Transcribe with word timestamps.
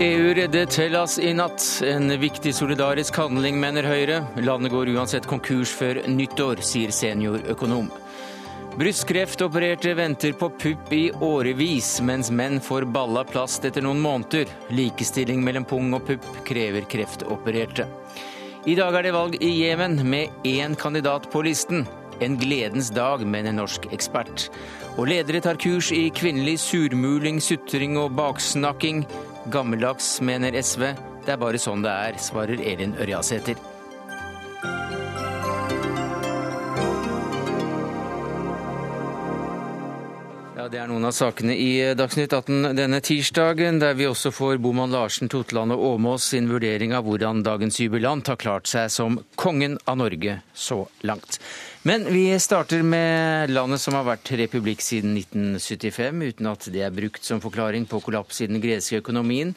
EU 0.00 0.34
reddet 0.34 0.76
Hellas 0.78 1.18
i 1.18 1.32
natt. 1.34 1.82
En 1.82 2.20
viktig 2.20 2.52
solidarisk 2.54 3.16
handling, 3.18 3.56
mener 3.60 3.82
Høyre. 3.82 4.20
Landet 4.46 4.70
går 4.70 4.92
uansett 4.94 5.26
konkurs 5.26 5.72
før 5.74 5.98
nyttår, 6.06 6.62
sier 6.62 6.92
seniorøkonom. 6.94 7.88
Brystkreftopererte 8.78 9.96
venter 9.98 10.36
på 10.38 10.52
pupp 10.54 10.92
i 10.94 11.08
årevis, 11.10 11.96
mens 12.06 12.30
menn 12.30 12.60
får 12.62 12.86
balla 12.94 13.24
plast 13.26 13.66
etter 13.66 13.82
noen 13.82 13.98
måneder. 13.98 14.46
Likestilling 14.70 15.42
mellom 15.42 15.66
pung 15.66 15.90
og 15.98 16.06
pupp 16.06 16.28
krever 16.46 16.86
kreftopererte. 16.86 17.88
I 18.70 18.78
dag 18.78 18.94
er 19.00 19.08
det 19.08 19.16
valg 19.18 19.34
i 19.42 19.50
Jemen, 19.64 19.98
med 20.06 20.46
én 20.46 20.78
kandidat 20.78 21.26
på 21.32 21.42
listen. 21.42 21.88
En 22.20 22.38
gledens 22.38 22.90
dag, 22.90 23.22
mener 23.26 23.52
en 23.52 23.60
norsk 23.62 23.86
ekspert. 23.94 24.48
Og 24.98 25.06
ledere 25.06 25.40
tar 25.44 25.58
kurs 25.62 25.92
i 25.94 26.08
kvinnelig 26.10 26.56
surmuling, 26.64 27.38
sutring 27.38 27.94
og 28.00 28.16
baksnakking. 28.18 29.04
Gammeldags, 29.54 30.16
mener 30.20 30.58
SV. 30.58 30.90
Det 31.24 31.36
er 31.36 31.38
bare 31.38 31.60
sånn 31.62 31.84
det 31.84 31.92
er, 31.92 32.18
svarer 32.18 32.58
Elin 32.58 32.96
Ørjasæter. 32.98 33.58
Ja, 40.58 40.66
Det 40.66 40.82
er 40.82 40.90
noen 40.90 41.06
av 41.06 41.14
sakene 41.14 41.54
i 41.54 41.94
Dagsnytt 41.94 42.34
18 42.34 42.74
denne 42.74 42.98
tirsdagen, 42.98 43.78
der 43.78 43.94
vi 43.94 44.10
også 44.10 44.34
får 44.34 44.58
Boman 44.58 44.90
Larsen, 44.90 45.30
Totland 45.30 45.76
og 45.76 45.84
Åmås 45.94 46.26
sin 46.32 46.50
vurdering 46.50 46.96
av 46.98 47.06
hvordan 47.06 47.44
dagens 47.46 47.78
jubilant 47.78 48.26
har 48.26 48.42
klart 48.42 48.66
seg 48.66 48.90
som 48.90 49.20
kongen 49.38 49.78
av 49.86 50.02
Norge 50.02 50.40
så 50.52 50.82
langt. 51.06 51.38
Men 51.82 52.04
vi 52.04 52.40
starter 52.40 52.82
med 52.82 53.50
landet 53.50 53.80
som 53.80 53.94
har 53.94 54.06
vært 54.06 54.32
republikk 54.40 54.80
siden 54.82 55.12
1975, 55.20 56.24
uten 56.26 56.48
at 56.50 56.66
det 56.74 56.82
er 56.82 56.94
brukt 56.94 57.22
som 57.22 57.38
forklaring 57.42 57.86
på 57.86 58.00
kollaps 58.02 58.40
i 58.42 58.48
den 58.50 58.58
greske 58.62 58.98
økonomien. 58.98 59.52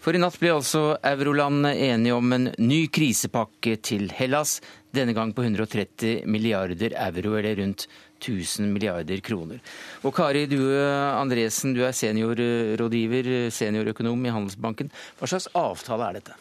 For 0.00 0.16
i 0.16 0.20
natt 0.22 0.38
ble 0.40 0.54
altså 0.54 0.96
eurolandene 1.04 1.74
enige 1.90 2.16
om 2.16 2.32
en 2.32 2.48
ny 2.62 2.86
krisepakke 2.88 3.76
til 3.84 4.08
Hellas, 4.16 4.60
denne 4.96 5.12
gang 5.12 5.34
på 5.36 5.44
130 5.44 6.24
milliarder 6.24 6.96
euro, 6.96 7.36
eller 7.36 7.60
rundt 7.60 7.84
1000 8.22 8.72
milliarder 8.72 9.20
kroner. 9.20 9.60
Og 10.00 10.16
Kari 10.16 10.46
Due 10.48 10.80
Andresen, 11.12 11.76
du 11.76 11.84
er 11.84 11.92
seniorrådgiver, 11.92 13.50
seniorøkonom 13.52 14.24
i 14.24 14.32
Handelsbanken. 14.32 14.88
Hva 15.20 15.28
slags 15.28 15.52
avtale 15.52 16.08
er 16.08 16.20
dette? 16.22 16.40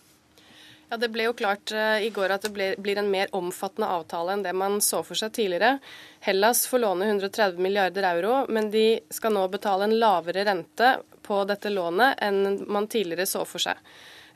Ja, 0.95 0.99
Det 0.99 1.09
ble 1.11 1.25
jo 1.25 1.33
klart 1.35 1.71
uh, 1.75 1.99
i 1.99 2.07
går 2.09 2.31
at 2.31 2.45
det 2.47 2.75
blir 2.79 2.99
en 3.01 3.09
mer 3.11 3.27
omfattende 3.35 3.89
avtale 3.91 4.31
enn 4.31 4.43
det 4.45 4.53
man 4.55 4.77
så 4.79 5.01
for 5.03 5.19
seg 5.19 5.33
tidligere. 5.35 5.81
Hellas 6.23 6.61
får 6.71 6.79
låne 6.79 7.09
130 7.09 7.59
milliarder 7.59 8.07
euro, 8.13 8.37
men 8.47 8.69
de 8.71 9.01
skal 9.11 9.35
nå 9.35 9.43
betale 9.51 9.89
en 9.89 9.97
lavere 9.99 10.45
rente 10.47 10.93
på 11.27 11.41
dette 11.49 11.73
lånet 11.73 12.23
enn 12.23 12.61
man 12.71 12.87
tidligere 12.87 13.27
så 13.27 13.43
for 13.43 13.65
seg. 13.65 13.83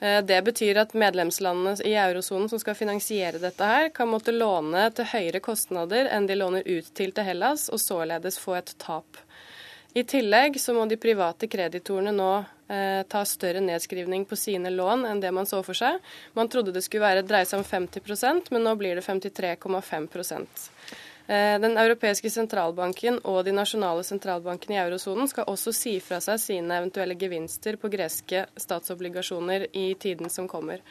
Uh, 0.04 0.20
det 0.20 0.42
betyr 0.50 0.82
at 0.84 0.98
medlemslandene 1.00 1.80
i 1.88 1.96
eurosonen 1.96 2.52
som 2.52 2.60
skal 2.60 2.76
finansiere 2.76 3.40
dette 3.40 3.72
her, 3.72 3.88
kan 3.96 4.12
måtte 4.12 4.36
låne 4.36 4.90
til 4.92 5.08
høyere 5.14 5.40
kostnader 5.40 6.12
enn 6.12 6.28
de 6.28 6.42
låner 6.44 6.68
ut 6.68 6.92
til 6.92 7.16
til 7.16 7.30
Hellas, 7.32 7.70
og 7.72 7.80
således 7.80 8.44
få 8.44 8.60
et 8.60 8.76
tap. 8.84 9.24
I 9.96 10.04
tillegg 10.04 10.60
så 10.60 10.76
må 10.76 10.92
de 10.92 11.00
private 11.00 11.48
kreditorene 11.48 12.12
nå 12.20 12.34
eh, 12.44 12.56
ta 13.10 13.24
større 13.26 13.62
nedskrivning 13.66 14.26
på 14.30 14.38
sine 14.38 14.70
lån 14.70 15.06
enn 15.10 15.22
det 15.24 15.32
man 15.34 15.48
så 15.50 15.62
for 15.66 15.78
seg. 15.78 16.00
Man 16.38 16.50
trodde 16.52 16.74
det 16.76 16.84
skulle 16.86 17.08
være 17.08 17.26
dreie 17.26 17.48
seg 17.50 17.62
om 17.62 17.66
50% 17.66 18.52
men 18.54 18.66
nå 18.66 18.76
blir 18.78 19.00
det 19.00 19.06
53,5 19.08 20.46
eh, 21.28 21.56
Den 21.64 21.78
europeiske 21.78 22.30
sentralbanken 22.30 23.18
og 23.24 23.42
de 23.48 23.56
nasjonale 23.58 24.04
sentralbankene 24.06 24.78
i 24.78 24.84
eurosonen 24.84 25.32
skal 25.32 25.50
også 25.50 25.74
si 25.74 25.96
fra 26.04 26.22
seg 26.22 26.38
sine 26.44 26.78
eventuelle 26.78 27.18
gevinster 27.18 27.80
på 27.82 27.90
greske 27.90 28.46
statsobligasjoner 28.58 29.68
i 29.74 29.94
tiden 30.00 30.30
som 30.30 30.48
kommer. 30.48 30.86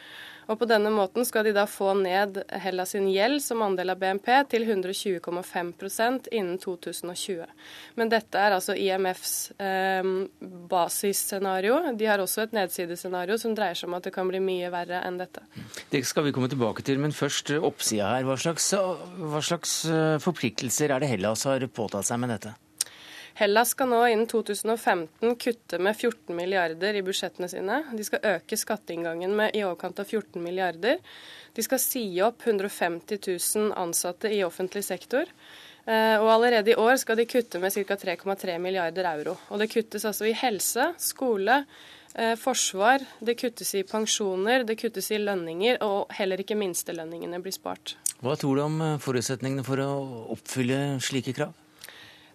Og 0.48 0.58
På 0.58 0.66
denne 0.68 0.90
måten 0.92 1.26
skal 1.28 1.44
de 1.44 1.52
da 1.52 1.66
få 1.68 1.92
ned 1.98 2.40
Hellas 2.62 2.94
sin 2.94 3.08
gjeld 3.12 3.42
som 3.44 3.60
andel 3.64 3.92
av 3.92 3.98
BNP 4.00 4.28
til 4.48 4.64
120,5% 4.64 6.30
innen 6.32 6.56
2020. 6.62 7.42
Men 8.00 8.12
dette 8.12 8.40
er 8.40 8.56
altså 8.56 8.76
IMFs 8.78 9.34
eh, 9.60 10.08
basisscenario. 10.72 11.80
De 11.92 12.08
har 12.08 12.22
også 12.24 12.46
et 12.46 12.56
nedsidescenario 12.56 13.36
som 13.40 13.56
dreier 13.56 13.76
seg 13.76 13.90
om 13.90 13.98
at 13.98 14.08
det 14.08 14.14
kan 14.16 14.30
bli 14.30 14.40
mye 14.40 14.72
verre 14.72 15.02
enn 15.04 15.20
dette. 15.20 15.44
Det 15.92 16.00
skal 16.08 16.24
vi 16.28 16.32
komme 16.36 16.48
tilbake 16.48 16.84
til, 16.86 17.00
men 17.02 17.12
først 17.12 17.52
oppsida 17.58 18.14
her. 18.14 18.24
Hva 18.28 18.38
slags, 18.40 18.70
hva 18.72 19.44
slags 19.44 19.82
eh, 19.84 20.16
forpliktelser 20.24 20.96
er 20.96 21.04
det 21.04 21.12
Hellas 21.12 21.44
har 21.48 21.68
påtatt 21.68 22.08
seg 22.08 22.24
med 22.24 22.32
dette? 22.38 22.56
Hellas 23.38 23.70
skal 23.70 23.86
nå 23.92 24.00
innen 24.10 24.26
2015 24.26 25.36
kutte 25.38 25.78
med 25.78 25.94
14 25.94 26.34
milliarder 26.34 26.96
i 26.98 27.04
budsjettene 27.06 27.46
sine. 27.46 27.76
De 27.94 28.02
skal 28.02 28.24
øke 28.32 28.56
skatteinngangen 28.58 29.36
med 29.38 29.54
i 29.54 29.60
overkant 29.62 30.00
av 30.02 30.10
14 30.10 30.42
milliarder. 30.42 30.98
De 31.54 31.62
skal 31.62 31.78
si 31.78 32.02
opp 32.26 32.42
150 32.42 33.20
000 33.22 33.68
ansatte 33.78 34.32
i 34.34 34.40
offentlig 34.42 34.82
sektor. 34.88 35.30
Eh, 35.86 36.16
og 36.18 36.32
allerede 36.32 36.72
i 36.72 36.76
år 36.82 36.98
skal 36.98 37.20
de 37.20 37.28
kutte 37.30 37.60
med 37.62 37.76
ca. 37.76 37.94
3,3 38.02 38.58
milliarder 38.58 39.06
euro. 39.12 39.36
Og 39.54 39.62
det 39.62 39.70
kuttes 39.70 40.08
altså 40.10 40.26
i 40.26 40.34
helse, 40.34 40.88
skole, 40.98 41.60
eh, 42.16 42.34
forsvar, 42.42 43.06
det 43.22 43.38
kuttes 43.38 43.70
i 43.78 43.84
pensjoner, 43.86 44.66
det 44.66 44.80
kuttes 44.82 45.12
i 45.14 45.22
lønninger, 45.22 45.78
og 45.86 46.10
heller 46.18 46.42
ikke 46.42 46.58
minstelønningene 46.58 47.38
blir 47.46 47.54
spart. 47.54 47.94
Hva 48.18 48.34
tror 48.34 48.58
du 48.58 48.66
om 48.66 48.82
eh, 48.82 48.98
forutsetningene 48.98 49.62
for 49.62 49.86
å 49.86 49.88
oppfylle 50.34 50.98
slike 51.06 51.38
krav? 51.38 51.54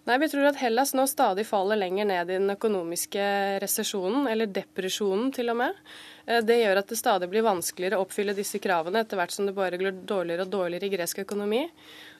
Nei, 0.04 0.18
Vi 0.18 0.28
tror 0.28 0.50
at 0.50 0.58
Hellas 0.60 0.92
nå 0.92 1.06
stadig 1.08 1.46
faller 1.48 1.78
lenger 1.80 2.04
ned 2.04 2.28
i 2.28 2.36
den 2.36 2.52
økonomiske 2.52 3.24
resesjonen, 3.62 4.26
eller 4.28 4.50
depresjonen 4.52 5.30
til 5.32 5.48
og 5.48 5.56
med. 5.62 5.78
Eh, 6.26 6.42
det 6.44 6.58
gjør 6.60 6.80
at 6.82 6.92
det 6.92 6.98
stadig 7.00 7.28
blir 7.32 7.46
vanskeligere 7.46 7.96
å 7.96 8.04
oppfylle 8.04 8.36
disse 8.36 8.60
kravene 8.60 9.00
etter 9.00 9.16
hvert 9.16 9.32
som 9.32 9.48
det 9.48 9.56
bare 9.56 9.80
går 9.80 10.02
dårligere 10.04 10.44
og 10.44 10.52
dårligere 10.52 10.90
i 10.90 10.94
gresk 10.98 11.24
økonomi. 11.24 11.62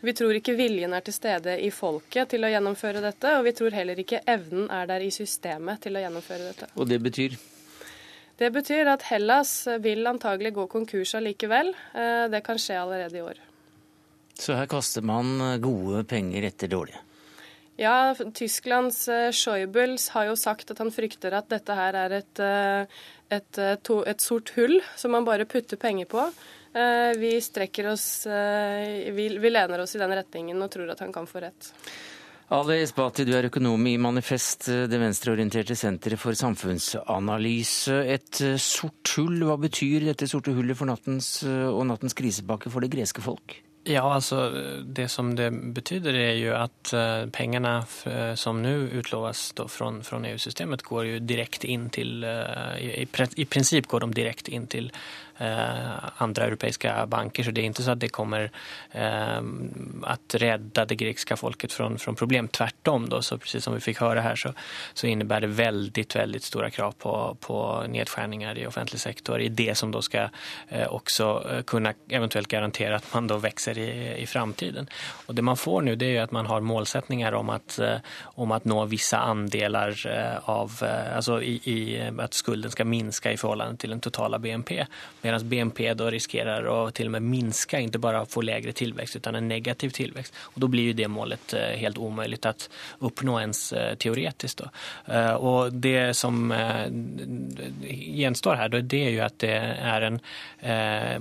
Vi 0.01 0.17
tror 0.17 0.41
ikke 0.41 0.57
viljen 0.57 0.97
er 0.97 1.05
til 1.05 1.17
stede 1.17 1.59
i 1.61 1.69
folket 1.69 2.33
til 2.33 2.49
å 2.49 2.53
gjennomføre 2.55 3.05
dette, 3.05 3.37
og 3.37 3.45
vi 3.51 3.57
tror 3.61 3.77
heller 3.77 4.01
ikke 4.01 4.25
evnen 4.33 4.71
er 4.73 4.89
der 4.89 5.05
i 5.05 5.13
systemet 5.13 5.85
til 5.85 6.01
å 6.01 6.07
gjennomføre 6.07 6.51
dette. 6.55 6.73
Og 6.81 6.89
det 6.89 7.03
betyr? 7.05 7.37
Det 8.41 8.49
betyr 8.51 8.89
at 8.97 9.05
Hellas 9.13 9.59
vil 9.85 10.09
antagelig 10.09 10.57
gå 10.57 10.71
konkurs 10.73 11.19
allikevel. 11.21 11.77
Eh, 11.93 12.29
det 12.33 12.47
kan 12.49 12.57
skje 12.57 12.81
allerede 12.81 13.21
i 13.21 13.29
år. 13.29 13.49
Så 14.41 14.57
her 14.57 14.73
kaster 14.73 15.05
man 15.05 15.37
gode 15.61 16.09
penger 16.09 16.49
etter 16.49 16.73
dårlige? 16.73 17.11
Ja, 17.77 18.15
Tysklands 18.15 19.09
uh, 19.09 19.31
har 20.15 20.27
jo 20.29 20.37
sagt 20.39 20.71
at 20.71 20.79
han 20.79 20.93
frykter 20.95 21.35
at 21.35 21.49
dette 21.51 21.75
her 21.75 21.97
er 21.99 22.13
et, 22.21 22.39
uh, 22.39 22.87
et, 23.35 23.59
uh, 23.59 24.03
et 24.07 24.21
sort 24.23 24.53
hull 24.55 24.79
som 24.97 25.11
man 25.11 25.27
bare 25.27 25.47
putter 25.47 25.77
penger 25.77 26.07
på. 26.07 26.29
vi 27.19 27.37
strekker 27.39 27.87
oss 27.87 28.27
vi, 28.27 29.27
vi, 29.39 29.51
lener 29.51 29.79
oss 29.79 29.93
i 29.95 29.99
den 30.01 30.11
retningen 30.11 30.59
og 30.59 30.73
tror 30.73 30.89
at 30.91 30.99
han 31.05 31.13
kan 31.15 31.27
få 31.27 31.39
rett. 31.45 31.69
Ali 32.51 32.81
Esbati, 32.83 33.23
du 33.25 33.31
er 33.39 33.47
økonom 33.47 33.87
i 33.87 33.93
Manifest, 33.95 34.67
det 34.91 34.99
venstreorienterte 34.99 35.77
senteret 35.79 36.19
for 36.19 36.35
samfunnsanalyse. 36.35 38.01
Et 38.11 38.43
sort 38.59 39.15
hull, 39.15 39.47
hva 39.47 39.55
betyr 39.63 40.09
dette 40.09 40.27
sorte 40.27 40.51
hullet 40.51 40.75
for 40.75 40.91
nattens 40.91 41.37
og 41.47 41.87
nattens 41.87 42.19
krisepakke 42.19 42.75
for 42.75 42.83
det 42.83 42.91
greske 42.91 43.23
folk? 43.23 43.55
Ja, 43.85 44.03
altså 44.09 44.47
det 44.81 45.11
som 45.13 45.35
det 45.37 45.51
betyder 45.77 46.17
er 46.17 46.39
jo 46.39 46.55
at 46.57 46.93
pengene 47.37 47.75
som 48.41 48.63
nå 48.65 48.73
utloves 48.97 49.51
från 49.69 50.25
EU-systemet 50.25 50.87
går 50.87 51.05
jo 51.05 51.19
direkte 51.21 51.69
inn 51.69 51.91
til 51.93 52.25
I, 52.25 52.89
i, 53.05 53.05
i 53.05 53.45
prinsipp 53.45 53.91
går 53.93 54.07
de 54.07 54.17
direkte 54.17 54.55
inn 54.57 54.71
till 54.73 54.89
Eh, 54.89 55.24
andra 56.17 56.45
europeiska 56.45 57.07
banker. 57.07 57.43
Så 57.43 57.51
det 57.51 57.61
är 57.61 57.65
inte 57.65 57.83
så 57.83 57.91
att 57.91 58.01
det 58.01 58.09
kommer 58.09 58.51
eh, 58.91 59.43
att 60.03 60.35
rädda 60.35 60.85
det 60.85 60.95
grekiska 60.95 61.37
folket 61.37 61.73
från, 61.73 61.99
från 61.99 62.15
problem. 62.15 62.49
Tvärtom 62.49 63.09
då, 63.09 63.23
så 63.23 63.39
precis 63.39 63.65
som 63.65 63.75
vi 63.75 63.81
fick 63.81 64.01
höra 64.01 64.21
här 64.21 64.37
så, 64.37 64.53
så 64.95 65.07
innebär 65.07 65.41
det 65.41 65.47
väldigt, 65.47 66.17
väldigt 66.17 66.43
stora 66.43 66.71
krav 66.71 66.93
på, 66.93 67.37
på 67.41 67.85
nedskärningar 67.89 68.59
i 68.59 68.67
offentlig 68.67 69.01
sektor 69.01 69.41
i 69.41 69.49
det 69.49 69.75
som 69.75 69.91
då 69.91 70.03
ska 70.03 70.29
eh, 70.69 70.89
också 70.89 71.47
kunna 71.67 71.95
eventuellt 72.09 72.49
garantera 72.49 72.97
att 72.97 73.15
man 73.15 73.27
då 73.27 73.37
växer 73.37 73.79
i, 73.79 74.23
i 74.23 74.27
framtiden. 74.27 74.89
Och 75.27 75.35
det 75.35 75.43
man 75.43 75.57
får 75.57 75.83
nu 75.83 75.97
det 75.97 76.17
är 76.17 76.23
att 76.23 76.31
man 76.31 76.47
har 76.47 76.61
målsättningar 76.61 77.33
om 77.33 77.51
att, 77.51 77.81
om 78.23 78.53
att 78.53 78.65
nå 78.65 78.85
vissa 78.85 79.19
andelar 79.19 80.11
av, 80.45 80.73
alltså 81.15 81.43
i, 81.43 81.61
i 81.65 82.11
att 82.19 82.35
skulden 82.35 82.71
ska 82.71 82.85
minska 82.85 83.33
i 83.33 83.37
förhållande 83.37 83.77
till 83.77 83.91
den 83.91 84.01
totala 84.01 84.39
BNP 84.39 84.87
medan 85.25 85.49
BNP 85.49 85.95
då 85.95 86.11
riskerar 86.13 86.69
å 86.69 86.91
til 86.95 87.09
og 87.11 87.17
med 87.17 87.29
minska, 87.29 87.81
ikke 87.81 88.03
bare 88.03 88.25
få 88.29 88.45
lägre 88.45 88.73
tillväxt 88.73 89.17
utan 89.17 89.35
en 89.35 89.49
negativ 89.49 89.91
tillväxt. 89.91 90.35
Och 90.39 90.61
då 90.61 90.69
blir 90.69 90.83
ju 90.83 90.93
det 90.93 91.09
målet 91.09 91.55
helt 91.77 91.99
omöjligt 91.99 92.47
att 92.47 92.69
uppnå 92.99 93.41
ens 93.41 93.75
teoretiskt. 93.99 94.59
Då. 94.63 94.69
Och 95.39 95.73
det 95.73 96.15
som 96.17 96.53
gjenstår 97.91 98.55
her, 98.55 98.69
det 98.69 99.01
er 99.01 99.13
jo 99.15 99.23
at 99.25 99.39
det 99.43 99.53
er 99.55 100.07
en 100.07 100.19
eh, 100.61 101.17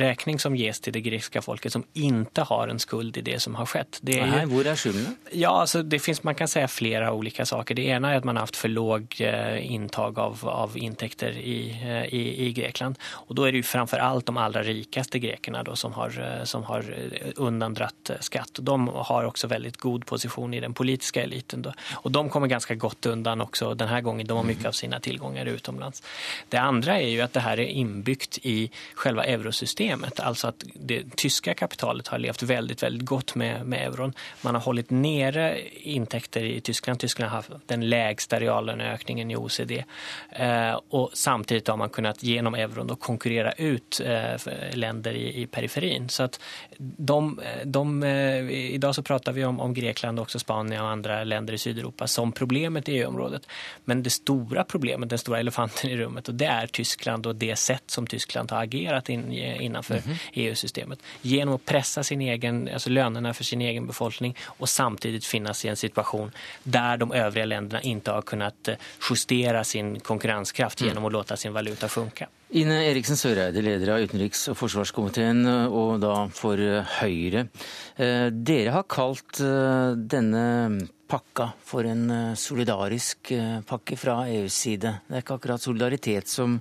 räkning 0.00 0.40
som 0.42 0.56
ges 0.56 0.80
til 0.80 0.94
det 0.94 1.02
grekiska 1.04 1.42
folket 1.44 1.74
som 1.74 1.84
ikke 1.94 2.44
har 2.48 2.70
en 2.70 2.80
skuld 2.82 3.18
i 3.20 3.24
det 3.26 3.38
som 3.42 3.56
har 3.58 3.68
skjedd. 3.70 4.00
Det 4.06 4.18
er 4.22 4.46
hvor 4.50 4.66
er 4.66 4.78
skylden? 4.78 5.16
Ja, 5.32 5.52
altså, 5.62 5.82
det 5.82 6.02
finnes, 6.02 6.22
man 6.26 6.38
kan 6.38 6.50
si 6.50 6.62
flere 6.70 7.10
ulike 7.14 7.46
saker. 7.48 7.78
Det 7.78 7.86
ene 7.94 8.12
er 8.12 8.22
at 8.22 8.28
man 8.28 8.38
har 8.38 8.48
haft 8.48 8.60
for 8.60 8.72
låg 8.72 9.18
inntak 9.20 10.18
av, 10.20 10.44
av 10.48 10.76
inntekter 10.78 11.36
i, 11.38 11.58
eh, 11.80 12.04
i, 12.14 12.22
i, 12.46 12.50
Grekland. 12.56 12.99
Och 13.02 13.34
då 13.34 13.44
är 13.44 13.52
det 13.52 13.56
ju 13.56 13.62
framför 13.62 13.98
alt 13.98 14.26
de 14.26 14.36
allra 14.36 14.62
rikaste 14.62 15.18
grekerna 15.18 15.62
då 15.62 15.76
som 15.76 15.92
har, 15.92 16.40
eh, 16.52 16.62
har 16.62 16.94
undandratt 17.36 18.10
skatt. 18.20 18.58
De 18.60 18.88
har 18.88 19.24
också 19.24 19.46
väldigt 19.46 19.76
god 19.76 20.06
position 20.06 20.54
i 20.54 20.60
den 20.60 20.74
politiska 20.74 21.22
eliten. 21.22 21.62
Då. 21.62 21.72
Och 21.92 22.10
de 22.10 22.28
kommer 22.28 22.46
ganska 22.46 22.74
gott 22.74 23.06
undan 23.06 23.40
också 23.40 23.74
den 23.74 23.88
här 23.88 24.00
gången. 24.00 24.26
De 24.26 24.36
har 24.36 24.44
mycket 24.44 24.66
av 24.66 24.72
sina 24.72 25.00
tillgångar 25.00 25.46
utomlands. 25.46 26.02
Det 26.48 26.56
andra 26.56 27.00
är 27.00 27.08
ju 27.08 27.20
att 27.20 27.32
det 27.32 27.40
här 27.40 27.60
är 27.60 27.66
inbyggt 27.66 28.38
i 28.42 28.70
själva 28.94 29.24
eurosystemet. 29.24 30.20
Alltså 30.20 30.48
att 30.48 30.64
det 30.74 31.16
tyska 31.16 31.54
kapitalet 31.54 32.08
har 32.08 32.18
levt 32.18 32.42
väldigt, 32.42 32.82
väldigt 32.82 33.06
gott 33.06 33.34
med, 33.34 33.66
med 33.66 33.86
euron. 33.86 34.12
Man 34.42 34.54
har 34.54 34.62
hållit 34.62 34.90
nere 34.90 35.58
intäkter 35.72 36.44
i 36.44 36.60
Tyskland. 36.60 37.00
Tyskland 37.00 37.30
har 37.30 37.36
haft 37.36 37.50
den 37.66 37.88
lägsta 37.88 38.40
reallöneökningen 38.40 39.30
i 39.30 39.36
OECD. 39.36 39.84
Eh, 40.30 40.80
och 40.88 41.10
samtidigt 41.12 41.68
har 41.68 41.76
man 41.76 41.90
kunnat 41.90 42.22
genom 42.22 42.54
euron 42.54 42.89
då 42.90 42.96
konkurrera 42.96 43.52
ut 43.52 44.00
eh, 44.04 44.40
länder 44.72 45.12
i, 45.12 45.42
i 45.42 45.46
periferin. 45.46 46.08
Så 46.08 46.22
att 46.22 46.40
de, 46.78 47.40
de, 47.64 48.02
eh, 48.02 48.50
idag 48.50 48.94
så 48.94 49.02
pratar 49.02 49.32
vi 49.32 49.44
om, 49.44 49.60
om 49.60 49.74
Grekland 49.74 50.18
och 50.18 50.22
också 50.22 50.38
Spanien 50.38 50.82
och 50.82 50.88
andra 50.88 51.24
länder 51.24 51.54
i 51.54 51.58
Sydeuropa 51.58 52.06
som 52.06 52.32
problemet 52.32 52.88
i 52.88 52.92
EU-området. 52.92 53.42
Men 53.84 54.02
det 54.02 54.10
stora 54.10 54.64
problemet, 54.64 55.08
den 55.08 55.18
stora 55.18 55.40
elefanten 55.40 55.90
i 55.90 55.96
rummet 55.96 56.28
och 56.28 56.34
det 56.34 56.46
är 56.46 56.66
Tyskland 56.66 57.26
och 57.26 57.36
det 57.36 57.56
sätt 57.56 57.84
som 57.86 58.06
Tyskland 58.06 58.50
har 58.50 58.62
agerat 58.62 59.08
in, 59.08 59.32
innanför 59.32 59.94
mm 59.94 60.04
-hmm. 60.08 60.16
EU-systemet. 60.32 60.98
Genom 61.22 61.54
att 61.54 61.64
pressa 61.64 62.02
sin 62.02 62.20
egen, 62.20 62.68
alltså 62.72 62.90
lönerna 62.90 63.34
för 63.34 63.44
sin 63.44 63.60
egen 63.60 63.86
befolkning 63.86 64.36
och 64.44 64.68
samtidigt 64.68 65.24
finnas 65.24 65.64
i 65.64 65.68
en 65.68 65.76
situation 65.76 66.32
där 66.62 66.96
de 66.96 67.12
övriga 67.12 67.44
länderna 67.44 67.82
inte 67.82 68.10
har 68.10 68.22
kunnat 68.22 68.68
justere 69.10 69.30
justera 69.30 69.64
sin 69.64 70.00
konkurrenskraft 70.00 70.80
gjennom 70.80 70.90
genom 70.90 71.04
att 71.06 71.12
låta 71.12 71.36
sin 71.36 71.52
valuta 71.52 71.88
funka. 71.88 72.28
Ine 72.50 72.80
Eriksen 72.82 73.14
Søreide, 73.14 73.62
leder 73.62 73.92
av 73.94 74.02
utenriks- 74.02 74.48
og 74.50 74.56
forsvarskomiteen, 74.58 75.44
og 75.70 76.00
da 76.02 76.24
for 76.34 76.58
Høyre. 76.96 77.44
Eh, 77.94 78.26
dere 78.34 78.72
har 78.74 78.88
kalt 78.90 79.38
eh, 79.38 79.94
denne 79.94 80.42
pakka 81.10 81.52
for 81.62 81.86
en 81.86 82.04
eh, 82.10 82.34
solidarisk 82.34 83.30
eh, 83.36 83.60
pakke 83.66 83.94
fra 83.94 84.24
EUs 84.26 84.58
side. 84.66 84.96
Det 85.06 85.20
er 85.20 85.22
ikke 85.22 85.38
akkurat 85.38 85.62
solidaritet 85.62 86.30
som, 86.30 86.58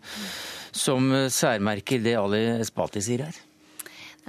som 0.70 1.10
særmerker 1.26 2.06
det 2.06 2.18
Ali 2.22 2.46
Espati 2.60 3.02
sier 3.02 3.26
her. 3.26 3.46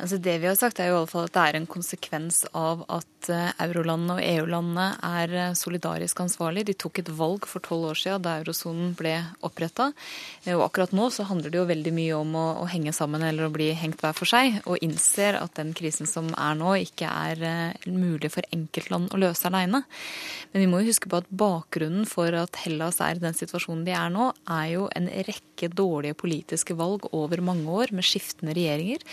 Altså 0.01 0.17
det 0.23 0.39
vi 0.41 0.49
har 0.49 0.57
sagt 0.57 0.81
er 0.81 0.89
jo 0.89 0.95
i 0.95 0.99
alle 1.01 1.11
fall 1.11 1.27
at 1.29 1.35
det 1.35 1.43
er 1.45 1.57
en 1.59 1.69
konsekvens 1.69 2.39
av 2.57 2.83
at 2.89 3.29
eh, 3.29 3.51
eurolandene 3.67 4.17
og 4.17 4.23
EU-landene 4.25 4.87
er 5.05 5.35
eh, 5.37 5.57
solidarisk 5.59 6.23
ansvarlige. 6.25 6.71
De 6.71 6.77
tok 6.81 7.03
et 7.03 7.11
valg 7.19 7.45
for 7.49 7.61
tolv 7.65 7.91
år 7.91 8.01
siden 8.01 8.25
da 8.25 8.39
eurosonen 8.41 8.95
ble 8.97 9.13
oppretta. 9.47 9.91
Eh, 10.47 10.55
og 10.57 10.65
akkurat 10.71 10.95
nå 10.97 11.11
så 11.13 11.27
handler 11.29 11.53
det 11.53 11.61
jo 11.61 11.67
veldig 11.69 11.93
mye 11.97 12.17
om 12.17 12.33
å, 12.39 12.47
å, 12.63 12.69
henge 12.73 12.95
sammen 12.97 13.27
eller 13.27 13.49
å 13.49 13.53
bli 13.53 13.69
hengt 13.77 14.01
hver 14.01 14.17
for 14.17 14.31
seg, 14.31 14.63
og 14.65 14.81
innser 14.81 15.37
at 15.41 15.59
den 15.61 15.75
krisen 15.77 16.09
som 16.09 16.33
er 16.33 16.57
nå, 16.57 16.73
ikke 16.87 17.11
er 17.11 17.77
mulig 17.91 18.33
for 18.33 18.47
enkeltland 18.55 19.13
å 19.13 19.21
løse 19.21 19.51
aleine. 19.51 19.83
Men 20.55 20.65
vi 20.65 20.71
må 20.71 20.81
jo 20.81 20.95
huske 20.95 21.11
på 21.13 21.21
at 21.21 21.29
bakgrunnen 21.29 22.09
for 22.09 22.35
at 22.41 22.57
Hellas 22.65 23.03
er 23.05 23.21
i 23.21 23.23
den 23.23 23.37
situasjonen 23.37 23.85
de 23.85 23.95
er 23.97 24.09
nå, 24.15 24.33
er 24.49 24.67
jo 24.73 24.89
en 24.97 25.13
rekke 25.29 25.50
dårlige 25.69 26.17
politiske 26.17 26.75
valg 26.79 27.05
over 27.13 27.43
mange 27.45 27.69
år 27.69 27.93
med 27.93 28.07
skiftende 28.07 28.55
regjeringer. 28.57 29.05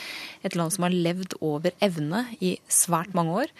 Et 0.47 0.55
land 0.55 0.71
som 0.71 0.87
har 0.87 0.95
levd 0.95 1.35
over 1.43 1.75
evne 1.83 2.23
i 2.39 2.55
svært 2.71 3.11
mange 3.17 3.35
år. 3.43 3.53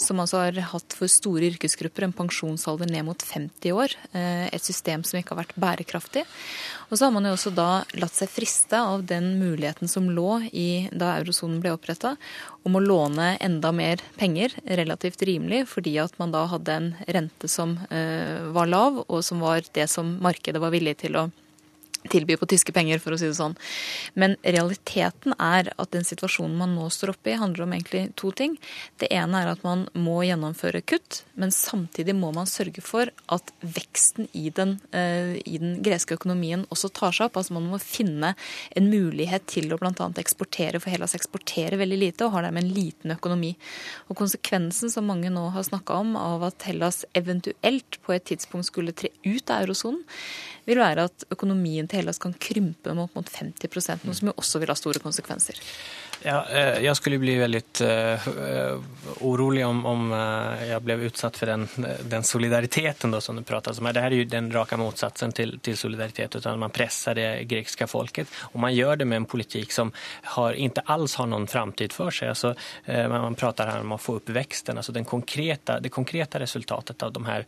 Som 0.00 0.22
altså 0.22 0.40
har 0.46 0.56
hatt 0.72 0.96
for 0.96 1.12
store 1.12 1.50
yrkesgrupper 1.50 2.06
en 2.06 2.16
pensjonsalder 2.16 2.88
ned 2.88 3.04
mot 3.04 3.20
50 3.20 3.76
år. 3.76 3.96
Eh, 4.16 4.46
et 4.48 4.64
system 4.64 5.04
som 5.04 5.20
ikke 5.20 5.34
har 5.34 5.42
vært 5.42 5.58
bærekraftig. 5.60 6.24
Og 6.88 6.96
så 6.96 7.06
har 7.06 7.12
man 7.14 7.28
jo 7.28 7.34
også 7.36 7.52
da 7.54 7.82
latt 8.00 8.16
seg 8.16 8.32
friste 8.32 8.78
av 8.80 9.04
den 9.06 9.34
muligheten 9.38 9.90
som 9.90 10.08
lå 10.10 10.40
i 10.50 10.88
da 10.90 11.18
eurosonen 11.20 11.60
ble 11.62 11.74
oppretta, 11.76 12.16
om 12.66 12.76
å 12.76 12.82
låne 12.82 13.34
enda 13.40 13.70
mer 13.72 14.02
penger 14.18 14.56
relativt 14.64 15.22
rimelig, 15.28 15.66
fordi 15.70 15.96
at 16.02 16.16
man 16.20 16.32
da 16.34 16.46
hadde 16.50 16.76
en 16.76 16.90
rente 17.06 17.48
som 17.48 17.76
eh, 17.90 18.40
var 18.54 18.68
lav, 18.70 19.04
og 19.06 19.22
som 19.24 19.44
var 19.44 19.62
det 19.76 19.86
som 19.90 20.16
markedet 20.24 20.60
var 20.62 20.74
villig 20.74 20.98
til 21.04 21.20
å 21.20 21.28
tilby 22.08 22.36
på 22.40 22.48
tyske 22.48 22.72
penger, 22.72 23.00
for 23.02 23.14
å 23.14 23.18
si 23.20 23.28
det 23.28 23.36
sånn. 23.36 23.56
Men 24.18 24.36
realiteten 24.40 25.34
er 25.36 25.68
at 25.76 25.92
den 25.92 26.06
situasjonen 26.06 26.56
man 26.56 26.72
nå 26.76 26.88
står 26.92 27.14
oppe 27.14 27.32
i, 27.32 27.38
handler 27.40 27.66
om 27.66 27.74
egentlig 27.76 28.06
to 28.20 28.32
ting. 28.36 28.56
Det 29.00 29.10
ene 29.12 29.42
er 29.42 29.50
at 29.52 29.64
man 29.66 29.86
må 29.92 30.20
gjennomføre 30.24 30.80
kutt, 30.80 31.22
men 31.40 31.52
samtidig 31.54 32.14
må 32.16 32.32
man 32.36 32.48
sørge 32.48 32.82
for 32.84 33.10
at 33.32 33.52
veksten 33.60 34.30
i 34.36 34.48
den, 34.54 34.78
uh, 34.94 35.36
i 35.36 35.60
den 35.60 35.78
greske 35.84 36.16
økonomien 36.16 36.64
også 36.72 36.92
tar 36.96 37.16
seg 37.16 37.28
opp. 37.28 37.40
Altså 37.40 37.56
man 37.56 37.68
må 37.70 37.80
finne 37.82 38.32
en 38.76 38.90
mulighet 38.90 39.46
til 39.50 39.72
å 39.72 39.80
bl.a. 39.80 40.10
eksportere, 40.22 40.80
for 40.80 40.92
Hellas 40.92 41.16
eksporterer 41.18 41.80
veldig 41.80 42.00
lite 42.00 42.26
og 42.26 42.36
har 42.36 42.48
dermed 42.48 42.64
en 42.64 42.74
liten 42.76 43.14
økonomi. 43.16 43.52
Og 44.08 44.18
konsekvensen 44.20 44.92
som 44.92 45.08
mange 45.08 45.32
nå 45.32 45.50
har 45.54 45.66
snakka 45.66 46.00
om 46.00 46.16
av 46.20 46.48
at 46.48 46.68
Hellas 46.68 47.04
eventuelt 47.18 48.00
på 48.04 48.16
et 48.16 48.26
tidspunkt 48.30 48.70
skulle 48.70 48.96
tre 48.96 49.12
ut 49.24 49.50
av 49.50 49.64
eurosonen, 49.64 50.04
vil 50.66 50.80
være 50.80 51.08
at 51.10 51.26
økonomien 51.32 51.88
til 51.88 52.02
Hellas 52.02 52.20
kan 52.22 52.34
krympe 52.38 52.94
med 52.94 53.06
opp 53.06 53.18
mot 53.18 53.30
50% 53.30 54.06
noe 54.06 54.16
som 54.16 54.30
jo 54.30 54.36
også 54.40 54.62
vil 54.62 54.72
ha 54.72 54.78
store 54.78 55.02
konsekvenser. 55.02 55.58
Ja, 56.20 56.42
jeg 56.76 56.92
skulle 56.98 57.16
bli 57.16 57.38
veldig 57.40 57.60
uh, 57.80 58.26
orolig 59.24 59.62
om, 59.64 59.78
om 59.88 60.10
jeg 60.12 60.82
ble 60.84 60.98
utsatt 61.08 61.38
for 61.40 61.48
den, 61.48 61.64
den 62.12 62.26
solidariteten 62.26 63.14
da, 63.14 63.22
som 63.24 63.38
du 63.38 63.44
prater 63.46 63.72
om. 63.72 63.88
Det 63.88 64.02
er 64.02 64.16
jo 64.18 64.26
den 64.28 64.50
raka 64.52 64.76
motsatsen 64.76 65.32
til, 65.36 65.54
til 65.64 65.78
solidaritet 65.80 66.36
utan 66.36 66.60
man 66.60 66.74
presser 66.74 67.16
det 67.16 67.28
grekiske 67.48 67.88
folket 67.88 68.28
Og 68.52 68.60
man 68.60 68.74
gjør 68.74 69.00
det 69.00 69.06
med 69.08 69.22
en 69.22 69.28
politikk 69.30 69.72
som 69.72 69.94
har, 70.34 70.58
ikke 70.60 70.84
alls 70.92 71.16
har 71.16 71.30
noen 71.30 71.48
framtid 71.48 71.96
for 71.96 72.12
seg. 72.12 72.34
Altså, 72.34 72.52
man 72.86 73.38
prater 73.40 73.70
her 73.72 73.84
om 73.84 73.96
å 73.96 74.00
få 74.00 74.18
opp 74.20 74.28
veksten. 74.34 74.76
Altså 74.76 74.92
den 74.92 75.08
konkreta, 75.08 75.78
det 75.80 75.92
konkrete 75.94 76.42
resultatet 76.42 77.00
av 77.06 77.14
de 77.16 77.24
her, 77.24 77.46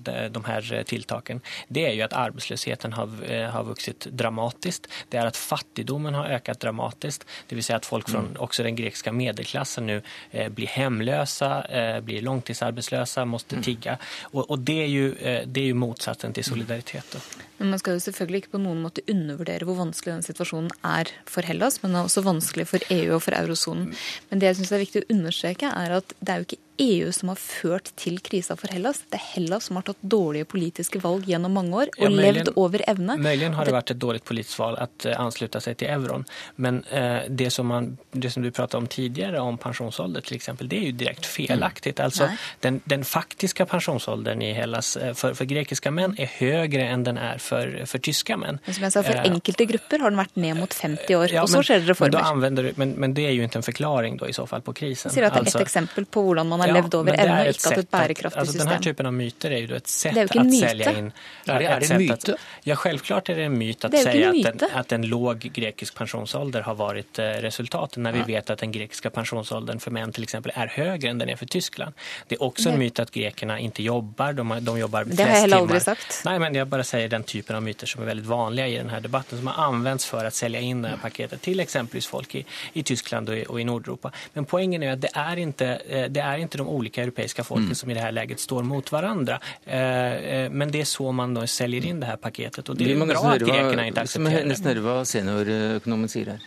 de 0.00 0.44
her 0.48 0.72
tilltaken 0.88 1.42
det 1.68 1.86
är 1.86 1.92
ju 1.92 2.02
att 2.02 2.12
arbetslösheten 2.12 2.92
har, 2.92 3.46
har 3.46 3.64
vuxit 3.64 4.06
dramatiskt. 4.10 4.86
Det 5.08 5.16
är 5.16 5.26
att 5.26 5.36
fattigdomen 5.36 6.14
har 6.14 6.26
ökat 6.26 6.60
dramatiskt. 6.60 7.26
Det 7.48 7.54
vill 7.54 7.64
säga 7.64 7.76
att 7.76 7.86
folk 7.86 8.08
från 8.10 8.24
mm. 8.24 8.36
också 8.40 8.62
den 8.62 8.76
grekiska 8.76 9.12
medelklassen 9.12 9.86
nu 9.86 10.02
eh, 10.30 10.48
blir 10.48 10.66
hemlösa, 10.66 11.64
eh, 11.64 12.00
blir 12.00 12.22
långtidsarbetslösa, 12.22 13.24
måste 13.24 13.54
mm. 13.54 13.64
tigga. 13.64 13.98
Och, 14.20 14.50
och 14.50 14.58
det, 14.58 14.82
är 14.82 14.86
ju, 14.86 15.12
eh, 15.12 15.46
det 15.46 15.60
är 15.60 15.64
ju 15.64 15.74
motsatsen 15.74 16.32
til 16.32 16.44
solidaritet. 16.44 17.04
Då. 17.12 17.18
Men 17.58 17.70
Man 17.70 17.78
skal 17.78 17.96
jo 17.96 18.00
selvfølgelig 18.04 18.42
ikke 18.42 18.52
på 18.56 18.60
noen 18.60 18.82
måte 18.84 19.04
undervurdere 19.08 19.64
hvor 19.64 19.78
vanskelig 19.78 20.12
den 20.12 20.26
situasjonen 20.26 20.70
er 20.84 21.10
for 21.24 21.46
Hellas, 21.46 21.80
men 21.82 21.96
er 21.96 22.04
også 22.04 22.24
vanskelig 22.26 22.66
for 22.68 22.84
EU 22.92 23.14
og 23.16 23.22
for 23.24 23.36
eurosonen. 23.38 23.90
Mm. 23.90 23.94
Men 24.30 24.42
det 24.42 24.50
jeg 24.50 24.58
synes 24.60 24.72
er 24.72 24.84
viktig 24.84 25.02
å 25.02 25.10
understreke, 25.16 25.72
er 25.72 25.96
at 25.96 26.16
det 26.20 26.34
er 26.34 26.42
jo 26.42 26.48
ikke 26.50 26.65
EU 26.78 27.12
som 27.12 27.30
har 27.32 27.38
ført 27.40 27.90
til 27.96 28.18
krisa 28.24 28.56
for 28.58 28.72
Hellas. 28.72 29.02
Det 29.10 29.18
er 29.18 29.24
Hellas 29.34 29.68
som 29.68 29.78
har 29.78 29.86
tatt 29.86 30.00
dårlige 30.00 30.48
politiske 30.50 31.00
valg 31.02 31.26
gjennom 31.28 31.54
mange 31.56 31.76
år 31.76 31.92
og 31.94 32.02
ja, 32.04 32.10
möjligen, 32.10 32.38
levd 32.40 32.50
over 32.60 32.84
evne. 32.90 33.16
Möjligen 33.22 33.56
har 33.56 33.68
det 33.68 33.74
vært 33.76 33.92
et 33.94 34.00
dårlig 34.02 34.22
politisk 34.26 34.60
valg 34.60 34.82
å 34.82 35.14
anslutte 35.16 35.60
seg 35.64 35.78
til 35.80 35.92
euroen. 35.94 36.26
Men 36.62 36.82
uh, 36.90 37.24
det, 37.28 37.50
som 37.54 37.68
man, 37.70 37.92
det, 38.12 38.32
som 38.34 38.44
du 38.44 38.50
pratet 38.50 38.78
om 38.78 38.88
tidligere, 38.90 39.40
om 39.40 39.58
pensjonsalder 39.60 40.24
eksempel, 40.36 40.68
det 40.68 40.80
er 40.80 40.90
jo 40.90 40.96
direkte 41.00 41.30
felaktig. 41.30 41.94
Mm. 41.96 42.04
Altså, 42.04 42.30
den, 42.64 42.80
den, 42.84 43.06
faktiske 43.06 43.66
pensjonsalderen 43.70 44.42
i 44.44 44.52
Hellas 44.56 44.94
uh, 45.00 45.12
for, 45.16 45.36
for, 45.38 45.48
grekiske 45.48 45.92
menn 45.94 46.16
er 46.20 46.30
høyere 46.38 46.88
enn 46.90 47.06
den 47.06 47.20
er 47.22 47.40
for, 47.42 47.72
for 47.88 48.02
tyske 48.02 48.36
menn. 48.36 48.60
Men 48.66 48.78
som 48.78 48.88
jeg 48.88 48.96
sa, 48.96 49.04
For 49.06 49.22
enkelte 49.24 49.68
grupper 49.70 50.04
har 50.04 50.12
den 50.12 50.20
vært 50.20 50.36
ned 50.40 50.58
mot 50.60 50.74
50 50.74 51.20
år, 51.20 51.36
ja, 51.38 51.44
og 51.46 51.52
så 51.52 51.62
skjer 51.64 51.84
det 51.84 51.94
reformer. 51.94 52.34
Men, 52.42 52.60
men, 52.76 52.94
men, 53.00 53.16
det 53.16 53.28
er 53.30 53.36
jo 53.36 53.46
ikke 53.46 53.62
en 53.62 53.66
forklaring 53.66 54.20
da, 54.20 54.28
i 54.28 54.36
så 54.36 54.44
fall 54.50 54.64
på 54.66 54.74
krisen. 54.76 55.12
Sier 55.14 55.28
at 55.28 55.36
det 55.36 55.44
er 55.44 55.46
et 55.46 55.54
altså, 55.54 55.64
eksempel 55.64 56.08
på 56.10 56.24
hvordan 56.26 56.50
man 56.50 56.62
har 56.64 56.65
har 56.66 56.76
levd 56.80 56.98
over 57.00 57.12
evne 57.16 57.38
og 57.40 57.52
ikke 57.52 57.70
hatt 57.70 57.82
et 57.82 57.90
bærekraftig 57.90 58.40
altså, 58.40 58.52
system. 58.52 58.68
Denne 58.68 58.86
typen 58.86 59.10
av 59.10 59.16
myter 59.16 59.56
er 59.56 59.64
jo 59.66 59.78
et 59.80 59.90
sett 59.90 60.14
det 60.14 60.22
er 60.22 60.26
jo 60.26 60.32
ikke 60.32 60.44
en 60.44 60.52
myte. 60.52 60.68
selge 60.68 60.94
inn 61.00 61.10
Er 61.46 61.58
det, 61.58 61.66
er 61.66 61.80
det 61.80 61.98
myte? 61.98 62.32
Att, 62.32 62.40
ja, 62.64 62.76
självklart 62.76 63.28
er 63.28 63.34
det 63.40 63.44
en 63.50 63.58
myt 63.58 63.84
å 63.84 63.90
si 63.90 64.02
at 64.02 64.14
en 64.14 64.46
en, 64.46 64.78
at 64.80 64.92
en 64.92 65.06
låg 65.06 65.48
grekisk 65.52 65.94
pensjonsalder 65.94 66.66
har 66.66 66.76
vært 66.78 67.20
eh, 67.22 67.36
resultatet, 67.44 67.98
når 68.02 68.18
vi 68.18 68.22
vet 68.34 68.50
at 68.50 68.62
den 68.62 68.72
grekiske 68.74 69.10
pensjonsalderen 69.10 69.80
for 69.82 69.94
menn 69.94 70.12
eksempel 70.16 70.52
er 70.54 70.72
høyere 70.76 71.10
enn 71.10 71.20
den 71.20 71.30
er 71.32 71.38
for 71.40 71.50
Tyskland. 71.50 71.94
Det 72.28 72.38
er 72.38 72.44
også 72.44 72.70
en 72.70 72.78
Det- 72.78 72.84
myte 72.84 73.02
at 73.02 73.12
grekerne 73.12 73.58
ikke 73.62 73.82
jobber, 73.82 74.32
de, 74.32 74.60
de 74.60 74.78
jobber 74.80 75.04
Det 75.04 75.18
har 75.18 75.26
jeg 75.26 75.28
flest 75.28 75.42
heller 75.42 75.56
aldri 75.56 75.80
sagt. 75.80 76.20
Nei, 76.24 76.38
men 76.38 76.54
jeg 76.54 76.70
bare 76.70 76.84
sier 76.84 77.08
den 77.08 77.24
typen 77.24 77.56
av 77.56 77.62
myter 77.62 77.86
som 77.86 78.02
er 78.02 78.14
veldig 78.14 78.26
vanlige 78.26 78.68
i 78.74 78.78
denne 78.78 79.00
debatten, 79.02 79.38
som 79.38 79.46
har 79.46 79.68
anvendt 79.68 80.04
for 80.04 80.24
å 80.24 80.30
selge 80.30 80.60
inn 80.60 80.82
det 80.82 80.88
här 80.88 80.96
paketet 80.96 81.42
til 81.42 81.60
eksempelvis 81.60 82.06
folk 82.06 82.34
i, 82.34 82.44
i 82.74 82.82
Tyskland 82.82 83.28
og 83.28 83.36
i, 83.36 83.44
og 83.46 83.60
i 83.60 83.64
Nord-Europa. 83.64 84.12
Men 84.34 84.44
poenget 84.44 84.82
er 84.82 84.92
at 84.92 85.00
det 85.00 85.12
er 85.14 85.36
ikke, 85.36 86.08
det 86.08 86.22
er 86.22 86.38
är 86.38 86.55
inte 86.56 86.64
de 86.64 86.68
olika 86.68 87.02
europeiska 87.02 87.44
folken 87.44 87.74
som 87.74 87.90
i 87.90 87.94
det 87.94 88.00
här 88.00 88.12
läget 88.12 88.40
står 88.40 88.62
mot 88.62 88.92
varandra. 88.92 89.40
Eh, 89.64 90.12
eh, 90.12 90.50
Men 90.50 90.70
det 90.70 90.80
er 90.80 90.84
så 90.84 91.12
man 91.12 91.34
då 91.34 91.46
säljer 91.46 91.84
in 91.86 92.00
det 92.00 92.06
här 92.06 92.16
paketet 92.16 92.68
og 92.68 92.76
det 92.76 92.84
er 92.84 93.02
är 93.02 93.06
bra 93.06 93.32
att 93.32 93.40
grekerna 93.40 93.86
inte 93.86 94.00
accepterar 94.00 94.38
det. 94.38 94.48
nesten 94.48 94.66
høre 94.66 94.80
hva 94.80 95.04
seniorøkonomen 95.04 96.08
sier 96.08 96.26
her. 96.26 96.40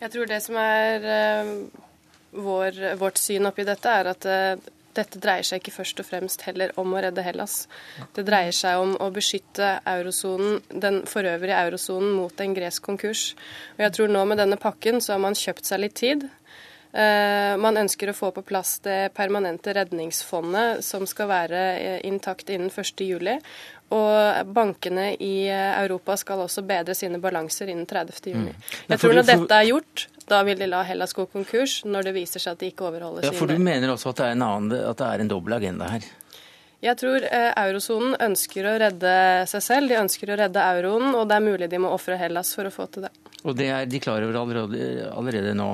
Jeg 0.00 0.10
tror 0.10 0.26
det 0.26 0.42
som 0.42 0.56
er 0.56 1.04
eh, 1.04 1.46
vår, 2.32 2.96
vårt 2.96 3.18
syn 3.18 3.46
oppi 3.46 3.64
dette, 3.64 3.88
er 3.88 4.06
at 4.06 4.24
eh, 4.26 4.56
dette 4.94 5.18
dreier 5.18 5.42
seg 5.42 5.62
ikke 5.62 5.72
først 5.72 6.00
og 6.00 6.06
fremst 6.06 6.42
heller 6.42 6.72
om 6.76 6.92
å 6.92 7.00
redde 7.00 7.22
Hellas. 7.22 7.66
Det 8.14 8.26
dreier 8.26 8.52
seg 8.52 8.76
om 8.76 8.96
å 9.00 9.10
beskytte 9.10 9.80
den 10.68 11.02
for 11.06 11.24
øvrige 11.24 11.56
eurosonen 11.64 12.12
mot 12.12 12.40
en 12.40 12.54
gresk 12.54 12.82
konkurs. 12.82 13.34
Og 13.78 13.86
jeg 13.86 13.92
tror 13.92 14.08
nå 14.08 14.24
med 14.24 14.38
denne 14.38 14.56
pakken 14.60 15.00
så 15.00 15.14
har 15.14 15.22
man 15.22 15.34
kjøpt 15.38 15.64
seg 15.64 15.80
litt 15.80 15.94
tid. 15.94 16.28
Eh, 16.92 17.56
Man 17.56 17.78
ønsker 17.80 18.10
å 18.12 18.16
få 18.16 18.30
på 18.36 18.42
plass 18.44 18.76
det 18.84 19.14
permanente 19.16 19.72
redningsfondet 19.72 20.84
som 20.84 21.06
skal 21.08 21.30
være 21.30 21.60
eh, 21.80 22.00
intakt 22.08 22.52
innen 22.52 22.68
1.7. 22.68 23.38
Og 23.92 24.52
bankene 24.52 25.10
i 25.16 25.48
eh, 25.48 25.82
Europa 25.82 26.18
skal 26.20 26.44
også 26.44 26.64
bedre 26.68 26.96
sine 26.96 27.20
balanser 27.20 27.72
innen 27.72 27.88
30.6. 27.88 28.32
Mm. 28.36 28.50
Jeg 28.92 29.00
tror 29.00 29.16
når 29.16 29.28
dette 29.28 29.60
er 29.60 29.68
gjort, 29.70 30.06
da 30.28 30.42
vil 30.48 30.60
de 30.60 30.68
la 30.68 30.82
Hellas 30.88 31.16
gå 31.16 31.26
konkurs 31.32 31.82
når 31.88 32.08
det 32.08 32.16
viser 32.16 32.44
seg 32.44 32.56
at 32.56 32.64
de 32.64 32.72
ikke 32.72 32.88
overholder 32.88 33.28
Ja, 33.28 33.32
for 33.36 33.48
du 33.48 33.56
mener 33.60 33.92
også 33.92 34.12
at 34.12 34.20
det 34.20 34.26
er 34.28 34.36
en, 34.36 34.44
annen, 34.48 34.76
at 34.92 35.00
det 35.00 35.08
er 35.08 35.24
en 35.24 35.32
dobbel 35.32 35.56
agenda 35.56 35.88
her? 35.92 36.10
Jeg 36.82 36.98
tror 36.98 37.24
eh, 37.24 37.52
eurosonen 37.62 38.16
ønsker 38.20 38.66
å 38.66 38.74
redde 38.82 39.14
seg 39.48 39.64
selv, 39.64 39.88
de 39.88 40.00
ønsker 40.00 40.32
å 40.34 40.38
redde 40.40 40.64
euroen, 40.76 41.12
og 41.14 41.28
det 41.30 41.38
er 41.38 41.44
mulig 41.44 41.68
de 41.70 41.80
må 41.80 41.92
ofre 41.94 42.18
Hellas 42.18 42.52
for 42.56 42.68
å 42.68 42.74
få 42.74 42.88
til 42.90 43.06
det. 43.06 43.12
Og 43.46 43.56
det 43.58 43.68
er 43.70 43.88
de 43.88 44.00
klar 44.02 44.24
over 44.26 44.40
allerede, 44.42 45.08
allerede 45.12 45.54
nå? 45.56 45.70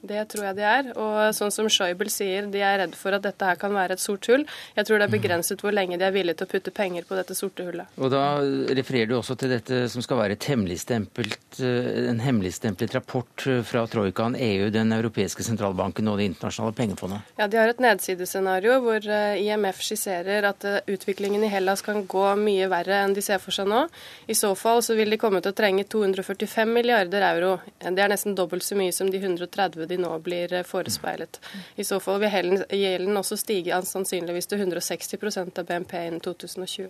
Det 0.00 0.20
tror 0.30 0.44
jeg 0.46 0.56
de 0.58 0.64
er. 0.66 0.90
Og 0.94 1.34
sånn 1.34 1.52
som 1.54 1.68
Schäuble 1.72 2.10
sier, 2.12 2.46
de 2.50 2.60
er 2.62 2.78
redd 2.82 2.94
for 2.98 3.16
at 3.16 3.24
dette 3.24 3.44
her 3.44 3.58
kan 3.58 3.74
være 3.74 3.96
et 3.96 4.02
sort 4.02 4.26
hull. 4.30 4.44
Jeg 4.76 4.86
tror 4.86 5.00
det 5.00 5.08
er 5.08 5.14
begrenset 5.16 5.62
hvor 5.64 5.74
lenge 5.74 5.98
de 5.98 6.06
er 6.06 6.14
villige 6.14 6.38
til 6.38 6.46
å 6.46 6.52
putte 6.52 6.74
penger 6.74 7.06
på 7.08 7.18
dette 7.18 7.34
sorte 7.34 7.66
hullet. 7.66 7.90
Og 7.98 8.12
da 8.12 8.38
refererer 8.78 9.10
du 9.10 9.16
også 9.18 9.34
til 9.38 9.52
dette 9.56 9.80
som 9.90 10.04
skal 10.04 10.20
være 10.22 10.38
eh, 10.38 11.88
en 12.12 12.22
hemmeligstemplet 12.22 12.94
rapport 12.94 13.46
eh, 13.46 13.62
fra 13.66 13.84
Troikaen, 13.90 14.36
EU, 14.38 14.68
Den 14.70 14.92
europeiske 14.94 15.42
sentralbanken 15.42 16.08
og 16.08 16.18
Det 16.18 16.28
internasjonale 16.30 16.76
pengefondet. 16.78 17.34
Ja, 17.40 17.48
De 17.48 17.58
har 17.58 17.72
et 17.72 17.82
nedsidescenario 17.82 18.78
hvor 18.84 19.02
eh, 19.02 19.42
IMF 19.42 19.82
skisserer 19.82 20.46
at 20.52 20.64
utviklingen 20.86 21.42
i 21.44 21.50
Hellas 21.50 21.82
kan 21.82 22.04
gå 22.06 22.26
mye 22.38 22.70
verre 22.70 23.02
enn 23.02 23.16
de 23.16 23.24
ser 23.24 23.42
for 23.42 23.56
seg 23.56 23.66
nå. 23.70 23.86
I 24.30 24.38
så 24.38 24.54
fall 24.58 24.82
så 24.84 24.94
vil 24.98 25.10
de 25.10 25.18
komme 25.18 25.42
til 25.42 25.54
å 25.54 25.58
trenge 25.58 25.88
245 25.90 26.70
milliarder 26.70 27.26
euro. 27.32 27.56
Det 27.82 28.04
er 28.04 28.12
nesten 28.12 28.36
dobbelt 28.38 28.66
så 28.66 28.78
mye 28.78 28.94
som 28.94 29.10
de 29.10 29.18
130 29.18 29.87
de 29.88 29.98
nå 30.00 30.12
blir 30.24 30.52
eh, 30.52 30.66
forespeilet. 30.66 31.40
I 31.76 31.86
så 31.86 32.00
fall 32.02 32.20
vil 32.22 32.62
gjelden 32.68 33.20
også 33.20 33.38
stige 33.40 33.80
sannsynligvis 33.88 34.50
til 34.50 34.62
160% 34.64 35.62
av 35.62 35.68
BNP 35.68 35.96
innen 36.06 36.22
2020. 36.24 36.88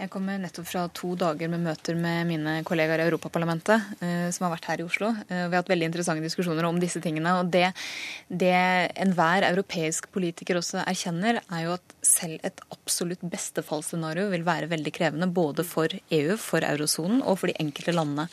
Jeg 0.00 0.08
kommer 0.08 0.38
nettopp 0.40 0.64
fra 0.64 0.82
to 0.96 1.10
dager 1.18 1.50
med 1.52 1.60
møter 1.60 1.96
med 1.98 2.24
mine 2.24 2.52
kollegaer 2.64 3.02
i 3.02 3.04
Europaparlamentet, 3.10 3.90
eh, 4.00 4.30
som 4.32 4.46
har 4.46 4.54
vært 4.54 4.68
her 4.70 4.80
i 4.80 4.86
Oslo. 4.86 5.10
Eh, 5.28 5.42
vi 5.44 5.52
har 5.52 5.60
hatt 5.60 5.68
veldig 5.68 5.90
interessante 5.90 6.24
diskusjoner 6.24 6.64
om 6.64 6.78
disse 6.80 7.02
tingene. 7.04 7.34
Og 7.42 7.50
det, 7.52 7.66
det 8.32 8.54
enhver 9.04 9.44
europeisk 9.50 10.08
politiker 10.14 10.56
også 10.56 10.86
erkjenner, 10.86 11.42
er 11.44 11.66
jo 11.66 11.76
at 11.76 11.94
selv 12.00 12.40
et 12.48 12.64
absolutt 12.72 13.20
bestefallsscenario 13.20 14.30
vil 14.32 14.48
være 14.48 14.72
veldig 14.72 14.96
krevende 14.96 15.28
både 15.36 15.68
for 15.68 15.92
EU, 15.92 16.38
for 16.40 16.64
eurosonen 16.64 17.20
og 17.20 17.42
for 17.42 17.52
de 17.52 17.60
enkelte 17.60 17.92
landene. 17.92 18.30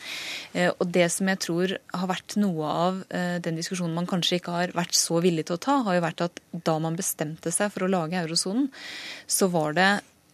Eh, 0.55 0.71
og 0.71 0.87
det 0.87 1.11
som 1.11 1.27
jeg 1.27 1.43
tror 1.49 1.75
har 1.75 2.11
vært 2.15 2.39
noe 2.39 2.75
av 2.87 3.05
den 3.43 3.57
diskusjonen 3.59 3.95
man 3.97 4.07
kanskje 4.07 4.37
ikke 4.39 4.53
har 4.55 4.71
vært 4.77 4.95
så 4.95 5.19
villig 5.23 5.49
til 5.49 5.57
å 5.57 5.63
ta, 5.67 5.81
har 5.83 5.97
jo 5.97 6.07
vært 6.07 6.29
at 6.29 6.45
da 6.51 6.77
man 6.79 6.95
bestemte 6.95 7.51
seg 7.51 7.73
for 7.73 7.83
å 7.83 7.91
lage 7.91 8.21
eurosonen, 8.21 8.69
så 9.27 9.51
var 9.51 9.75
det 9.75 9.89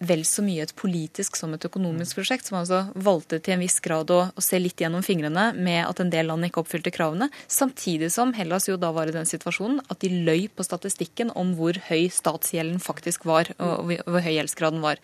vel 0.08 0.24
så 0.28 0.44
mye 0.46 0.66
et 0.66 0.74
politisk 0.78 1.38
som 1.40 1.54
et 1.56 1.66
økonomisk 1.68 2.20
prosjekt, 2.20 2.48
som 2.50 2.60
altså 2.60 2.84
valgte 2.96 3.40
til 3.44 3.56
en 3.56 3.64
viss 3.64 3.80
grad 3.84 4.12
å, 4.14 4.20
å 4.30 4.44
se 4.44 4.60
litt 4.62 4.82
gjennom 4.82 5.06
fingrene 5.06 5.50
med 5.56 5.82
at 5.86 6.02
en 6.04 6.12
del 6.14 6.30
land 6.32 6.48
ikke 6.48 6.64
oppfylte 6.64 6.94
kravene, 6.94 7.30
samtidig 7.48 8.12
som 8.14 8.34
Hellas 8.38 8.70
jo 8.70 8.78
da 8.80 8.92
var 8.96 9.10
i 9.10 9.16
den 9.16 9.30
situasjonen 9.30 9.84
at 9.88 10.02
de 10.04 10.12
løy 10.28 10.50
på 10.54 10.66
statistikken 10.66 11.32
om 11.40 11.56
hvor 11.58 11.78
høy 11.90 12.08
statsgjelden 12.14 12.82
faktisk 12.84 13.28
var, 13.30 13.52
og 13.60 13.94
hvor 14.06 14.26
høy 14.26 14.34
gjeldsgraden 14.36 14.84
var. 14.84 15.02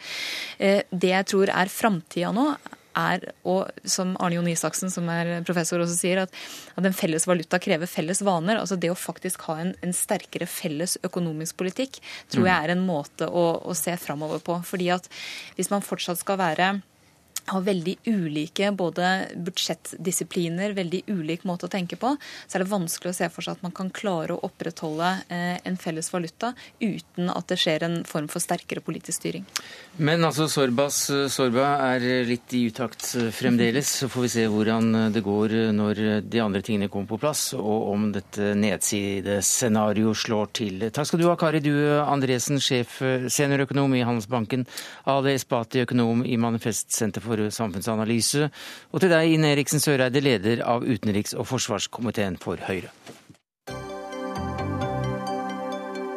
Eh, 0.60 0.84
Det 0.90 1.14
jeg 1.14 1.30
tror 1.32 1.52
er 1.54 1.72
framtida 1.72 2.32
nå, 2.36 2.52
er, 2.98 3.24
og 3.48 3.70
som 3.88 4.16
Arne 4.20 4.40
Jon 4.40 4.50
Isaksen, 4.52 4.92
som 4.94 5.10
er 5.14 5.32
professor, 5.48 5.82
også 5.84 5.98
sier, 5.98 6.24
at, 6.26 6.36
at 6.76 6.88
en 6.88 6.96
felles 6.96 7.28
valuta 7.30 7.60
krever 7.62 7.90
felles 7.90 8.24
vaner. 8.26 8.60
Altså 8.60 8.80
det 8.80 8.92
å 8.94 8.98
faktisk 8.98 9.46
ha 9.50 9.60
en, 9.64 9.74
en 9.86 9.96
sterkere 9.96 10.50
felles 10.50 10.98
økonomisk 11.06 11.60
politikk, 11.62 12.02
tror 12.32 12.50
jeg 12.50 12.56
er 12.56 12.76
en 12.76 12.86
måte 12.86 13.30
å, 13.30 13.48
å 13.62 13.78
se 13.78 13.96
framover 14.02 14.44
på. 14.44 14.60
Fordi 14.66 14.92
at 14.96 15.10
hvis 15.58 15.72
man 15.74 15.86
fortsatt 15.86 16.22
skal 16.22 16.40
være 16.42 16.74
har 17.50 17.66
veldig 17.66 17.96
ulike 18.08 18.72
både 18.78 19.10
budsjettdisipliner, 19.48 20.76
veldig 20.78 21.04
ulik 21.10 21.46
måte 21.50 21.68
å 21.68 21.72
tenke 21.72 21.98
på, 22.00 22.16
så 22.48 22.58
er 22.58 22.64
det 22.64 22.72
vanskelig 22.72 23.14
å 23.14 23.18
se 23.18 23.30
for 23.34 23.46
seg 23.46 23.58
at 23.58 23.66
man 23.66 23.76
kan 23.76 23.92
klare 23.94 24.36
å 24.36 24.44
opprettholde 24.48 25.12
eh, 25.30 25.58
en 25.68 25.80
felles 25.80 26.12
valuta 26.14 26.54
uten 26.80 27.32
at 27.34 27.50
det 27.50 27.60
skjer 27.60 27.86
en 27.88 27.98
form 28.08 28.30
for 28.32 28.44
sterkere 28.44 28.84
politisk 28.86 29.20
styring. 29.20 29.48
Men 29.98 30.24
altså, 30.26 30.48
Sorbas, 30.52 31.02
Sorba 31.34 31.72
er 31.90 32.06
litt 32.28 32.54
i 32.56 32.66
utakt 32.70 33.06
fremdeles. 33.36 33.90
Så 34.00 34.10
får 34.12 34.26
vi 34.26 34.32
se 34.36 34.46
hvordan 34.50 35.12
det 35.14 35.24
går 35.26 35.56
når 35.76 36.02
de 36.30 36.42
andre 36.44 36.62
tingene 36.66 36.90
kommer 36.92 37.10
på 37.14 37.20
plass, 37.22 37.50
og 37.58 37.90
om 37.94 38.10
dette 38.16 38.54
nedsidescenarioet 38.60 40.24
slår 40.24 40.52
til. 40.62 40.88
Takk 40.94 41.10
skal 41.10 41.22
du 41.22 41.28
ha, 41.30 41.36
Kari 41.40 41.62
Due 41.64 42.00
Andresen, 42.04 42.62
sjef 42.64 43.00
seniorøkonom 43.02 43.96
i 43.98 44.06
Handelsbanken, 44.08 44.66
Ali 45.10 45.36
Espati, 45.38 45.84
økonom 45.86 46.24
i 46.26 46.38
Manifest 46.40 46.94
Senter 46.96 47.24
for 47.40 47.56
samfunnsanalyse, 47.56 48.50
og 48.92 49.04
til 49.04 49.14
deg, 49.14 49.36
Ine 49.36 49.54
Eriksen 49.56 49.82
Søreide, 49.84 50.24
leder 50.24 50.64
av 50.66 50.84
utenriks- 50.84 51.38
og 51.38 51.48
forsvarskomiteen 51.50 52.40
for 52.42 52.60
Høyre. 52.68 52.92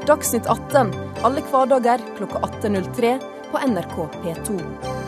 Dagsnytt 0.02 0.49
18 0.50 0.91
alle 1.23 1.45
hverdager 1.47 2.02
klokka 2.19 2.43
18.03 2.49 3.14
på 3.52 3.62
NRK 3.71 3.97
P2. 4.25 5.01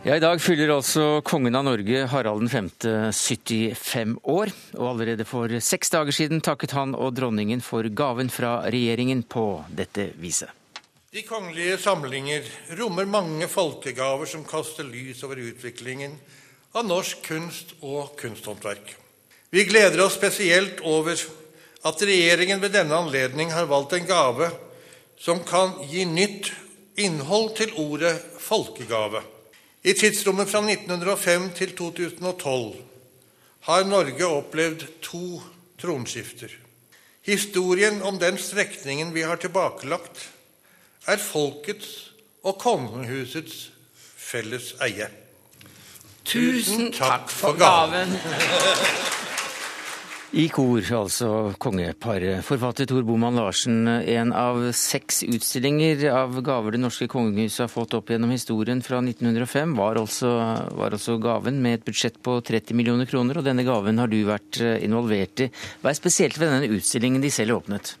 Ja, 0.00 0.14
I 0.16 0.20
dag 0.20 0.38
fyller 0.40 0.70
altså 0.72 1.20
kongen 1.20 1.52
av 1.58 1.66
Norge, 1.66 2.06
Harald 2.08 2.46
5., 2.48 2.68
75 3.12 4.14
år. 4.32 4.48
Og 4.78 4.86
allerede 4.94 5.26
for 5.28 5.52
seks 5.60 5.90
dager 5.92 6.14
siden 6.16 6.38
takket 6.40 6.72
han 6.72 6.94
og 6.96 7.18
dronningen 7.18 7.60
for 7.60 7.84
gaven 7.84 8.30
fra 8.32 8.62
regjeringen 8.72 9.20
på 9.28 9.42
dette 9.76 10.06
viset. 10.16 10.48
De 11.12 11.20
kongelige 11.28 11.76
samlinger 11.82 12.48
rommer 12.78 13.04
mange 13.12 13.44
folkegaver 13.52 14.30
som 14.30 14.46
kaster 14.48 14.88
lys 14.88 15.20
over 15.26 15.42
utviklingen 15.42 16.14
av 16.72 16.86
norsk 16.88 17.20
kunst 17.26 17.74
og 17.82 18.14
kunsthåndverk. 18.22 18.94
Vi 19.52 19.66
gleder 19.68 20.00
oss 20.06 20.16
spesielt 20.16 20.80
over 20.80 21.20
at 21.84 22.06
regjeringen 22.08 22.62
ved 22.64 22.72
denne 22.72 22.96
anledning 22.96 23.52
har 23.52 23.68
valgt 23.68 23.98
en 23.98 24.08
gave 24.08 24.48
som 25.20 25.44
kan 25.44 25.76
gi 25.92 26.06
nytt 26.08 26.48
innhold 26.96 27.52
til 27.60 27.76
ordet 27.84 28.14
folkegave. 28.40 29.20
I 29.80 29.92
tidsrommet 29.96 30.48
fra 30.50 30.60
1905 30.60 31.50
til 31.56 31.70
2012 31.76 32.74
har 33.60 33.84
Norge 33.88 34.26
opplevd 34.26 34.84
to 35.02 35.40
tronskifter. 35.80 36.52
Historien 37.24 38.02
om 38.02 38.18
den 38.18 38.38
strekningen 38.38 39.14
vi 39.14 39.24
har 39.24 39.40
tilbakelagt, 39.40 40.30
er 41.06 41.16
folkets 41.16 42.12
og 42.44 42.58
kongehusets 42.60 43.70
felles 44.16 44.74
eie. 44.84 45.08
Tusen 46.24 46.92
takk 46.92 47.32
for 47.32 47.56
gaven! 47.56 49.16
I 50.30 50.44
kor, 50.46 50.78
altså 50.94 51.28
kongeparet. 51.58 52.44
Forfatter 52.46 52.86
Tor 52.86 53.02
Boman 53.02 53.34
Larsen, 53.34 53.88
en 53.88 54.30
av 54.30 54.60
seks 54.78 55.24
utstillinger 55.26 56.04
av 56.14 56.36
gaver 56.46 56.76
det 56.76 56.82
norske 56.84 57.08
kongehuset 57.10 57.64
har 57.64 57.72
fått 57.72 57.96
opp 57.98 58.12
gjennom 58.12 58.30
historien 58.30 58.78
fra 58.86 59.00
1905, 59.02 59.72
var 59.74 59.98
altså, 59.98 60.30
var 60.78 60.94
altså, 60.94 61.16
gaven 61.18 61.58
med 61.64 61.80
et 61.80 61.88
budsjett 61.88 62.20
på 62.22 62.36
30 62.46 62.78
millioner 62.78 63.10
kroner, 63.10 63.40
og 63.40 63.48
denne 63.48 63.64
gaven 63.66 63.98
har 63.98 64.12
du 64.12 64.20
vært 64.28 64.60
eh, 64.62 64.76
involvert 64.86 65.48
i. 65.48 65.48
Hva 65.82 65.90
er 65.90 65.98
spesielt 65.98 66.38
ved 66.38 66.54
denne 66.54 66.78
utstillingen 66.78 67.26
de 67.26 67.32
selv 67.34 67.58
åpnet? 67.58 67.96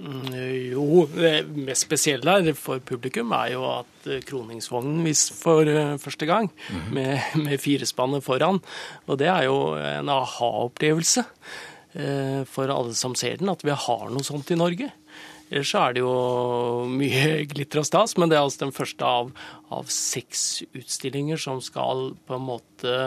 Mm, 0.00 0.36
jo, 0.72 1.06
det 1.12 1.32
mest 1.52 1.84
spesielle 1.84 2.54
for 2.56 2.80
publikum 2.84 3.32
er 3.36 3.54
jo 3.54 3.64
at 3.68 4.08
eh, 4.08 4.20
kroningsvognen 4.28 5.00
viser 5.08 5.36
for 5.36 5.64
eh, 5.68 5.96
første 6.00 6.28
gang, 6.28 6.52
-hmm. 6.52 6.92
med, 6.92 7.20
med 7.40 7.60
firespannet 7.60 8.24
foran. 8.24 8.60
Og 9.06 9.18
det 9.18 9.32
er 9.32 9.48
jo 9.48 9.76
en 9.80 10.08
aha-opplevelse 10.08 11.24
for 12.46 12.70
alle 12.70 12.94
som 12.94 13.16
ser 13.18 13.40
den, 13.40 13.50
at 13.50 13.64
vi 13.66 13.74
har 13.74 14.10
noe 14.12 14.22
sånt 14.22 14.52
i 14.54 14.58
Norge. 14.58 14.92
Ellers 15.50 15.72
er 15.74 15.96
det 15.96 16.04
jo 16.04 16.14
mye 17.00 17.42
glitter 17.50 17.82
og 17.82 17.88
stas, 17.88 18.14
men 18.18 18.30
det 18.30 18.38
er 18.38 18.44
altså 18.44 18.66
den 18.66 18.76
første 18.76 19.06
av, 19.06 19.32
av 19.74 19.90
seks 19.90 20.62
utstillinger 20.70 21.40
som 21.40 21.58
skal 21.64 22.12
på 22.26 22.38
en 22.38 22.46
måte 22.46 22.98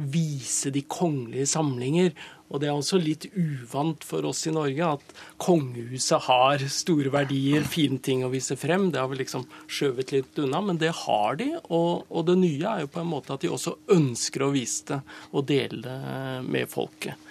vise 0.00 0.70
de 0.72 0.84
kongelige 0.86 1.50
samlinger 1.50 2.14
og 2.50 2.58
det 2.58 2.66
er 2.66 2.74
også 2.74 2.98
litt 2.98 3.28
uvant 3.38 4.02
for 4.06 4.26
oss 4.26 4.42
i 4.50 4.52
Norge 4.54 4.86
at 4.96 5.12
kongehuset 5.40 6.26
har 6.26 6.64
store 6.72 7.12
verdier, 7.14 7.62
fine 7.62 8.00
ting 8.02 8.24
å 8.26 8.32
vise 8.32 8.56
frem. 8.58 8.88
Det 8.90 8.98
har 8.98 9.10
vi 9.12 9.20
liksom 9.20 9.46
skjøvet 9.70 10.10
litt 10.16 10.40
unna, 10.42 10.62
men 10.66 10.80
det 10.80 10.90
har 11.04 11.38
de. 11.38 11.52
Og, 11.62 12.08
og, 12.08 12.24
det 12.26 12.40
nye 12.42 12.72
er 12.72 12.84
jo 12.84 12.90
på 12.90 13.04
en 13.04 13.12
måte 13.12 13.36
at 13.36 13.46
de 13.46 13.52
også 13.54 13.76
ønsker 13.94 14.42
å 14.42 14.50
vise 14.54 14.88
det 14.90 14.98
og 15.30 15.46
dele 15.46 15.84
det 15.84 16.40
med 16.50 16.70
folket. 16.70 17.29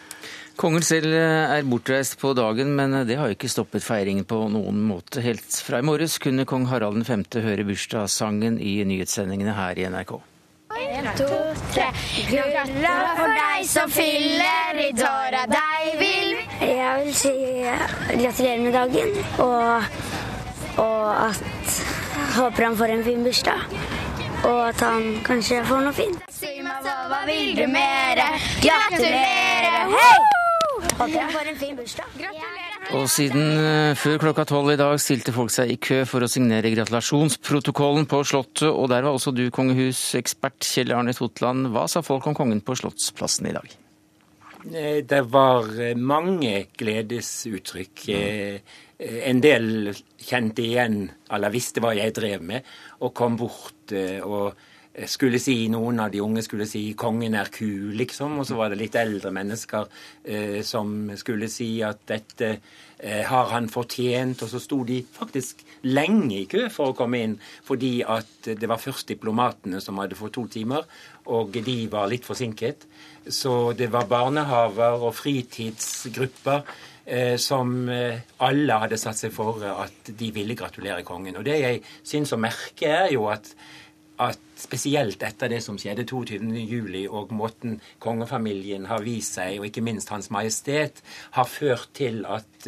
Kongen 0.60 0.84
selv 0.84 1.14
er 1.16 1.64
bortreist 1.64 2.18
på 2.20 2.34
dagen, 2.36 2.74
men 2.76 2.92
det 3.08 3.16
har 3.16 3.32
ikke 3.32 3.48
stoppet 3.48 3.80
feiringen 3.80 4.26
på 4.28 4.42
noen 4.52 4.82
måte. 4.84 5.22
Helt 5.24 5.56
fra 5.64 5.80
i 5.80 5.86
morges 5.88 6.18
kunne 6.20 6.44
kong 6.44 6.66
Harald 6.68 7.00
5. 7.08 7.22
høre 7.46 7.64
bursdagssangen 7.64 8.58
i 8.60 8.74
nyhetssendingene 8.84 9.54
her 9.56 9.80
i 9.80 9.86
NRK. 9.88 10.18
En, 10.76 11.08
to, 11.16 11.28
tre. 11.72 11.86
Hurra 12.28 12.66
for 13.16 13.32
deg 13.38 13.70
som 13.72 13.94
fyller 13.94 14.82
i 14.84 14.90
tåra, 14.98 15.46
deg 15.48 15.88
vil 16.02 16.36
Jeg 16.60 17.06
vil 17.06 17.16
si 17.16 17.32
gratulerer 18.20 18.60
med 18.66 18.76
dagen, 18.76 19.16
og, 19.46 19.88
og 20.84 21.06
at 21.30 21.78
håper 22.36 22.68
han 22.68 22.76
får 22.82 22.98
en 22.98 23.06
fin 23.08 23.24
bursdag. 23.24 23.64
Og 24.50 24.60
at 24.66 24.84
han 24.84 25.08
kanskje 25.24 25.64
får 25.72 25.88
noe 25.88 25.96
fint. 25.96 26.28
Si 26.36 26.52
meg 26.68 26.84
hva 26.84 27.24
vil 27.32 27.56
du 27.56 27.64
mere? 27.72 28.28
Gratulerer! 28.60 29.96
Hei! 29.96 30.39
Håper 31.00 31.20
han 31.20 31.32
får 31.32 31.48
en 31.48 31.56
fin 31.56 31.76
bursdag. 31.78 32.08
Gratulerer. 32.20 32.70
Og 32.98 33.06
siden 33.08 33.44
eh, 33.56 33.94
før 33.96 34.18
klokka 34.20 34.44
tolv 34.50 34.74
i 34.74 34.80
dag 34.80 34.98
stilte 35.00 35.32
folk 35.32 35.52
seg 35.54 35.72
i 35.72 35.78
kø 35.80 36.02
for 36.10 36.26
å 36.26 36.28
signere 36.32 36.72
gratulasjonsprotokollen 36.74 38.08
på 38.10 38.20
Slottet, 38.28 38.66
og 38.68 38.90
der 38.92 39.06
var 39.06 39.16
også 39.16 39.32
du 39.32 39.46
kongehusekspert 39.56 40.66
Kjell 40.68 40.92
Arne 40.98 41.14
Totland. 41.16 41.70
Hva 41.72 41.86
sa 41.88 42.02
folk 42.04 42.28
om 42.28 42.36
kongen 42.36 42.60
på 42.66 42.76
Slottsplassen 42.82 43.48
i 43.48 43.54
dag? 43.56 43.76
Eh, 44.74 45.00
det 45.08 45.22
var 45.32 45.70
eh, 45.78 45.96
mange 45.96 46.66
gledesuttrykk. 46.82 48.04
En 49.00 49.40
del 49.40 49.94
kjente 50.20 50.66
igjen, 50.66 51.06
eller 51.32 51.54
visste 51.54 51.80
hva 51.80 51.94
jeg 51.96 52.12
drev 52.18 52.44
med, 52.44 52.68
og 53.00 53.14
kom 53.16 53.40
bort 53.40 53.94
og 54.28 54.60
skulle 55.08 55.40
si, 55.40 55.68
Noen 55.72 56.00
av 56.04 56.12
de 56.12 56.22
unge 56.22 56.42
skulle 56.44 56.68
si 56.68 56.94
'kongen 56.94 57.36
er 57.36 57.52
kul', 57.54 57.96
liksom. 57.96 58.40
Og 58.40 58.46
så 58.48 58.56
var 58.56 58.70
det 58.70 58.80
litt 58.80 58.96
eldre 58.96 59.32
mennesker 59.32 59.88
eh, 60.26 60.62
som 60.62 61.12
skulle 61.16 61.48
si 61.48 61.82
at 61.82 62.00
dette 62.08 62.60
eh, 63.00 63.24
har 63.24 63.50
han 63.54 63.70
fortjent. 63.70 64.44
Og 64.44 64.50
så 64.50 64.60
sto 64.60 64.84
de 64.84 65.04
faktisk 65.04 65.64
lenge 65.84 66.42
i 66.42 66.46
kø 66.46 66.68
for 66.70 66.92
å 66.92 66.98
komme 66.98 67.24
inn, 67.24 67.40
fordi 67.64 68.02
at 68.04 68.52
det 68.60 68.68
var 68.68 68.82
først 68.82 69.08
diplomatene 69.08 69.80
som 69.82 69.98
hadde 69.98 70.20
fått 70.20 70.34
to 70.34 70.48
timer, 70.48 70.84
og 71.28 71.52
de 71.52 71.88
var 71.88 72.10
litt 72.10 72.26
forsinket. 72.26 72.86
Så 73.28 73.74
det 73.78 73.92
var 73.92 74.10
barnehaver 74.10 75.00
og 75.06 75.16
fritidsgrupper 75.16 76.64
eh, 77.06 77.38
som 77.38 77.90
eh, 77.90 78.20
alle 78.46 78.80
hadde 78.84 78.98
satt 78.98 79.18
seg 79.18 79.34
for 79.36 79.64
at 79.64 80.12
de 80.12 80.32
ville 80.36 80.58
gratulere 80.58 81.06
kongen. 81.08 81.38
Og 81.38 81.46
det 81.46 81.60
jeg 81.60 81.84
syns 82.04 82.34
å 82.34 82.42
merke, 82.42 82.90
er 82.90 83.14
jo 83.14 83.30
at 83.32 83.54
at 84.20 84.40
spesielt 84.60 85.24
etter 85.24 85.52
det 85.52 85.62
som 85.64 85.78
skjedde 85.80 86.04
22.07, 86.10 87.06
og 87.08 87.32
måten 87.36 87.80
kongefamilien 88.04 88.90
har 88.90 89.06
vist 89.06 89.40
seg, 89.40 89.60
og 89.60 89.70
ikke 89.70 89.84
minst 89.86 90.12
Hans 90.12 90.30
Majestet, 90.34 91.00
har 91.38 91.48
ført 91.48 91.88
til 91.96 92.26
at, 92.28 92.68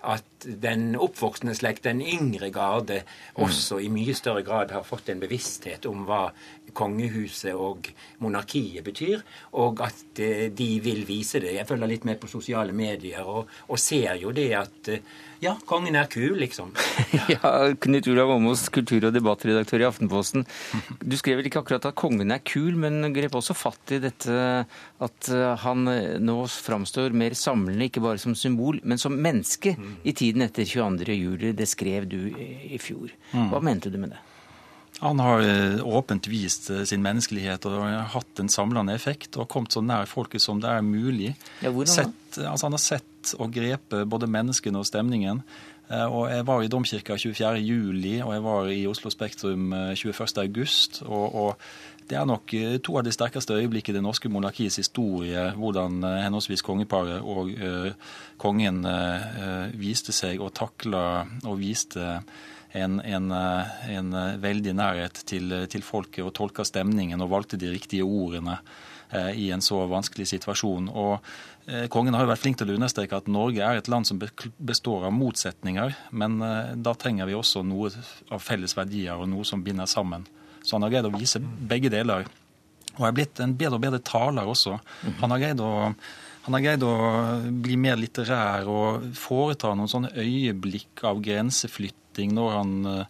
at 0.00 0.46
den 0.46 0.94
oppvoksende 0.96 1.56
slekt, 1.58 1.84
den 1.84 2.00
yngre 2.00 2.48
garde, 2.54 3.02
også 3.34 3.82
i 3.84 3.92
mye 3.92 4.16
større 4.16 4.44
grad 4.46 4.72
har 4.72 4.86
fått 4.88 5.12
en 5.12 5.20
bevissthet 5.20 5.88
om 5.90 6.06
hva 6.08 6.30
kongehuset 6.76 7.54
og 7.54 7.88
monarkiet 8.22 8.84
betyr, 8.86 9.22
og 9.60 9.82
at 9.86 10.20
eh, 10.22 10.48
de 10.54 10.68
vil 10.84 11.04
vise 11.08 11.40
det. 11.42 11.54
Jeg 11.56 11.68
følger 11.68 11.90
litt 11.90 12.06
med 12.08 12.20
på 12.20 12.30
sosiale 12.30 12.74
medier 12.76 13.26
og, 13.26 13.50
og 13.68 13.80
ser 13.80 14.16
jo 14.20 14.32
det 14.36 14.50
at 14.58 14.90
eh, 14.92 15.14
ja, 15.42 15.52
kongen 15.68 15.98
er 15.98 16.08
kul, 16.08 16.38
liksom. 16.40 16.72
ja, 17.34 17.50
Knut 17.84 18.08
Olav 18.08 18.32
Åmås, 18.38 18.66
kultur- 18.72 19.04
og 19.08 19.12
debattredaktør 19.12 19.84
i 19.84 19.88
Aftenposten. 19.88 20.46
Du 21.02 21.16
skrev 21.20 21.40
vel 21.40 21.50
ikke 21.50 21.60
akkurat 21.60 21.90
at 21.90 21.98
kongen 21.98 22.32
er 22.32 22.40
kul, 22.40 22.72
men 22.80 23.12
grep 23.16 23.36
også 23.36 23.56
fatt 23.56 23.96
i 23.96 24.00
dette 24.02 24.38
at 25.04 25.32
eh, 25.32 25.50
han 25.66 25.90
nå 26.24 26.38
framstår 26.50 27.16
mer 27.16 27.36
samlende, 27.36 27.90
ikke 27.90 28.04
bare 28.04 28.22
som 28.22 28.36
symbol, 28.38 28.80
men 28.84 29.00
som 29.00 29.16
menneske 29.16 29.76
i 30.04 30.16
tiden 30.16 30.46
etter 30.46 30.64
22.07. 30.64 31.52
Det 31.56 31.68
skrev 31.68 32.08
du 32.08 32.20
i 32.32 32.80
fjor. 32.80 33.12
Mm. 33.32 33.52
Hva 33.52 33.62
mente 33.64 33.92
du 33.92 34.00
med 34.00 34.16
det? 34.16 34.22
Han 34.98 35.18
har 35.18 35.40
eh, 35.40 35.86
åpent 35.86 36.26
vist 36.26 36.70
eh, 36.70 36.82
sin 36.88 37.02
menneskelighet 37.04 37.66
og 37.68 37.84
hatt 38.14 38.40
en 38.40 38.48
samlende 38.52 38.94
effekt 38.96 39.36
og 39.36 39.48
kommet 39.52 39.76
så 39.76 39.82
nær 39.84 40.08
folket 40.08 40.42
som 40.42 40.62
det 40.62 40.70
er 40.72 40.84
mulig. 40.84 41.34
Ja, 41.60 41.72
sett, 41.84 42.38
altså 42.40 42.68
han 42.68 42.76
har 42.76 42.82
sett 42.82 43.34
og 43.36 43.52
grepet 43.52 44.08
både 44.08 44.30
menneskene 44.30 44.80
og 44.80 44.88
stemningen. 44.88 45.42
Eh, 45.90 46.06
og 46.06 46.30
Jeg 46.32 46.46
var 46.48 46.64
i 46.64 46.72
Domkirka 46.72 47.18
24.07, 47.20 48.24
og 48.24 48.32
jeg 48.32 48.46
var 48.48 48.72
i 48.72 48.80
Oslo 48.88 49.12
Spektrum 49.12 49.68
21.8. 49.92 51.04
Og, 51.04 51.36
og 51.44 52.08
det 52.08 52.16
er 52.16 52.24
nok 52.24 52.56
to 52.86 52.96
av 52.96 53.04
de 53.04 53.12
sterkeste 53.12 53.58
øyeblikk 53.58 53.90
i 53.90 53.98
det 53.98 54.02
norske 54.02 54.30
monarkiets 54.32 54.78
historie, 54.78 55.50
hvordan 55.58 56.04
henholdsvis 56.06 56.62
kongeparet 56.62 57.18
og 57.18 57.50
uh, 57.58 58.12
kongen 58.38 58.78
uh, 58.86 59.66
viste 59.74 60.14
seg 60.14 60.38
og 60.38 60.52
takla 60.54 61.24
og 61.42 61.58
viste 61.58 62.20
en, 62.72 63.00
en, 63.00 63.30
eh, 63.30 63.90
en 63.96 64.12
eh, 64.12 64.36
veldig 64.42 64.74
nærhet 64.76 65.22
til, 65.28 65.54
til, 65.70 65.84
folket 65.86 66.24
og 66.24 66.34
tolka 66.36 66.64
stemningen 66.66 67.22
og 67.22 67.32
valgte 67.32 67.58
de 67.60 67.70
riktige 67.72 68.06
ordene 68.06 68.58
eh, 69.10 69.32
i 69.46 69.50
en 69.54 69.64
så 69.64 69.82
vanskelig 69.90 70.28
situasjon. 70.32 70.90
Og 70.90 71.14
eh, 71.66 71.86
Kongen 71.92 72.16
har 72.16 72.26
jo 72.26 72.32
vært 72.32 72.42
flink 72.42 72.60
til 72.60 72.72
å 72.72 72.78
understreke 72.78 73.20
at 73.20 73.30
Norge 73.30 73.62
er 73.64 73.80
et 73.80 73.90
land 73.92 74.08
som 74.08 74.20
består 74.20 75.08
av 75.08 75.14
motsetninger, 75.16 75.94
men 76.10 76.40
eh, 76.42 76.74
da 76.76 76.96
trenger 76.98 77.30
vi 77.30 77.38
også 77.38 77.64
noe 77.66 77.92
av 78.30 78.42
felles 78.42 78.76
verdier 78.76 79.16
og 79.16 79.30
noe 79.32 79.46
som 79.46 79.64
binder 79.64 79.88
sammen. 79.90 80.26
Så 80.62 80.76
han 80.76 80.86
har 80.86 80.96
greid 80.96 81.08
å 81.08 81.14
vise 81.14 81.40
begge 81.40 81.92
deler. 81.92 82.26
Og 82.96 83.04
er 83.06 83.14
blitt 83.14 83.40
en 83.44 83.52
bedre 83.54 83.76
og 83.76 83.84
bedre 83.84 84.00
taler 84.02 84.48
også. 84.48 84.78
Han 85.20 85.34
har 85.34 85.42
greid 85.42 85.60
å 85.62 85.74
han 86.46 86.54
har 86.54 86.62
greid 86.62 86.84
å 86.86 86.96
bli 87.58 87.74
mer 87.74 87.96
litterær 87.98 88.68
og 88.70 89.06
foreta 89.18 89.72
noen 89.74 89.90
sånne 89.90 90.12
øyeblikk 90.14 91.02
av 91.08 91.18
grenseflytt 91.18 92.05
setting 92.16 92.34
når 92.34 92.54
han 92.56 92.72
uh, 92.86 93.04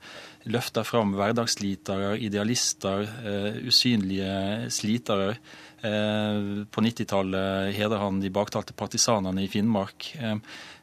løfter 0.51 0.85
fram 0.85 1.15
hverdagsslitere, 1.15 2.19
idealister, 2.19 3.07
uh, 3.07 3.67
usynlige 3.67 4.71
slitere. 4.71 5.37
Uh, 5.85 6.67
på 6.67 6.83
90-tallet 6.83 7.75
heder 7.77 8.01
han 8.01 8.21
de 8.21 8.31
baktalte 8.31 8.75
partisanene 8.75 9.45
i 9.45 9.49
Finnmark. 9.49 10.17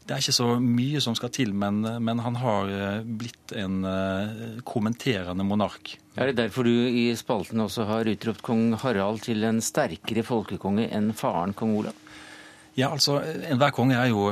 Det 0.04 0.12
er 0.12 0.20
ikke 0.20 0.36
så 0.36 0.60
mye 0.60 1.00
som 1.00 1.16
skal 1.16 1.32
til, 1.32 1.54
men, 1.56 1.80
men 2.04 2.20
han 2.20 2.36
har 2.36 2.68
blitt 3.08 3.54
en 3.56 3.86
kommenterende 4.68 5.46
monark. 5.48 5.94
Er 6.20 6.28
det 6.28 6.42
derfor 6.42 6.68
du 6.68 6.74
i 6.76 7.06
spalten 7.16 7.64
også 7.64 7.86
har 7.88 8.12
utropt 8.12 8.44
kong 8.44 8.76
Harald 8.84 9.24
til 9.24 9.48
en 9.48 9.64
sterkere 9.64 10.26
folkekonge 10.28 10.90
enn 10.92 11.14
faren 11.16 11.56
kong 11.56 11.78
Olav? 11.80 11.96
Ja, 12.74 12.88
altså, 12.90 13.20
Enhver 13.22 13.70
konge 13.70 13.98
er 14.00 14.08
jo 14.10 14.24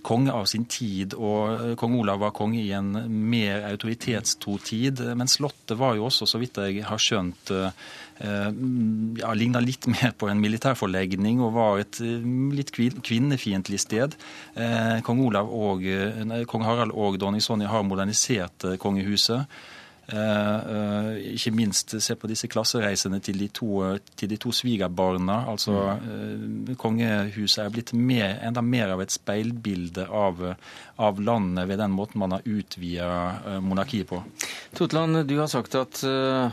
kong 0.00 0.22
konge 0.22 0.32
av 0.32 0.46
sin 0.48 0.64
tid, 0.64 1.12
og 1.12 1.50
eh, 1.52 1.72
kong 1.76 1.98
Olav 2.00 2.22
var 2.22 2.32
konge 2.36 2.62
i 2.62 2.70
en 2.72 2.94
mer 3.28 3.66
autoritetstro 3.68 4.56
tid. 4.64 5.02
Men 5.18 5.28
Slottet 5.28 5.76
var 5.80 5.98
jo 5.98 6.06
også, 6.08 6.28
så 6.28 6.40
vidt 6.40 6.56
jeg 6.62 6.86
har 6.88 7.02
skjønt, 7.02 7.52
eh, 7.52 7.90
ja, 8.22 9.34
ligna 9.36 9.60
litt 9.60 9.88
mer 9.94 10.14
på 10.16 10.30
en 10.32 10.40
militærforlegning 10.40 11.42
og 11.44 11.52
var 11.58 11.82
et 11.82 12.00
litt 12.00 12.72
kvinnefiendtlig 12.72 13.80
sted. 13.82 14.16
Kong, 15.04 15.22
og, 15.26 15.86
kong 16.48 16.66
Harald 16.68 16.94
og 16.94 17.18
dronning 17.20 17.44
Sonja 17.44 17.72
har 17.72 17.84
modernisert 17.84 18.68
kongehuset. 18.80 19.48
Uh, 20.10 21.14
ikke 21.30 21.52
minst 21.54 21.94
se 22.02 22.16
på 22.18 22.26
disse 22.26 22.48
klassereisene 22.50 23.20
til 23.22 23.38
de 23.38 23.46
to, 23.54 23.84
til 24.18 24.32
de 24.32 24.36
to 24.42 24.50
svigerbarna. 24.52 25.44
Altså, 25.52 25.76
uh, 25.94 26.72
kongehuset 26.76 27.62
er 27.62 27.70
blitt 27.72 27.92
mer, 27.94 28.40
enda 28.42 28.64
mer 28.66 28.96
av 28.96 29.04
et 29.04 29.14
speilbilde 29.14 30.08
av, 30.10 30.42
av, 31.02 31.20
landet 31.20 31.68
ved 31.70 31.80
den 31.82 31.94
måten 31.94 32.22
man 32.22 32.36
har 32.36 32.46
utvida 32.48 33.08
uh, 33.46 33.58
monarkiet 33.64 34.08
på. 34.10 34.22
Totland, 34.76 35.24
du 35.28 35.34
har 35.36 35.50
sagt 35.52 35.74
at 35.76 36.00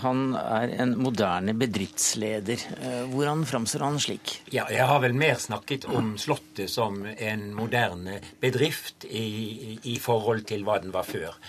han 0.01 0.33
er 0.35 0.73
en 0.83 0.91
moderne 0.99 1.53
bedriftsleder. 1.55 2.65
hvordan 3.13 3.45
framstår 3.47 3.85
han 3.85 3.99
slik? 4.03 4.33
Ja, 4.51 4.65
jeg 4.67 4.83
har 4.89 4.99
vel 4.99 5.15
mer 5.15 5.39
snakket 5.39 5.87
om 5.87 6.17
Slottet 6.19 6.67
som 6.69 7.05
en 7.05 7.45
moderne 7.55 8.19
bedrift 8.43 9.07
i, 9.07 9.79
i 9.87 9.95
forhold 10.03 10.43
til 10.51 10.67
hva 10.67 10.81
den 10.83 10.91
var 10.91 11.07
før. 11.07 11.39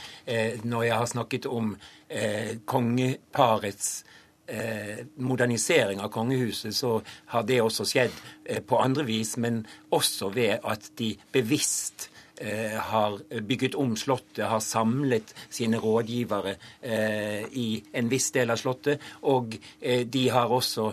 når 0.63 0.85
jeg 0.85 0.95
har 0.95 1.11
snakket 1.11 1.51
om 1.51 1.75
eh, 2.09 2.57
kongeparets 2.65 4.05
eh, 4.47 5.07
modernisering 5.15 6.01
av 6.01 6.09
kongehuset, 6.09 6.77
så 6.77 7.01
har 7.27 7.43
det 7.47 7.61
også 7.63 7.87
skjedd 7.89 8.15
eh, 8.45 8.63
på 8.63 8.79
andre 8.83 9.05
vis, 9.09 9.37
men 9.37 9.63
også 9.91 10.31
ved 10.35 10.59
at 10.63 10.91
de 10.99 11.15
bevisst 11.33 12.09
eh, 12.09 12.20
har 12.81 13.19
bygget 13.45 13.75
om 13.77 13.97
Slottet, 14.01 14.47
har 14.49 14.63
samlet 14.65 15.35
sine 15.53 15.77
rådgivere 15.81 16.55
eh, 16.81 17.45
i 17.53 17.69
en 17.93 18.09
viss 18.09 18.31
del 18.33 18.51
av 18.55 18.61
Slottet. 18.61 19.03
Og 19.29 19.59
eh, 19.81 20.07
de 20.09 20.29
har 20.33 20.49
også 20.49 20.93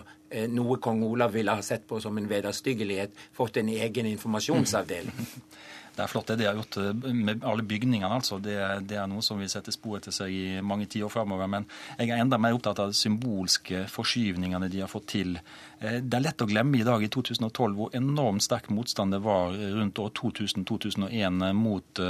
noe 0.52 0.76
kong 0.76 0.98
Olav 1.06 1.32
ville 1.32 1.54
ha 1.56 1.62
sett 1.64 1.86
på 1.88 2.02
som 2.04 2.18
en 2.20 2.26
vederstyggelighet, 2.28 3.14
fått 3.32 3.56
en 3.62 3.70
egen 3.72 4.10
informasjonsavdeling. 4.10 5.24
Det 5.98 6.04
er 6.04 6.10
flott 6.12 6.28
det 6.30 6.36
de 6.38 6.46
har 6.46 6.54
gjort 6.54 6.76
eh, 6.78 7.08
med 7.10 7.42
alle 7.42 7.64
bygningene. 7.66 8.10
altså. 8.20 8.38
Det, 8.42 8.54
det 8.86 9.00
er 9.00 9.08
noe 9.10 9.24
som 9.24 9.40
vil 9.42 9.50
sette 9.50 9.74
spor 9.74 9.98
etter 9.98 10.14
seg 10.14 10.30
i 10.30 10.60
mange 10.62 10.86
tiår 10.86 11.10
framover. 11.10 11.50
Men 11.50 11.66
jeg 11.98 12.12
er 12.12 12.22
enda 12.22 12.38
mer 12.38 12.54
opptatt 12.54 12.78
av 12.84 12.92
de 12.92 12.98
symbolske 12.98 13.82
forskyvningene 13.90 14.70
de 14.70 14.84
har 14.84 14.92
fått 14.92 15.10
til. 15.16 15.34
Eh, 15.80 15.98
det 15.98 16.20
er 16.20 16.24
lett 16.28 16.46
å 16.46 16.48
glemme 16.50 16.78
i 16.78 16.86
dag, 16.86 17.02
i 17.02 17.10
2012, 17.10 17.74
hvor 17.80 17.98
enormt 17.98 18.46
sterk 18.46 18.70
motstand 18.70 19.16
det 19.16 19.24
var 19.26 19.58
rundt 19.58 19.98
år 19.98 20.14
2000-2001 20.22 21.52
mot 21.58 22.06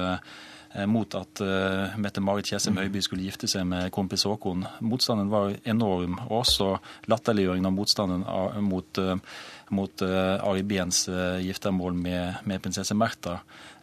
mot 0.87 1.15
at 1.17 1.41
uh, 1.41 1.95
Mette-Marit 1.97 2.51
Tjessem 2.51 2.77
Høiby 2.77 3.01
skulle 3.05 3.25
gifte 3.25 3.49
seg 3.49 3.65
med 3.69 3.89
kompis 3.95 4.27
Håkon. 4.29 4.67
Motstanden 4.85 5.31
var 5.33 5.55
enorm, 5.69 6.19
og 6.29 6.43
også 6.43 6.75
latterliggjøringen 7.09 7.69
av 7.71 7.77
motstanden 7.77 8.27
mot 8.67 9.01
uh, 9.01 9.15
mot 9.73 10.03
uh, 10.05 10.41
Ari 10.49 10.63
Behns 10.65 11.03
giftermål 11.45 11.97
med, 11.97 12.39
med, 12.49 12.63
prinsesse 12.65 12.95
Märtha. 12.97 13.35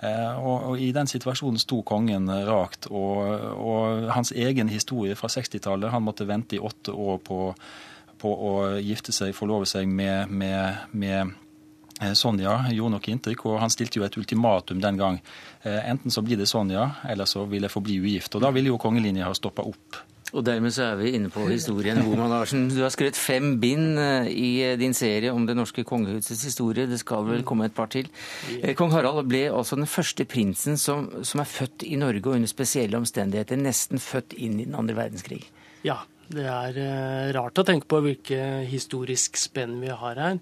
Og, 0.02 0.72
og, 0.72 0.80
I 0.82 0.88
den 0.94 1.06
situasjonen 1.10 1.62
sto 1.62 1.84
kongen 1.86 2.26
rakt. 2.48 2.88
Og, 2.90 3.22
og 3.54 4.10
hans 4.14 4.34
egen 4.34 4.70
historie 4.70 5.14
fra 5.18 5.30
60-tallet 5.30 5.94
Han 5.94 6.06
måtte 6.06 6.26
vente 6.26 6.58
i 6.58 6.62
åtte 6.62 6.94
år 6.94 7.22
på, 7.26 7.40
på 8.22 8.34
å 8.50 8.52
gifte 8.82 9.14
seg, 9.14 9.38
forlove 9.38 9.70
seg 9.70 9.86
med, 9.86 10.34
med, 10.34 10.90
med 10.98 11.38
Sonja 11.96 12.58
gjorde 12.76 12.98
nok 12.98 13.06
inntrykk, 13.08 13.46
og 13.48 13.62
han 13.62 13.72
stilte 13.72 14.02
jo 14.02 14.08
et 14.08 14.18
ultimatum 14.20 14.82
den 14.84 14.98
gang. 15.00 15.22
Enten 15.64 16.12
så 16.12 16.20
blir 16.26 16.36
det 16.36 16.50
Sonja, 16.52 16.90
eller 17.08 17.30
så 17.30 17.46
vil 17.48 17.64
jeg 17.64 17.72
forbli 17.72 17.96
ugift. 18.04 18.36
Og 18.36 18.44
da 18.44 18.52
ville 18.52 18.74
jo 18.74 18.82
kongelinja 18.82 19.30
ha 19.30 19.38
stoppa 19.38 19.64
opp. 19.64 20.02
Og 20.36 20.44
dermed 20.44 20.74
så 20.76 20.90
er 20.90 20.98
vi 21.00 21.14
inne 21.16 21.30
på 21.32 21.46
historien. 21.48 22.02
Boman 22.04 22.32
Larsen, 22.34 22.66
du 22.72 22.82
har 22.82 22.92
skrevet 22.92 23.18
fem 23.20 23.54
bind 23.62 24.00
eh, 24.02 24.28
i 24.32 24.50
eh, 24.66 24.74
din 24.80 24.96
serie 24.98 25.32
om 25.32 25.46
det 25.48 25.56
norske 25.56 25.86
kongehusets 25.88 26.44
historie. 26.44 26.88
Det 26.90 27.00
skal 27.00 27.24
vel 27.28 27.46
komme 27.48 27.70
et 27.70 27.76
par 27.78 27.88
til. 27.94 28.10
Eh, 28.58 28.74
kong 28.76 28.92
Harald 28.92 29.30
ble 29.30 29.46
altså 29.48 29.78
den 29.80 29.88
første 29.88 30.26
prinsen 30.28 30.80
som, 30.82 31.08
som 31.24 31.44
er 31.44 31.48
født 31.48 31.86
i 31.88 31.96
Norge 32.02 32.26
og 32.26 32.40
under 32.40 32.52
spesielle 32.52 33.00
omstendigheter. 33.00 33.62
Nesten 33.62 34.02
født 34.02 34.36
inn 34.36 34.60
i 34.60 34.68
den 34.68 34.76
andre 34.76 34.98
verdenskrig. 34.98 35.44
Ja, 35.88 36.02
det 36.34 36.50
er 36.50 37.34
rart 37.38 37.62
å 37.62 37.68
tenke 37.68 37.88
på 37.88 38.02
hvilke 38.04 38.66
historisk 38.68 39.38
spenn 39.40 39.78
vi 39.84 39.94
har 39.94 40.20
her. 40.20 40.42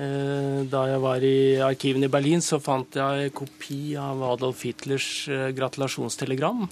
Eh, 0.00 0.60
da 0.70 0.84
jeg 0.88 1.00
var 1.02 1.24
i 1.26 1.60
arkivene 1.60 2.08
i 2.08 2.12
Berlin, 2.12 2.40
så 2.44 2.60
fant 2.62 2.96
jeg 2.96 3.34
kopi 3.36 3.96
av 4.00 4.22
Adolf 4.24 4.62
Hitlers 4.64 5.08
eh, 5.28 5.50
gratulasjonstelegram 5.56 6.62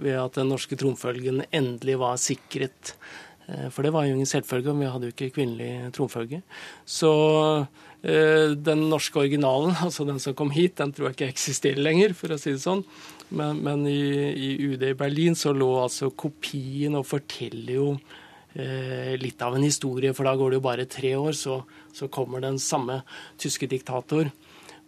ved 0.00 0.16
at 0.16 0.38
den 0.38 0.48
norske 0.52 0.78
tronfølgen 0.80 1.42
endelig 1.50 1.98
var 2.00 2.20
sikret. 2.22 2.94
Eh, 3.48 3.68
for 3.74 3.84
det 3.84 3.92
var 3.92 4.06
jo 4.06 4.14
ingen 4.16 4.30
selvfølge, 4.30 4.76
vi 4.78 4.88
hadde 4.94 5.10
jo 5.10 5.16
ikke 5.16 5.34
kvinnelig 5.36 5.92
tronfølge. 5.96 6.42
Så 6.86 7.12
den 8.02 8.80
norske 8.90 9.20
originalen, 9.20 9.76
altså 9.86 10.02
den 10.08 10.18
som 10.22 10.34
kom 10.34 10.50
hit, 10.50 10.78
den 10.80 10.94
tror 10.94 11.10
jeg 11.10 11.18
ikke 11.18 11.30
eksisterer 11.34 11.84
lenger, 11.84 12.16
for 12.18 12.32
å 12.34 12.40
si 12.40 12.56
det 12.56 12.64
sånn. 12.64 12.86
Men, 13.36 13.60
men 13.62 13.84
i, 13.86 14.00
i 14.32 14.48
UD 14.72 14.88
i 14.88 14.96
Berlin 14.98 15.36
så 15.38 15.52
lå 15.54 15.70
altså 15.84 16.10
kopien 16.10 16.96
og 16.98 17.06
forteller 17.10 17.76
jo 17.76 17.86
Eh, 18.54 19.16
litt 19.16 19.40
av 19.40 19.54
en 19.56 19.64
historie, 19.64 20.12
for 20.12 20.28
da 20.28 20.34
går 20.36 20.52
det 20.52 20.58
jo 20.58 20.64
bare 20.66 20.84
tre 20.84 21.14
år, 21.16 21.32
så, 21.32 21.62
så 21.92 22.08
kommer 22.12 22.42
den 22.42 22.58
samme 22.62 23.02
tyske 23.40 23.68
diktator 23.70 24.30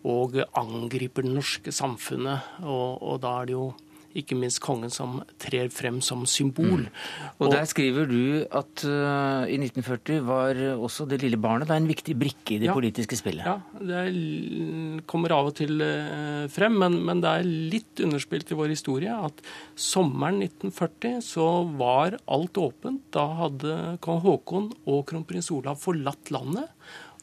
og 0.05 0.37
angriper 0.57 1.25
det 1.25 1.33
norske 1.33 1.73
samfunnet. 1.73 2.45
Og, 2.64 3.01
og 3.03 3.21
da 3.25 3.38
er 3.40 3.49
det 3.49 3.57
jo 3.57 3.69
ikke 4.18 4.37
minst 4.38 4.61
kongen 4.62 4.92
som 4.92 5.18
trer 5.42 5.70
frem 5.74 6.00
som 6.05 6.24
symbol. 6.29 6.87
Mm. 6.87 7.35
Og, 7.38 7.50
Der 7.53 7.66
skriver 7.68 8.09
du 8.09 8.44
at 8.46 8.85
uh, 8.87 9.44
i 9.50 9.59
1940 9.59 10.20
var 10.27 10.61
også 10.74 11.07
det 11.11 11.20
lille 11.24 11.38
barnet 11.40 11.72
en 11.74 11.88
viktig 11.90 12.16
brikke 12.18 12.57
i 12.57 12.61
det 12.62 12.70
ja, 12.70 12.77
politiske 12.77 13.18
spillet. 13.18 13.46
Ja, 13.46 13.59
det 13.81 14.00
er, 14.05 15.03
kommer 15.11 15.35
av 15.37 15.50
og 15.50 15.57
til 15.59 15.83
uh, 15.83 16.46
frem, 16.53 16.79
men, 16.83 17.00
men, 17.07 17.22
det 17.24 17.33
er 17.33 17.53
litt 17.74 18.05
underspilt 18.05 18.53
i 18.53 18.59
vår 18.59 18.74
historie 18.74 19.14
at 19.14 19.42
sommeren 19.74 20.42
1940 20.44 21.20
så 21.24 21.48
var 21.79 22.18
alt 22.24 22.61
åpent. 22.61 23.03
Da 23.14 23.27
hadde 23.42 23.79
kong 24.05 24.22
Haakon 24.24 24.70
og 24.85 25.05
kronprins 25.11 25.50
Olav 25.55 25.81
forlatt 25.83 26.31
landet, 26.35 26.70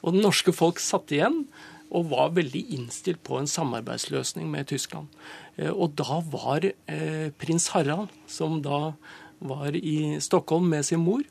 og 0.01 0.15
det 0.15 0.23
norske 0.25 0.53
folk 0.55 0.81
satt 0.81 1.13
igjen 1.13 1.43
og 1.91 2.07
var 2.13 2.33
veldig 2.37 2.61
innstilt 2.77 3.21
på 3.27 3.39
en 3.39 3.49
samarbeidsløsning 3.49 4.47
med 4.51 4.69
Tyskland. 4.71 5.11
Eh, 5.57 5.71
og 5.71 5.97
da 5.99 6.21
var 6.31 6.65
eh, 6.65 7.27
prins 7.37 7.69
Harald, 7.75 8.11
som 8.31 8.61
da 8.63 8.93
var 9.41 9.75
i 9.75 10.17
Stockholm 10.23 10.69
med 10.71 10.87
sin 10.87 11.03
mor, 11.03 11.23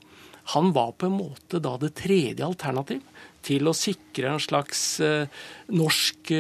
han 0.51 0.73
var 0.75 0.95
på 0.99 1.07
en 1.07 1.19
måte 1.21 1.61
da 1.63 1.77
det 1.79 1.93
tredje 2.01 2.43
alternativ 2.43 3.05
til 3.45 3.69
å 3.69 3.77
sikre 3.77 4.33
en 4.33 4.43
slags 4.43 4.83
eh, 5.05 5.29
norsk 5.71 6.33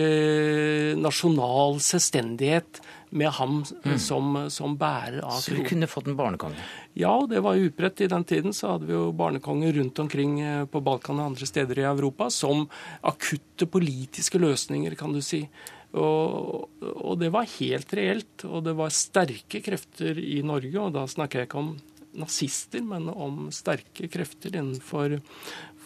nasjonal 1.00 1.78
selvstendighet 1.84 2.80
med 3.10 3.32
ham 3.36 3.60
mm. 3.84 3.96
som, 3.98 4.36
som, 4.50 4.76
bærer 4.78 5.20
av 5.26 5.40
Så 5.42 5.56
vi 5.56 5.64
kunne 5.66 5.88
fått 5.90 6.06
en 6.10 6.18
barnekonge? 6.18 6.62
Ja, 6.98 7.14
det 7.30 7.42
var 7.44 7.58
utbredt. 7.58 8.00
I 8.04 8.10
den 8.10 8.24
tiden 8.24 8.54
så 8.56 8.74
hadde 8.74 8.88
vi 8.88 8.94
jo 8.94 9.10
barnekonger 9.16 9.74
rundt 9.78 9.98
omkring 9.98 10.38
på 10.70 10.82
Balkan 10.84 11.20
og 11.20 11.32
andre 11.32 11.50
steder 11.50 11.82
i 11.82 11.88
Europa 11.90 12.30
som 12.30 12.66
akutte 13.02 13.66
politiske 13.70 14.40
løsninger, 14.40 14.94
kan 14.98 15.14
du 15.14 15.20
si. 15.24 15.44
Og, 15.90 16.68
og, 16.78 17.14
det 17.18 17.32
var 17.34 17.48
helt 17.58 17.94
reelt. 17.98 18.44
Og 18.46 18.64
det 18.66 18.76
var 18.78 18.94
sterke 18.94 19.62
krefter 19.64 20.18
i 20.22 20.40
Norge, 20.46 20.76
og 20.78 20.94
da 20.94 21.06
snakker 21.10 21.42
jeg 21.42 21.50
ikke 21.50 21.64
om 21.64 21.72
nazister, 22.20 22.82
men 22.82 23.06
om 23.10 23.48
sterke 23.54 24.08
krefter 24.10 24.56
innenfor 24.56 25.20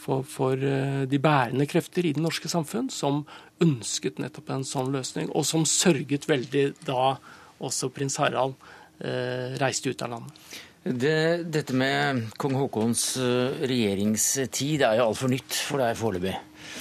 for, 0.05 0.27
for 0.29 0.61
eh, 0.61 1.05
de 1.09 1.21
bærende 1.23 1.67
krefter 1.71 2.07
i 2.07 2.13
det 2.17 2.23
norske 2.23 2.51
samfunn, 2.53 2.91
som 2.93 3.23
ønsket 3.65 4.21
nettopp 4.23 4.53
en 4.53 4.67
sånn 4.69 4.93
løsning, 4.95 5.31
og 5.33 5.47
som 5.49 5.67
sørget 5.69 6.29
veldig 6.29 6.67
da 6.85 7.17
også 7.65 7.91
prins 7.95 8.19
Harald 8.21 8.57
eh, 9.01 9.57
reiste 9.63 9.93
ut 9.93 10.05
av 10.05 10.17
landet. 10.17 10.47
Det, 10.85 11.49
dette 11.49 11.73
med 11.73 12.27
kong 12.37 12.59
Haakons 12.61 13.15
eh, 13.17 13.63
regjeringstid 13.65 14.85
er 14.85 14.99
jo 15.01 15.09
altfor 15.09 15.33
nytt 15.33 15.63
for 15.65 15.81
deg 15.81 15.97
foreløpig. 15.97 16.35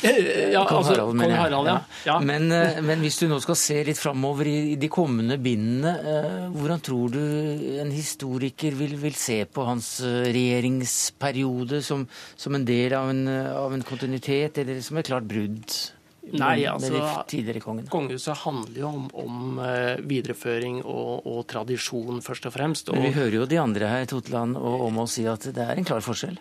Ja, 0.04 0.64
kong 0.68 0.82
altså, 0.82 0.94
Harald, 0.94 1.22
kong 1.22 1.32
Harald 1.32 1.70
ja. 1.70 1.78
ja. 2.08 2.18
Men, 2.24 2.52
eh, 2.52 2.82
men, 2.84 3.00
hvis 3.04 3.22
du 3.22 3.28
nå 3.32 3.40
skal 3.44 3.58
se 3.60 3.80
litt 3.88 4.00
framover 4.00 4.50
i 4.50 4.76
de 4.80 4.90
kommende 4.92 5.38
bindene, 5.42 5.94
eh, 5.94 6.46
hvordan 6.54 6.84
tror 6.84 7.14
du 7.14 7.24
en 7.84 7.94
historiker 7.94 8.76
vil, 8.80 8.98
vil 9.00 9.18
se 9.18 9.44
på 9.48 9.66
hans 9.68 9.96
eh, 10.04 10.28
regjeringsperiode 10.36 11.82
som, 11.86 12.06
som 12.36 12.60
en 12.60 12.68
del 12.68 12.96
av 12.98 13.12
en, 13.14 13.26
av 13.54 13.76
en, 13.76 13.84
kontinuitet, 13.88 14.60
eller 14.64 14.82
som 14.84 15.00
et 15.00 15.12
klart 15.12 15.28
brudd? 15.30 15.78
Nei, 16.24 16.64
altså, 16.72 17.02
Kongehuset 17.92 18.46
handler 18.46 18.78
jo 18.80 18.88
om, 18.88 19.08
om 19.20 19.58
videreføring 20.08 20.78
og, 20.80 21.26
og, 21.28 21.42
tradisjon, 21.52 22.22
først 22.24 22.48
og 22.48 22.56
fremst. 22.56 22.88
Og... 22.88 22.96
Men 22.96 23.10
vi 23.10 23.18
hører 23.18 23.36
jo 23.42 23.48
de 23.52 23.60
andre 23.60 23.92
her 23.92 24.08
Totland 24.08 24.56
og 24.56 24.88
å 24.88 25.08
si 25.12 25.28
at 25.28 25.50
det 25.52 25.68
er 25.68 25.76
en 25.76 25.88
klar 25.88 26.04
forskjell? 26.06 26.40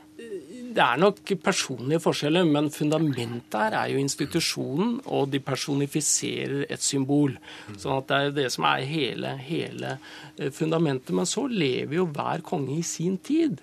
Det 0.72 0.82
er 0.82 1.00
nok 1.00 1.20
personlige 1.44 2.00
forskjeller, 2.02 2.46
men 2.48 2.70
fundamentet 2.72 3.58
her 3.58 3.76
er 3.76 3.92
jo 3.92 4.00
institusjonen, 4.00 4.94
og 5.04 5.30
de 5.32 5.40
personifiserer 5.44 6.66
et 6.72 6.84
symbol. 6.84 7.36
Sånn 7.76 7.98
at 7.98 8.08
det 8.08 8.20
er 8.20 8.36
det 8.40 8.48
som 8.54 8.66
er 8.70 8.86
hele, 8.88 9.34
hele 9.42 9.96
eh, 10.38 10.52
fundamentet. 10.54 11.12
Men 11.16 11.28
så 11.28 11.46
lever 11.50 11.98
jo 12.00 12.08
hver 12.12 12.44
konge 12.46 12.78
i 12.78 12.86
sin 12.86 13.18
tid. 13.20 13.60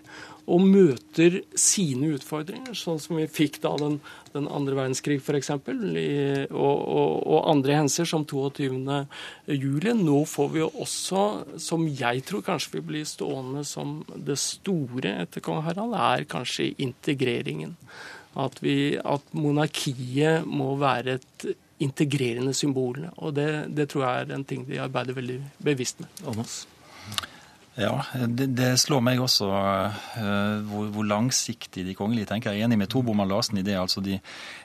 Og 0.49 0.63
møter 0.65 1.39
sine 1.57 2.13
utfordringer, 2.15 2.73
sånn 2.77 2.99
som 3.01 3.19
vi 3.19 3.27
fikk 3.29 3.59
da 3.63 3.75
den, 3.79 3.99
den 4.33 4.47
andre 4.49 4.77
verdenskrig 4.79 5.19
f.eks., 5.21 5.51
og, 5.53 6.49
og, 6.49 7.13
og 7.29 7.49
andre 7.51 7.77
hendelser 7.77 8.09
som 8.09 8.25
22. 8.29 8.69
juli. 9.53 9.95
Nå 9.99 10.23
får 10.29 10.51
vi 10.55 10.63
jo 10.63 10.71
også, 10.85 11.25
som 11.61 11.85
jeg 11.87 12.25
tror 12.27 12.45
kanskje 12.49 12.77
vil 12.77 12.87
bli 12.91 13.03
stående 13.07 13.65
som 13.67 13.99
det 14.15 14.39
store 14.41 15.19
etter 15.25 15.45
kong 15.45 15.61
Harald, 15.67 15.97
er 15.97 16.27
kanskje 16.29 16.71
integreringen. 16.81 17.77
At, 18.39 18.59
vi, 18.63 18.95
at 18.97 19.33
monarkiet 19.35 20.45
må 20.47 20.75
være 20.79 21.17
et 21.17 21.49
integrerende 21.83 22.53
symbol. 22.53 23.01
Og 23.17 23.33
det, 23.35 23.49
det, 23.75 23.89
tror 23.91 24.05
jeg 24.05 24.25
er 24.25 24.35
en 24.35 24.45
ting 24.47 24.65
de 24.67 24.81
arbeider 24.81 25.17
veldig 25.17 25.39
bevisst 25.63 26.03
med. 26.03 26.11
Thomas? 26.21 26.61
Ja, 27.77 28.01
det, 28.27 28.49
det, 28.57 28.73
slår 28.81 29.01
meg 29.05 29.21
også 29.21 29.47
uh, 29.47 29.99
hvor, 30.67 30.89
hvor, 30.91 31.05
langsiktig 31.07 31.85
de 31.87 31.95
kongelige 31.95 32.27
tenker. 32.31 32.55
Jeg 32.55 32.65
er 32.65 32.67
enig 32.67 32.79
med 32.81 32.89
Tor 32.91 33.05
Boman 33.07 33.29
Larsen 33.29 33.59
i 33.61 33.63
det. 33.63 33.77
altså 33.79 34.01
de, 34.03 34.17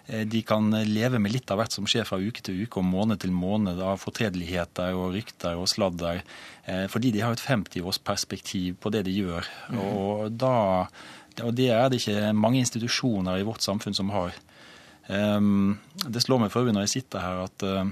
eh, 0.09 0.25
de, 0.27 0.41
kan 0.47 0.73
leve 0.89 1.21
med 1.23 1.35
litt 1.35 1.51
av 1.53 1.61
hvert 1.61 1.75
som 1.75 1.87
skjer 1.87 2.09
fra 2.09 2.19
uke 2.19 2.43
til 2.43 2.65
uke 2.65 2.81
og 2.81 2.89
måned 2.89 3.21
til 3.23 3.35
måned, 3.35 3.79
av 3.79 4.01
fortredeligheter 4.03 4.97
og 4.99 5.15
rykter 5.15 5.61
og 5.61 5.69
sladder, 5.71 6.25
uh, 6.67 6.87
fordi 6.91 7.13
de 7.15 7.23
har 7.23 7.37
et 7.37 7.45
50-årsperspektiv 7.45 8.81
på 8.83 8.95
det 8.95 9.05
de 9.07 9.15
gjør. 9.21 9.53
Mm. 9.69 9.83
Og, 9.85 10.33
da, 10.41 10.57
og 11.45 11.55
det 11.55 11.71
er 11.77 11.87
det 11.93 12.03
ikke 12.03 12.33
mange 12.35 12.65
institusjoner 12.65 13.39
i 13.39 13.47
vårt 13.47 13.63
samfunn 13.63 13.95
som 13.95 14.11
har. 14.17 14.35
Um, 15.07 15.77
det 16.09 16.25
slår 16.25 16.41
meg 16.41 16.51
for 16.51 16.65
øvrig 16.65 16.73
når 16.73 16.87
jeg 16.87 16.97
sitter 16.97 17.21
her 17.21 17.45
at 17.45 17.69
uh, 17.69 17.85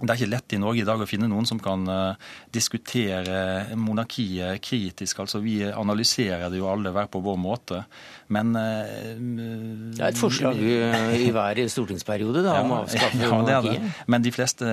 det 0.00 0.14
er 0.14 0.20
ikke 0.20 0.30
lett 0.32 0.54
i 0.56 0.60
Norge 0.60 0.82
i 0.82 0.86
dag 0.88 1.02
å 1.02 1.08
finne 1.08 1.28
noen 1.28 1.46
som 1.48 1.60
kan 1.62 1.82
uh, 1.88 2.30
diskutere 2.52 3.74
monarkiet 3.76 4.62
kritisk. 4.64 5.20
altså 5.20 5.42
Vi 5.44 5.58
analyserer 5.68 6.48
det 6.50 6.60
jo 6.60 6.70
alle 6.70 6.92
hver 6.94 7.10
på 7.12 7.20
vår 7.24 7.36
måte. 7.40 7.82
Men 8.30 8.52
Det 8.54 9.98
er 9.98 10.12
et 10.12 10.18
forslag 10.18 10.58
i 10.60 11.30
hver 11.34 11.60
stortingsperiode 11.72 12.44
da, 12.44 12.60
om 12.62 12.76
å 12.76 12.78
avskaffe 12.84 13.18
ja, 13.18 13.30
monarkiet. 13.34 14.04
Men 14.06 14.22
de 14.22 14.30
fleste, 14.34 14.66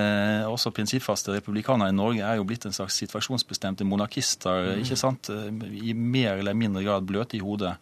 også 0.46 0.72
prinsippfaste 0.78 1.34
republikanere 1.34 1.90
i 1.90 1.98
Norge, 1.98 2.22
er 2.22 2.38
jo 2.38 2.46
blitt 2.48 2.68
en 2.70 2.76
slags 2.76 3.00
situasjonsbestemte 3.02 3.88
monarkister. 3.88 4.76
Mm. 4.78 4.86
ikke 4.86 5.00
sant? 5.00 5.32
I 5.34 5.96
mer 5.98 6.38
eller 6.38 6.58
mindre 6.58 6.86
grad 6.86 7.10
bløte 7.10 7.40
i 7.40 7.44
hodet 7.44 7.74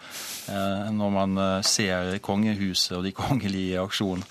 når 0.96 1.16
man 1.20 1.40
ser 1.68 2.16
kongehuset 2.24 2.96
og 2.98 3.06
de 3.06 3.16
kongelige 3.16 3.76
i 3.76 3.82
aksjon. 3.82 4.24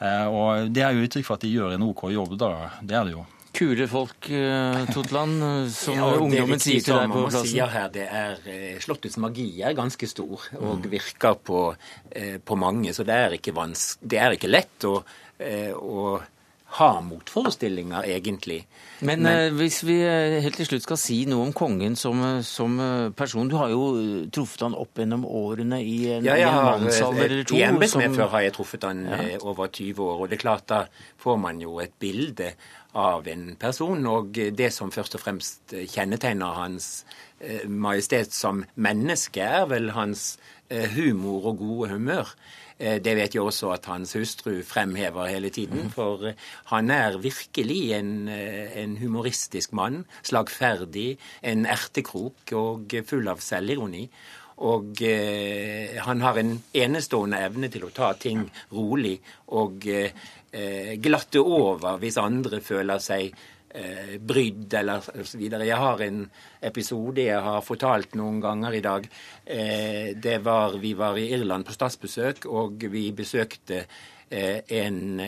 Eh, 0.00 0.26
og 0.26 0.72
Det 0.72 0.84
er 0.84 0.96
jo 0.96 1.04
uttrykk 1.04 1.28
for 1.28 1.36
at 1.36 1.44
de 1.44 1.52
gjør 1.52 1.76
en 1.76 1.84
OK 1.90 2.08
jobb, 2.14 2.38
da. 2.40 2.54
Det 2.80 2.96
er 2.96 3.06
det 3.08 3.14
jo. 3.18 3.26
Kule 3.50 3.86
folk, 3.90 4.28
eh, 4.30 4.84
Totland, 4.94 5.42
eh, 5.42 5.70
som 5.74 5.96
ja, 5.98 6.08
ungdommen 6.22 6.60
sier 6.62 6.84
til 6.86 6.94
deg 6.94 7.10
på 7.10 7.24
plassen? 7.26 7.48
Sier 7.50 7.72
her, 7.72 7.88
det 7.92 8.06
er, 8.06 8.44
Slottets 8.80 9.18
magi 9.20 9.48
er 9.66 9.74
ganske 9.74 10.06
stor 10.08 10.46
og 10.60 10.84
mm. 10.84 10.90
virker 10.92 11.40
på, 11.44 11.64
på 12.44 12.58
mange. 12.58 12.94
Så 12.94 13.04
det 13.08 13.16
er 13.16 13.36
ikke, 13.36 13.56
vans, 13.56 13.96
det 14.00 14.22
er 14.22 14.38
ikke 14.38 14.52
lett 14.52 14.86
å, 14.88 15.00
å 15.00 16.04
ha 16.70 17.00
motforestillinger, 17.02 18.04
egentlig. 18.06 18.66
Men, 19.00 19.22
Men 19.22 19.32
eh, 19.32 19.52
hvis 19.58 19.80
vi 19.82 19.96
eh, 20.06 20.36
helt 20.44 20.58
til 20.60 20.68
slutt 20.68 20.84
skal 20.84 20.98
si 21.00 21.16
noe 21.26 21.48
om 21.48 21.54
kongen 21.56 21.96
som, 21.98 22.20
eh, 22.22 22.42
som 22.46 22.76
person 23.16 23.48
Du 23.50 23.56
har 23.58 23.72
jo 23.72 23.80
truffet 24.30 24.62
han 24.68 24.76
opp 24.78 25.00
gjennom 25.00 25.24
årene 25.26 25.80
i 25.82 25.96
en, 26.14 26.28
ja, 26.28 26.36
en 26.46 26.84
mannsalder 26.84 27.26
eller 27.26 27.48
to. 27.48 27.56
I 27.58 27.64
embetsmedfør 27.70 28.26
som... 28.26 28.34
har 28.36 28.44
jeg 28.46 28.54
truffet 28.58 28.86
han 28.86 29.02
ja. 29.08 29.40
over 29.40 29.72
20 29.72 30.04
år. 30.04 30.20
Og 30.20 30.30
det 30.30 30.38
er 30.38 30.44
klart, 30.44 30.68
da 30.70 30.84
får 31.22 31.40
man 31.42 31.64
jo 31.64 31.80
et 31.82 31.96
bilde 31.98 32.52
av 32.94 33.26
en 33.30 33.48
person. 33.58 34.06
Og 34.12 34.38
det 34.60 34.70
som 34.76 34.94
først 34.94 35.18
og 35.18 35.24
fremst 35.24 35.74
kjennetegner 35.74 36.54
Hans 36.60 36.92
Majestet 37.66 38.34
som 38.36 38.66
menneske, 38.76 39.40
er 39.40 39.64
vel 39.70 39.94
hans 39.96 40.34
humor 40.92 41.46
og 41.48 41.62
gode 41.62 41.94
humør. 41.94 42.34
Eh, 42.80 42.96
det 43.04 43.14
vet 43.18 43.34
jeg 43.36 43.44
også 43.44 43.74
at 43.74 43.86
hans 43.90 44.14
hustru 44.16 44.62
fremhever 44.64 45.28
hele 45.28 45.50
tiden. 45.52 45.84
Mhm. 45.84 45.92
For 45.92 46.26
eh, 46.30 46.34
han 46.72 46.90
er 46.90 47.18
virkelig 47.20 47.92
en, 47.98 48.28
eh, 48.28 48.82
en 48.82 48.96
humoristisk 48.96 49.72
mann. 49.72 50.04
Slagferdig, 50.22 51.18
en 51.42 51.66
ertekrok 51.66 52.52
og 52.52 52.96
full 53.06 53.28
av 53.28 53.44
selvironi. 53.44 54.08
Og 54.60 55.02
eh, 55.02 55.96
han 56.04 56.20
har 56.20 56.36
en 56.36 56.56
enestående 56.74 57.38
evne 57.40 57.70
til 57.72 57.84
å 57.84 57.94
ta 57.96 58.12
ting 58.12 58.42
rolig 58.72 59.18
og 59.56 59.86
eh, 59.88 60.12
glatte 61.00 61.40
over 61.40 61.96
hvis 62.02 62.18
andre 62.20 62.60
føler 62.60 63.00
seg 63.00 63.32
eh, 63.70 64.16
brydd 64.18 64.74
eller 64.74 65.04
osv. 65.22 65.42
Jeg 65.50 65.80
har 65.82 66.04
en 66.06 66.22
episode 66.62 67.26
jeg 67.26 67.42
har 67.42 67.64
fortalt 67.64 68.16
noen 68.18 68.40
ganger 68.42 68.76
i 68.76 68.84
dag. 68.84 69.08
Eh, 69.44 70.16
det 70.16 70.38
var, 70.44 70.78
Vi 70.78 70.94
var 70.94 71.18
i 71.18 71.30
Irland 71.34 71.66
på 71.66 71.76
statsbesøk, 71.76 72.46
og 72.46 72.82
vi 72.90 73.10
besøkte 73.12 73.84
eh, 74.30 74.62
en 74.80 75.20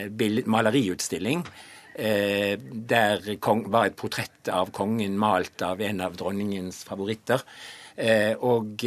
maleriutstilling. 0.45 1.45
Eh, 1.93 2.57
der 2.57 3.21
var 3.69 3.85
et 3.85 3.95
portrett 3.95 4.49
av 4.49 4.71
kongen 4.73 5.17
malt 5.17 5.61
av 5.61 5.81
en 5.81 6.01
av 6.01 6.15
dronningens 6.17 6.83
favoritter. 6.83 7.43
Eh, 7.95 8.33
og 8.41 8.81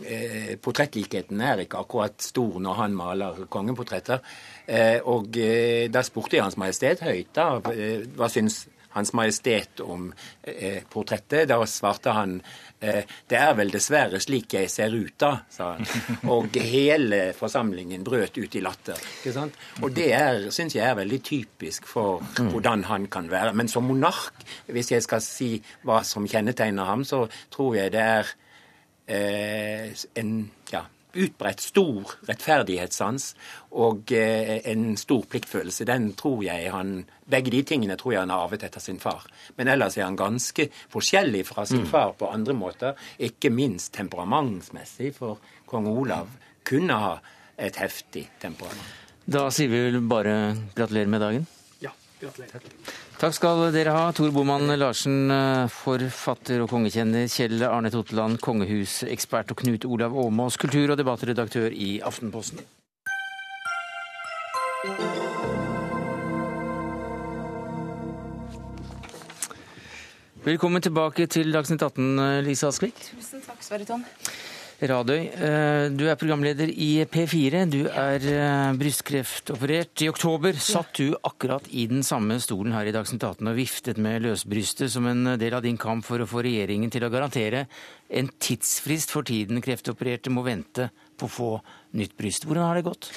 eh, 0.00 0.56
portrettlikheten 0.62 1.40
er 1.44 1.64
ikke 1.64 1.80
akkurat 1.82 2.22
stor 2.24 2.60
når 2.62 2.78
han 2.80 2.96
maler 2.96 3.44
kongeportretter. 3.52 4.22
Eh, 4.66 4.98
og 5.04 5.36
eh, 5.36 5.88
da 5.92 6.04
spurte 6.06 6.38
jeg 6.38 6.46
Hans 6.46 6.60
Majestet 6.60 7.04
høyt 7.04 7.34
da, 7.36 7.56
hva 7.60 8.30
syns 8.32 8.64
Hans 8.92 9.14
Majestet 9.16 9.80
om 9.80 10.10
portrettet. 10.92 11.46
Da 11.48 11.56
svarte 11.64 12.12
han 12.12 12.34
det 12.82 13.38
er 13.38 13.52
vel 13.54 13.70
dessverre 13.70 14.18
slik 14.20 14.56
jeg 14.56 14.68
ser 14.68 14.92
ut, 14.92 15.14
da, 15.22 15.30
sa 15.54 15.68
han. 15.78 15.86
Og 16.34 16.58
hele 16.58 17.20
forsamlingen 17.38 18.02
brøt 18.04 18.36
ut 18.36 18.56
i 18.58 18.60
latter. 18.60 18.98
ikke 19.20 19.32
sant? 19.32 19.56
Og 19.80 19.94
det 19.96 20.10
syns 20.52 20.76
jeg 20.76 20.84
er 20.90 20.98
veldig 20.98 21.20
typisk 21.24 21.86
for 21.88 22.20
mm. 22.20 22.50
hvordan 22.52 22.84
han 22.90 23.06
kan 23.06 23.30
være. 23.32 23.54
Men 23.56 23.70
som 23.70 23.86
monark, 23.88 24.44
hvis 24.66 24.92
jeg 24.92 25.06
skal 25.06 25.24
si 25.24 25.52
hva 25.86 26.02
som 26.04 26.26
kjennetegner 26.28 26.90
ham, 26.90 27.06
så 27.06 27.22
tror 27.54 27.78
jeg 27.78 27.94
det 27.94 28.02
er 28.02 28.34
en 29.12 30.34
ja, 30.70 30.84
utbredt 31.12 31.60
stor 31.60 32.14
rettferdighetssans 32.28 33.32
og 33.80 34.12
eh, 34.16 34.58
en 34.70 34.96
stor 35.00 35.26
pliktfølelse. 35.30 35.86
Den 35.88 36.12
tror 36.18 36.42
jeg 36.46 36.70
han, 36.72 37.02
Begge 37.32 37.52
de 37.54 37.62
tingene 37.66 37.96
tror 38.00 38.14
jeg 38.14 38.24
han 38.24 38.32
har 38.32 38.46
arvet 38.46 38.64
etter 38.66 38.82
sin 38.82 39.00
far. 39.02 39.26
Men 39.56 39.70
ellers 39.72 39.96
er 39.98 40.06
han 40.06 40.18
ganske 40.18 40.68
forskjellig 40.92 41.44
fra 41.48 41.66
sin 41.68 41.84
mm. 41.84 41.90
far 41.92 42.16
på 42.18 42.30
andre 42.32 42.56
måter. 42.56 42.98
Ikke 43.18 43.52
minst 43.52 43.92
temperamentsmessig, 43.96 45.12
for 45.16 45.40
kong 45.68 45.88
Olav 45.92 46.32
kunne 46.68 46.98
ha 47.04 47.14
et 47.56 47.78
heftig 47.80 48.26
temperament. 48.42 49.00
Da 49.24 49.46
sier 49.54 49.70
vi 49.70 49.80
vel 49.86 50.00
bare 50.10 50.36
gratulerer 50.74 51.10
med 51.10 51.22
dagen. 51.22 51.48
Ja, 51.84 51.92
gratulerer. 52.20 52.58
Takk 52.58 53.11
skal 53.30 53.68
dere 53.70 53.92
ha. 53.94 54.08
Tor 54.10 54.32
Boman 54.34 54.66
Larsen, 54.74 55.30
eh, 55.30 55.68
forfatter 55.70 56.64
og 56.64 56.70
kongekjenner. 56.72 57.28
Kjell 57.30 57.62
Arne 57.62 57.88
Totland, 57.88 58.40
kongehusekspert. 58.42 59.52
Og 59.52 59.56
Knut 59.62 59.84
Olav 59.86 60.10
Åmås, 60.10 60.56
kultur- 60.58 60.90
og 60.90 60.98
debattredaktør 60.98 61.70
i 61.70 62.00
Aftenposten. 62.02 62.58
Velkommen 70.42 70.82
tilbake 70.82 71.28
til 71.30 71.52
Dagsnytt 71.52 71.82
18, 71.82 72.42
Lise 72.42 72.66
Askvik. 72.66 72.98
Tusen 73.14 73.40
takk, 73.46 73.62
Sverre 73.62 73.86
Tom. 73.86 74.02
Radøy, 74.82 75.28
eh, 75.30 75.84
du 75.94 76.08
er 76.10 76.18
programleder 76.18 76.66
i 76.66 77.04
P4. 77.06 77.60
Du 77.70 77.84
er 77.86 78.24
eh, 78.26 78.72
brystkreftoperert. 78.74 80.02
I 80.02 80.08
oktober 80.10 80.58
satt 80.58 80.98
du 80.98 81.12
akkurat 81.22 81.68
i 81.70 81.84
den 81.86 82.02
samme 82.02 82.40
stolen 82.42 82.74
her 82.74 82.90
i 82.90 82.94
Dagsnytt 82.94 83.22
18 83.22 83.46
og 83.46 83.60
viftet 83.60 84.00
med 84.02 84.24
løsbrystet 84.26 84.90
som 84.90 85.06
en 85.06 85.36
del 85.38 85.54
av 85.54 85.62
din 85.62 85.78
kamp 85.78 86.02
for 86.08 86.18
å 86.18 86.26
få 86.26 86.42
regjeringen 86.42 86.90
til 86.90 87.06
å 87.06 87.12
garantere 87.14 87.68
en 88.10 88.32
tidsfrist 88.42 89.14
for 89.14 89.22
tiden 89.22 89.62
kreftopererte 89.62 90.34
må 90.34 90.42
vente 90.42 90.90
på 91.14 91.30
å 91.30 91.34
få 91.36 91.52
nytt 91.94 92.18
bryst. 92.18 92.48
Hvordan 92.50 92.66
har 92.66 92.80
det 92.80 92.88
gått? 92.90 93.12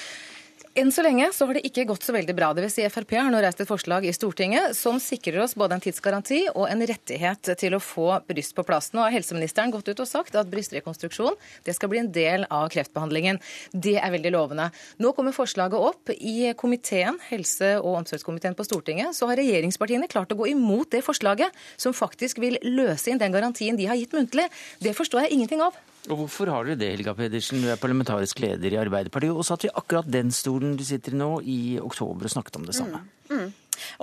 Enn 0.76 0.90
så 0.92 1.00
lenge 1.00 1.30
så 1.32 1.46
har 1.48 1.56
det 1.56 1.62
ikke 1.64 1.86
gått 1.88 2.04
så 2.04 2.12
veldig 2.12 2.34
bra. 2.36 2.50
Det 2.52 2.60
vil 2.66 2.72
si 2.74 2.82
Frp 2.92 3.14
har 3.16 3.30
nå 3.32 3.38
reist 3.40 3.62
et 3.64 3.68
forslag 3.68 4.04
i 4.04 4.10
Stortinget 4.12 4.76
som 4.76 4.98
sikrer 5.00 5.38
oss 5.40 5.54
både 5.56 5.78
en 5.78 5.80
tidsgaranti 5.80 6.42
og 6.50 6.66
en 6.68 6.84
rettighet 6.90 7.48
til 7.56 7.78
å 7.78 7.80
få 7.80 8.10
bryst 8.28 8.52
på 8.52 8.64
plass. 8.68 8.90
Nå 8.92 9.00
har 9.00 9.14
helseministeren 9.14 9.72
gått 9.72 9.88
ut 9.88 10.02
og 10.04 10.10
sagt 10.10 10.36
at 10.36 10.50
brystrekonstruksjon 10.52 11.40
det 11.64 11.78
skal 11.78 11.94
bli 11.94 12.02
en 12.02 12.12
del 12.12 12.44
av 12.52 12.68
kreftbehandlingen. 12.76 13.40
Det 13.72 13.96
er 13.96 14.12
veldig 14.18 14.34
lovende. 14.36 14.68
Nå 15.00 15.16
kommer 15.16 15.32
forslaget 15.32 15.80
opp 15.80 16.12
i 16.12 16.52
komiteen, 16.60 17.22
helse- 17.30 17.78
og 17.80 18.02
omsorgskomiteen 18.02 18.60
på 18.60 18.68
Stortinget. 18.68 19.16
Så 19.16 19.32
har 19.32 19.40
regjeringspartiene 19.40 20.12
klart 20.12 20.36
å 20.36 20.40
gå 20.44 20.52
imot 20.52 20.92
det 20.92 21.06
forslaget 21.08 21.56
som 21.80 21.96
faktisk 21.96 22.44
vil 22.44 22.60
løse 22.68 23.08
inn 23.08 23.24
den 23.24 23.32
garantien 23.32 23.80
de 23.80 23.88
har 23.88 23.96
gitt 23.96 24.12
muntlig. 24.12 24.50
Det 24.84 24.92
forstår 24.92 25.24
jeg 25.24 25.38
ingenting 25.40 25.64
av. 25.64 25.72
Og 26.06 26.20
Hvorfor 26.20 26.50
har 26.52 26.66
dere 26.66 26.78
det, 26.78 26.92
Helga 26.94 27.16
Pedersen? 27.18 27.62
Du 27.62 27.70
er 27.72 27.80
parlamentarisk 27.80 28.38
leder 28.44 28.76
i 28.76 28.78
Arbeiderpartiet 28.78 29.34
og 29.34 29.46
satt 29.46 29.66
i 29.66 29.72
akkurat 29.74 30.06
den 30.06 30.30
stolen 30.34 30.76
du 30.78 30.84
sitter 30.86 31.16
i 31.16 31.18
nå, 31.18 31.30
i 31.42 31.60
oktober 31.82 32.28
og 32.28 32.32
snakket 32.32 32.60
om 32.60 32.66
det 32.68 32.76
samme. 32.78 33.02
Mm. 33.26 33.40
Mm. 33.40 33.48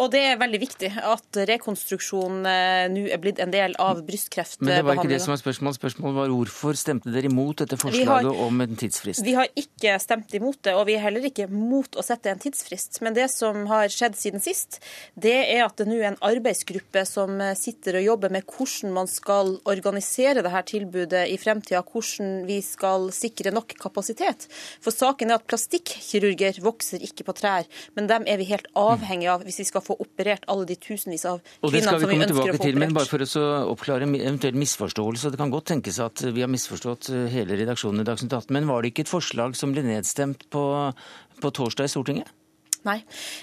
Og 0.01 0.11
det 0.13 0.23
er 0.31 0.39
veldig 0.41 0.61
viktig 0.61 0.91
at 1.03 1.39
rekonstruksjon 1.49 2.43
eh, 2.49 2.85
nå 2.93 3.05
er 3.13 3.21
blitt 3.21 3.41
en 3.43 3.53
del 3.53 3.75
av 3.81 4.03
brystkreftbehandlinga. 4.07 4.69
Men 4.69 4.81
det 4.81 4.87
var 4.87 5.01
ikke 5.01 5.13
det 5.13 5.21
som 5.23 5.33
var 5.33 5.41
spørsmålet. 5.41 5.79
Spørsmålet 5.79 6.17
var 6.19 6.33
hvorfor 6.33 6.79
stemte 6.79 7.13
dere 7.13 7.29
imot 7.31 7.63
dette 7.63 7.79
forslaget 7.79 8.29
har, 8.29 8.43
om 8.47 8.63
en 8.65 8.79
tidsfrist? 8.79 9.23
Vi 9.25 9.35
har 9.37 9.49
ikke 9.59 9.95
stemt 10.03 10.33
imot 10.37 10.61
det, 10.65 10.75
og 10.77 10.87
vi 10.89 10.97
er 10.97 11.05
heller 11.05 11.27
ikke 11.29 11.47
mot 11.51 11.97
å 11.99 12.05
sette 12.05 12.31
en 12.31 12.41
tidsfrist. 12.41 13.01
Men 13.05 13.17
det 13.17 13.29
som 13.33 13.65
har 13.71 13.91
skjedd 13.93 14.17
siden 14.19 14.43
sist, 14.43 14.79
det 15.15 15.35
er 15.43 15.65
at 15.65 15.77
det 15.79 15.89
nå 15.89 15.99
er 15.99 16.11
en 16.13 16.21
arbeidsgruppe 16.23 17.05
som 17.09 17.41
sitter 17.57 17.99
og 17.99 18.07
jobber 18.07 18.33
med 18.33 18.47
hvordan 18.49 18.93
man 18.95 19.09
skal 19.09 19.57
organisere 19.69 20.43
dette 20.43 20.63
tilbudet 20.73 21.25
i 21.31 21.37
fremtida, 21.41 21.83
hvordan 21.83 22.43
vi 22.47 22.59
skal 22.65 23.09
sikre 23.15 23.53
nok 23.53 23.75
kapasitet. 23.81 24.47
For 24.83 24.95
saken 24.95 25.31
er 25.31 25.39
at 25.39 25.47
plastikkirurger 25.49 26.59
vokser 26.63 27.03
ikke 27.03 27.27
på 27.27 27.35
trær, 27.37 27.67
men 27.97 28.09
dem 28.11 28.27
er 28.29 28.39
vi 28.41 28.49
helt 28.51 28.69
avhengig 28.79 29.29
av 29.31 29.45
hvis 29.45 29.61
vi 29.61 29.62
skal 29.67 29.83
få 29.85 29.97
operert 30.03 30.45
alle 30.51 30.67
de 30.69 30.77
tusenvis 30.77 31.25
av 31.29 31.41
kvinnene 31.41 31.55
som 31.63 31.71
vi 31.71 31.79
ønsker 31.79 31.95
å 31.95 31.99
få 31.99 32.03
operert. 32.03 32.03
Og 32.03 32.03
Det 32.03 32.03
skal 32.03 32.03
vi 32.03 32.11
komme 32.11 32.29
tilbake 32.33 32.63
Til, 32.63 32.79
men 32.83 32.95
bare 32.97 33.09
for 33.09 33.25
å 33.25 33.47
oppklare 33.73 34.09
eventuell 34.09 34.59
misforståelse. 34.59 35.33
Det 35.33 35.41
kan 35.41 35.53
godt 35.53 35.69
tenkes 35.73 35.99
at 36.03 36.25
vi 36.29 36.45
har 36.45 36.51
misforstått 36.51 37.11
hele 37.33 37.59
redaksjonen 37.59 38.03
i 38.03 38.07
Dagsnytt 38.07 38.33
18, 38.33 38.53
men 38.55 38.69
var 38.69 38.83
det 38.83 38.93
ikke 38.93 39.07
et 39.07 39.13
forslag 39.13 39.57
som 39.59 39.75
ble 39.75 39.85
nedstemt 39.87 40.47
på, 40.53 40.63
på 41.41 41.53
torsdag 41.59 41.89
i 41.89 41.93
Stortinget? 41.95 42.31
Nei. 42.83 42.97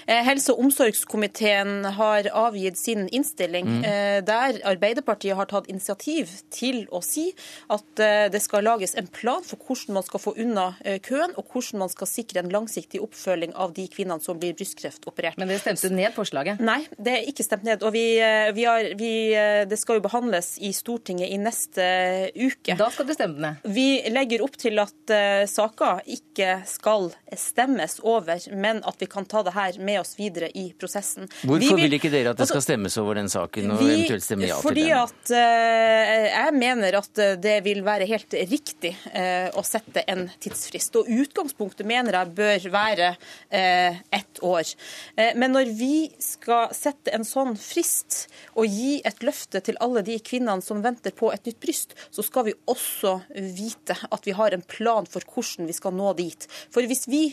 Eh, 0.05 0.21
helse- 0.25 0.53
og 0.53 0.59
omsorgskomiteen 0.65 1.85
har 1.97 2.27
avgitt 2.29 2.77
sin 2.77 3.07
innstilling, 3.09 3.65
mm. 3.65 3.79
Eh, 3.81 4.19
der 4.21 4.59
Arbeiderpartiet 4.69 5.35
har 5.35 5.47
tatt 5.49 5.69
initiativ 5.71 6.29
til 6.53 6.83
å 6.93 7.01
si 7.01 7.31
at 7.73 7.99
eh, 7.99 8.27
det 8.29 8.41
skal 8.43 8.65
lages 8.67 8.93
en 8.99 9.07
plan 9.09 9.41
for 9.45 9.57
hvordan 9.57 9.97
man 9.97 10.05
skal 10.05 10.21
få 10.21 10.35
unna 10.37 10.67
køen, 11.01 11.33
og 11.37 11.49
hvordan 11.49 11.81
man 11.81 11.89
skal 11.89 12.09
sikre 12.09 12.43
en 12.43 12.51
langsiktig 12.53 13.01
oppfølging 13.01 13.55
av 13.57 13.73
de 13.73 13.87
kvinnene 13.91 14.21
som 14.21 14.37
blir 14.39 14.53
brystkreftoperert. 14.57 15.39
Men 15.41 15.49
det 15.49 15.61
stemte 15.63 15.89
ned 15.93 16.13
forslaget? 16.13 16.61
Nei, 16.61 16.83
det 16.97 17.15
er 17.17 17.29
ikke 17.31 17.45
stemt 17.45 17.65
ned. 17.65 17.81
Og 17.81 17.93
vi, 17.95 18.05
vi 18.55 18.67
har, 18.67 18.91
vi, 18.99 19.11
det 19.69 19.79
skal 19.81 19.97
jo 19.97 20.05
behandles 20.05 20.53
i 20.61 20.71
Stortinget 20.75 21.31
i 21.33 21.39
neste 21.41 21.87
uke. 22.37 22.77
Da 22.77 22.91
skal 22.93 23.09
det 23.09 23.17
stemme 23.17 23.41
ned? 23.41 23.65
Vi 23.73 23.87
legger 24.13 24.45
opp 24.45 24.57
til 24.61 24.81
at 24.83 25.15
saker 25.49 26.03
ikke 26.05 26.61
skal 26.69 27.09
stemmes 27.37 27.99
over, 28.05 28.37
men 28.53 28.83
at 28.87 29.01
vi 29.01 29.09
kan 29.11 29.27
ta 29.31 29.43
det 29.47 29.53
her 29.55 29.79
med 29.79 30.01
oss 30.01 30.13
videre 30.19 30.49
i 30.57 30.67
prosessen. 30.77 31.29
Hvorfor 31.41 31.77
vil, 31.77 31.85
vil, 31.85 31.97
ikke 31.97 32.11
dere 32.13 32.33
at 32.33 32.39
det 32.39 32.47
skal 32.49 32.59
altså, 32.59 32.71
stemmes 32.71 32.97
over 33.01 33.19
den 33.19 33.31
saken, 33.31 33.73
og 33.73 33.81
vi, 33.81 33.89
eventuelt 33.95 34.25
stemme 34.25 34.49
ja 34.49 34.57
til 34.57 34.61
den? 34.61 34.67
Fordi 34.67 34.87
at 34.97 35.33
uh, 35.33 36.21
Jeg 36.31 36.55
mener 36.57 36.97
at 37.01 37.21
det 37.43 37.57
vil 37.65 37.83
være 37.85 38.07
helt 38.09 38.35
riktig 38.51 38.93
uh, 39.13 39.49
å 39.57 39.63
sette 39.67 40.03
en 40.11 40.25
tidsfrist. 40.41 40.99
Og 40.99 41.09
utgangspunktet 41.21 41.87
mener 41.87 42.19
jeg 42.19 42.35
bør 42.37 42.67
være 42.71 43.13
ett 43.51 44.39
år. 44.45 44.67
men 45.35 45.53
når 45.53 45.71
vi 45.77 46.09
skal 46.21 46.71
sette 46.75 47.11
en 47.15 47.25
sånn 47.27 47.55
frist 47.59 48.27
og 48.55 48.69
gi 48.69 48.99
et 49.07 49.23
løfte 49.25 49.61
til 49.65 49.77
alle 49.83 50.03
de 50.05 50.17
kvinnene 50.23 50.63
som 50.63 50.81
venter 50.83 51.13
på 51.15 51.31
et 51.33 51.45
nytt 51.47 51.59
bryst, 51.63 51.95
så 52.13 52.23
skal 52.25 52.47
vi 52.47 52.55
også 52.71 53.17
vite 53.35 53.97
at 54.09 54.27
vi 54.27 54.35
har 54.37 54.55
en 54.55 54.63
plan 54.65 55.07
for 55.09 55.25
hvordan 55.27 55.69
vi 55.69 55.75
skal 55.75 55.95
nå 55.97 56.13
dit. 56.19 56.47
For 56.73 56.87
hvis 56.87 57.07
vi 57.11 57.23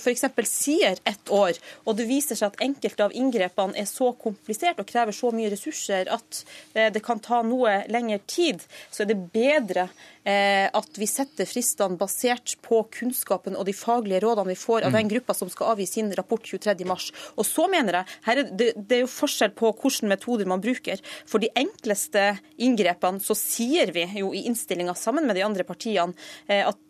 f.eks. 0.00 0.26
sier 0.50 1.00
ett 1.04 1.30
år, 1.32 1.45
år. 1.46 1.60
Og 1.86 1.98
det 1.98 2.08
viser 2.08 2.38
seg 2.38 2.52
at 2.52 2.64
enkelte 2.66 3.06
av 3.06 3.14
inngrepene 3.16 3.78
er 3.78 3.88
så 3.90 4.12
komplisert 4.20 4.80
og 4.82 4.88
krever 4.88 5.16
så 5.16 5.32
mye 5.34 5.52
ressurser 5.52 6.10
at 6.12 6.42
eh, 6.74 6.90
det 6.92 7.04
kan 7.04 7.22
ta 7.22 7.42
noe 7.46 7.82
lengre 7.92 8.20
tid. 8.26 8.64
Så 8.90 9.04
er 9.04 9.12
det 9.12 9.20
bedre 9.34 9.88
Eh, 10.26 10.66
at 10.74 10.98
vi 10.98 11.06
setter 11.06 11.46
fristene 11.46 11.94
basert 12.00 12.56
på 12.66 12.80
kunnskapen 12.96 13.54
og 13.54 13.68
de 13.68 13.74
faglige 13.76 14.24
rådene 14.24 14.50
vi 14.50 14.56
får 14.58 14.88
av 14.88 14.96
den 14.96 15.04
mm. 15.06 15.10
gruppa 15.12 15.36
som 15.38 15.50
skal 15.52 15.76
avgi 15.76 15.86
sin 15.86 16.08
rapport 16.18 16.42
23.3. 16.42 16.96
Og 17.38 17.46
så 17.46 17.68
mener 17.70 18.00
jeg, 18.00 18.16
her 18.24 18.40
er 18.42 18.50
det, 18.50 18.72
det 18.74 18.96
er 18.96 19.04
jo 19.04 19.12
forskjell 19.12 19.54
på 19.54 19.70
hvilke 19.70 20.10
metoder 20.10 20.50
man 20.50 20.64
bruker. 20.64 20.98
For 21.30 21.38
de 21.38 21.52
enkleste 21.54 22.24
inngrepene 22.58 23.22
så 23.22 23.36
sier 23.38 23.94
vi 23.94 24.02
jo 24.18 24.32
i 24.34 24.42
innstillinga 24.50 24.96
sammen 24.98 25.28
med 25.30 25.38
de 25.38 25.46
andre 25.46 25.62
partiene 25.68 26.16
eh, 26.50 26.66
at 26.66 26.82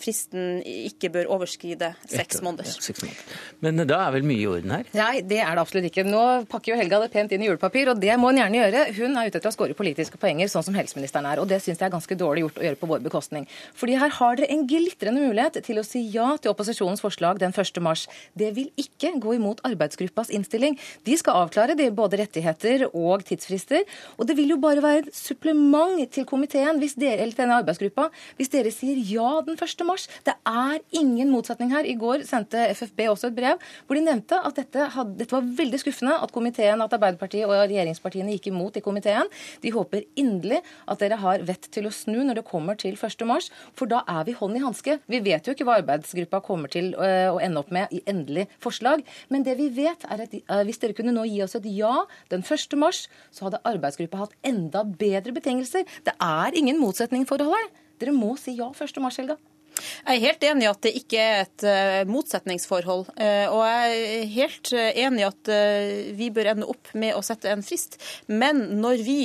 fristen 0.00 0.62
ikke 0.62 1.10
bør 1.12 1.34
overskride 1.36 1.92
seks 2.06 2.40
måneder. 2.40 2.70
Ja, 2.70 2.84
seks 2.88 3.04
måneder. 3.04 3.40
Men 3.60 3.84
da 3.90 4.00
er 4.06 4.14
vel 4.14 4.26
mye 4.26 4.40
i 4.40 4.48
orden 4.48 4.72
her? 4.74 4.88
Nei, 4.94 5.20
det 5.26 5.40
er 5.42 5.56
det 5.56 5.62
absolutt 5.62 5.88
ikke. 5.88 6.04
Nå 6.06 6.22
pakker 6.50 6.72
jo 6.72 6.78
Helga 6.78 7.00
det 7.02 7.10
pent 7.12 7.32
inn 7.34 7.42
i 7.42 7.48
julepapir, 7.48 7.90
og 7.92 8.00
det 8.02 8.14
må 8.20 8.30
hun 8.30 8.40
gjerne 8.40 8.60
gjøre. 8.60 8.84
Hun 9.00 9.18
er 9.18 9.30
ute 9.30 9.40
etter 9.40 9.50
å 9.50 9.54
skåre 9.54 9.76
politiske 9.78 10.20
poenger, 10.20 10.50
sånn 10.52 10.66
som 10.66 10.76
helseministeren 10.78 11.26
er. 11.30 11.42
Og 11.42 11.48
det 11.50 11.60
syns 11.64 11.80
jeg 11.80 11.88
er 11.88 11.94
ganske 11.94 12.18
dårlig 12.18 12.44
gjort 12.44 12.60
å 12.60 12.66
gjøre 12.66 12.80
på 12.80 12.90
vår 12.90 13.04
bekostning. 13.06 13.46
Fordi 13.78 13.96
her 14.00 14.14
har 14.20 14.38
dere 14.38 14.50
en 14.54 14.66
glitrende 14.70 15.24
mulighet 15.24 15.60
til 15.66 15.80
å 15.80 15.86
si 15.86 16.04
ja 16.14 16.28
til 16.38 16.52
opposisjonens 16.52 17.02
forslag 17.02 17.40
den 17.42 17.54
1. 17.54 17.82
mars. 17.84 18.06
Det 18.38 18.52
vil 18.56 18.70
ikke 18.80 19.12
gå 19.22 19.36
imot 19.38 19.62
arbeidsgruppas 19.66 20.32
innstilling. 20.36 20.78
De 21.06 21.18
skal 21.18 21.42
avklare 21.44 21.76
det 21.78 21.90
både 21.96 22.20
rettigheter 22.22 22.86
og 22.90 23.26
tidsfrister. 23.28 23.86
Og 24.18 24.28
det 24.30 24.38
vil 24.38 24.54
jo 24.54 24.60
bare 24.62 24.84
være 24.84 25.06
et 25.06 25.16
supplement 25.16 26.04
til 26.14 26.26
komiteen 26.28 26.78
hvis 26.80 26.96
dere, 27.00 27.20
eller 27.24 27.34
til 27.34 27.44
denne 27.44 27.58
arbeidsgruppa 27.62 28.08
hvis 28.38 28.52
dere 28.52 28.72
sier 28.74 29.00
ja 29.10 29.40
den 29.46 29.58
1. 29.58 29.86
mars. 29.88 30.06
Det 30.26 30.36
er 30.46 30.78
ingen 30.96 31.32
motsetning 31.32 31.74
her. 31.74 31.88
I 31.88 31.96
går 31.98 32.24
sendte 32.28 32.68
FFB 32.76 33.06
også 33.10 33.30
et 33.30 33.36
brev 33.36 33.60
hvor 33.86 33.98
de 33.98 34.04
nevnte 34.04 34.38
at 34.38 34.58
dette, 34.58 34.86
hadde, 34.94 35.16
dette 35.20 35.34
var 35.34 35.46
veldig 35.60 35.80
skuffende 35.82 36.16
at 36.22 36.32
komiteen, 36.34 36.82
at 36.82 36.94
Arbeiderpartiet 36.96 37.46
og 37.48 37.54
regjeringspartiene 37.56 38.36
gikk 38.36 38.50
imot 38.52 38.78
i 38.78 38.84
komiteen. 38.84 39.30
De 39.64 39.72
håper 39.74 40.06
inderlig 40.20 40.60
at 40.90 41.02
dere 41.02 41.20
har 41.22 41.44
vett 41.48 41.68
til 41.72 41.88
å 41.88 41.94
snu 41.94 42.20
når 42.24 42.40
det 42.40 42.46
kommer 42.48 42.78
til 42.80 42.96
1. 42.98 43.26
mars, 43.28 43.50
for 43.76 43.90
da 43.90 44.02
er 44.08 44.26
vi 44.28 44.36
hånd 44.38 44.58
i 44.58 44.64
hanske. 44.64 44.98
Vi 45.10 45.22
vet 45.24 45.46
jo 45.46 45.56
ikke 45.56 45.66
hva 45.68 45.78
arbeidsgruppa 45.80 46.42
kommer 46.46 46.72
til 46.72 46.92
å 46.96 47.38
ende 47.42 47.62
opp 47.62 47.72
med 47.74 47.92
i 47.94 48.02
endelig 48.10 48.46
forslag. 48.62 49.04
Men 49.32 49.46
det 49.46 49.56
vi 49.60 49.70
vet 49.80 50.06
er 50.10 50.24
at 50.26 50.36
hvis 50.66 50.80
dere 50.82 50.96
kunne 50.96 51.14
nå 51.16 51.26
gi 51.28 51.42
oss 51.44 51.56
et 51.58 51.68
ja 51.70 52.04
den 52.32 52.44
1. 52.44 52.78
mars, 52.80 53.06
så 53.34 53.48
hadde 53.48 53.62
arbeidsgruppa 53.68 54.24
hatt 54.24 54.36
enda 54.46 54.84
bedre 54.84 55.34
betingelser. 55.36 55.86
Det 56.06 56.16
er 56.16 56.56
ingen 56.56 56.78
motsetning, 56.80 57.24
motsetningsforhold 57.24 57.54
her. 57.54 57.70
Dere 58.00 58.12
må 58.16 58.36
si 58.38 58.56
ja 58.56 58.70
1. 58.70 59.00
mars, 59.00 59.18
Helga. 59.20 59.36
Jeg 59.80 60.16
er 60.16 60.24
helt 60.26 60.46
enig 60.50 60.66
i 60.66 60.70
at 60.70 60.82
det 60.86 60.94
ikke 61.00 61.24
er 61.24 61.42
et 61.44 61.66
uh, 61.66 62.10
motsetningsforhold. 62.10 63.06
Uh, 63.16 63.46
og 63.52 63.62
jeg 63.66 64.00
er 64.20 64.32
helt 64.36 64.72
uh, 64.76 64.86
enig 65.04 65.24
i 65.24 65.28
at 65.28 65.52
vi 66.16 66.30
bør 66.34 66.52
ende 66.54 66.68
opp 66.70 66.92
med 66.98 67.16
å 67.16 67.24
sette 67.24 67.50
en 67.52 67.64
frist. 67.64 67.98
Men 68.30 68.62
når 68.80 69.02
vi 69.04 69.20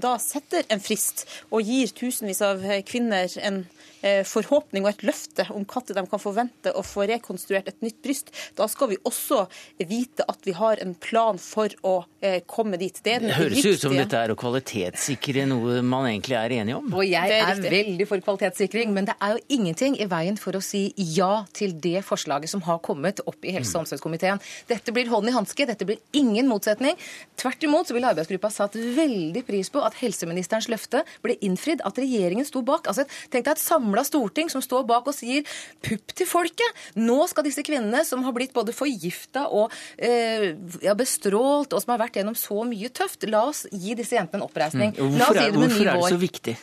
da 0.00 0.14
setter 0.20 0.64
en 0.72 0.82
frist 0.82 1.24
og 1.54 1.66
gir 1.66 1.92
tusenvis 1.96 2.40
av 2.44 2.62
kvinner 2.88 3.30
en 3.44 3.62
Eh, 3.64 3.93
forhåpning 4.28 4.84
og 4.84 4.92
et 4.92 5.04
løfte 5.06 5.46
om 5.54 5.64
når 5.64 5.96
de 5.96 6.04
kan 6.10 6.20
forvente 6.22 6.72
å 6.76 6.82
få 6.84 7.06
rekonstruert 7.08 7.68
et 7.70 7.80
nytt 7.84 8.00
bryst, 8.04 8.30
da 8.56 8.66
skal 8.70 8.90
vi 8.92 8.98
også 9.04 9.44
vite 9.88 10.26
at 10.28 10.44
vi 10.46 10.54
har 10.56 10.80
en 10.82 10.94
plan 10.94 11.38
for 11.40 11.72
å 11.82 11.94
eh, 12.20 12.40
komme 12.46 12.78
dit. 12.80 12.98
Det, 13.04 13.16
det 13.24 13.34
høres 13.36 13.64
ut 13.64 13.82
som 13.82 13.94
dette 13.96 14.18
er 14.18 14.32
å 14.32 14.38
kvalitetssikre 14.38 15.46
noe 15.50 15.80
man 15.84 16.08
egentlig 16.10 16.38
er 16.38 16.56
enige 16.60 16.78
om. 16.78 16.90
Og 16.94 17.06
jeg 17.06 17.32
er, 17.32 17.50
er 17.54 17.62
veldig 17.74 18.08
for 18.10 18.24
kvalitetssikring, 18.24 18.92
men 18.94 19.08
det 19.08 19.16
er 19.18 19.36
jo 19.36 19.58
ingenting 19.58 19.98
i 20.00 20.08
veien 20.10 20.38
for 20.40 20.56
å 20.56 20.62
si 20.64 20.86
ja 21.16 21.44
til 21.56 21.76
det 21.84 22.04
forslaget 22.06 22.52
som 22.52 22.64
har 22.68 22.80
kommet 22.84 23.22
opp 23.24 23.44
i 23.44 23.54
helse- 23.56 23.76
og 23.76 23.84
omsorgskomiteen. 23.84 24.42
Dette 24.70 24.94
blir 24.94 25.10
hånd 25.12 25.30
i 25.30 25.34
hanske, 25.34 25.68
dette 25.68 25.88
blir 25.88 26.00
ingen 26.16 26.48
motsetning. 26.50 26.98
Tvert 27.40 27.66
imot 27.66 27.88
så 27.88 27.96
ville 27.96 28.10
arbeidsgruppa 28.12 28.52
satt 28.52 28.78
veldig 28.78 29.44
pris 29.48 29.72
på 29.72 29.82
at 29.84 29.98
helseministerens 30.00 30.70
løfte 30.72 31.04
ble 31.24 31.38
innfridd, 31.44 31.82
at 31.84 31.98
regjeringen 32.00 32.46
sto 32.48 32.62
bak. 32.66 32.88
Altså, 32.90 33.06
tenk 33.32 33.46
deg 33.46 33.54
et 33.56 33.62
samlet 33.62 33.93
samla 33.94 34.04
storting 34.04 34.50
som 34.50 34.62
står 34.62 34.84
bak 34.86 35.06
og 35.06 35.14
sier 35.14 35.44
pupp 35.82 36.14
til 36.14 36.26
folket. 36.26 36.82
Nå 36.96 37.26
skal 37.30 37.44
disse 37.46 37.62
kvinnene 37.64 38.04
som 38.04 38.24
har 38.24 38.34
blitt 38.34 38.54
både 38.54 38.74
forgifta 38.74 39.46
og 39.48 39.72
eh, 39.96 40.54
ja, 40.82 40.94
bestrålt, 40.94 41.72
og 41.72 41.82
som 41.82 41.94
har 41.94 42.02
vært 42.02 42.18
gjennom 42.18 42.34
så 42.34 42.64
mye 42.66 42.90
tøft, 42.90 43.26
la 43.28 43.46
oss 43.50 43.66
gi 43.70 43.94
disse 43.94 44.16
jentene 44.16 44.42
en 44.42 44.48
oppreisning. 44.48 44.94
Mm. 44.94 45.18
Hvorfor, 45.18 45.38
er, 45.38 45.52
hvorfor 45.54 45.90
er 45.90 46.00
det 46.00 46.14
så 46.14 46.22
viktig? 46.22 46.56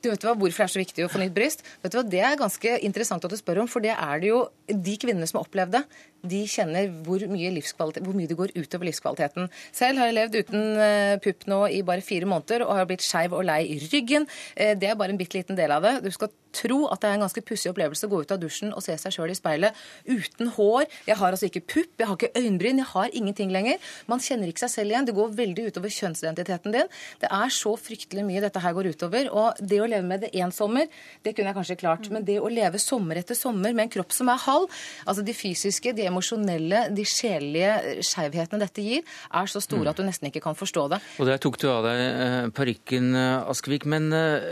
Du 0.00 0.08
vet 0.08 0.22
hva, 0.24 0.32
Hvorfor 0.38 0.62
det 0.62 0.64
er 0.64 0.72
så 0.72 0.80
viktig 0.80 1.04
å 1.04 1.10
få 1.12 1.20
nytt 1.20 1.34
bryst? 1.36 1.64
Vet 1.82 1.92
du 1.92 1.98
hva, 1.98 2.04
Det 2.08 2.20
er 2.24 2.40
ganske 2.40 2.76
interessant 2.86 3.24
at 3.26 3.32
du 3.32 3.36
spør 3.36 3.64
om, 3.64 3.68
for 3.68 3.84
det 3.84 3.92
er 3.92 4.22
det 4.22 4.30
jo 4.30 4.44
de 4.68 4.96
kvinnene 5.00 5.28
som 5.28 5.40
har 5.40 5.48
opplevd 5.48 5.76
det 5.76 5.84
de 6.24 6.42
kjenner 6.50 6.90
hvor 7.06 7.24
mye, 7.30 7.50
hvor 7.54 8.14
mye, 8.16 8.28
det 8.30 8.38
går 8.38 8.54
utover 8.56 8.88
livskvaliteten. 8.88 9.50
Selv 9.74 10.00
har 10.00 10.10
jeg 10.10 10.18
levd 10.18 10.38
uten 10.40 10.64
uh, 10.80 11.16
pupp 11.24 11.46
nå 11.50 11.60
i 11.74 11.82
bare 11.86 12.04
fire 12.04 12.28
måneder 12.30 12.64
og 12.66 12.76
har 12.78 12.88
blitt 12.90 13.04
skeiv 13.04 13.36
og 13.36 13.44
lei 13.48 13.62
i 13.76 13.78
ryggen. 13.92 14.28
Uh, 14.56 14.72
det 14.78 14.90
er 14.90 14.98
bare 14.98 15.14
en 15.14 15.20
bitte 15.20 15.38
liten 15.38 15.58
del 15.58 15.74
av 15.74 15.84
det. 15.84 15.98
Du 16.06 16.10
skal 16.14 16.32
tro 16.54 16.84
at 16.92 17.02
det 17.02 17.10
er 17.10 17.18
en 17.18 17.24
ganske 17.24 17.42
pussig 17.46 17.70
opplevelse 17.72 18.06
å 18.06 18.12
gå 18.12 18.20
ut 18.22 18.34
av 18.34 18.40
dusjen 18.42 18.72
og 18.74 18.84
se 18.84 18.96
seg 19.00 19.14
sjøl 19.16 19.32
i 19.32 19.36
speilet 19.38 19.76
uten 20.06 20.52
hår. 20.56 20.86
Jeg 21.08 21.18
har 21.20 21.34
altså 21.34 21.48
ikke 21.48 21.64
pupp, 21.74 21.92
jeg 22.00 22.08
har 22.08 22.18
ikke 22.18 22.40
øyenbryn, 22.40 22.80
jeg 22.82 22.90
har 22.92 23.16
ingenting 23.20 23.52
lenger. 23.54 23.80
Man 24.10 24.22
kjenner 24.22 24.50
ikke 24.50 24.64
seg 24.64 24.74
selv 24.76 24.94
igjen. 24.94 25.08
Det 25.08 25.16
går 25.16 25.34
veldig 25.40 25.66
utover 25.70 25.94
kjønnsidentiteten 25.96 26.76
din. 26.76 26.92
Det 27.22 27.30
er 27.30 27.54
så 27.54 27.74
fryktelig 27.80 28.26
mye 28.26 28.42
dette 28.44 28.62
her 28.62 28.76
går 28.76 28.92
utover. 28.94 29.30
Og 29.34 29.60
det 29.60 29.80
å 29.82 29.88
leve 29.90 30.06
med 30.06 30.24
det 30.26 30.32
én 30.38 30.54
sommer, 30.54 30.88
det 31.26 31.34
kunne 31.34 31.50
jeg 31.50 31.58
kanskje 31.58 31.80
klart. 31.80 32.10
Men 32.14 32.26
det 32.28 32.38
å 32.40 32.52
leve 32.52 32.80
sommer 32.82 33.20
etter 33.20 33.38
sommer 33.38 33.74
med 33.74 33.88
en 33.88 33.94
kropp 33.98 34.14
som 34.14 34.30
er 34.32 34.42
halv, 34.46 34.70
altså 35.04 35.24
de 35.26 35.36
fysiske, 35.36 35.94
de 35.96 36.06
emosjonelle, 36.14 36.86
de 36.94 37.04
sjelelige 37.08 38.04
skjevhetene 38.06 38.62
dette 38.62 38.84
gir, 38.84 39.04
er 39.34 39.50
så 39.50 39.62
store 39.62 39.90
at 39.90 39.98
du 39.98 40.04
nesten 40.06 40.30
ikke 40.30 40.42
kan 40.44 40.56
forstå 40.58 40.86
det. 40.94 41.00
Og 41.20 41.28
der 41.28 41.40
tok 41.42 41.58
du 41.60 41.68
av 41.70 41.84
deg 41.86 42.00
eh, 42.00 42.48
parykken, 42.54 43.10
eh, 43.18 43.50
Askvik. 43.50 43.86
Men 43.90 44.10
eh, 44.14 44.46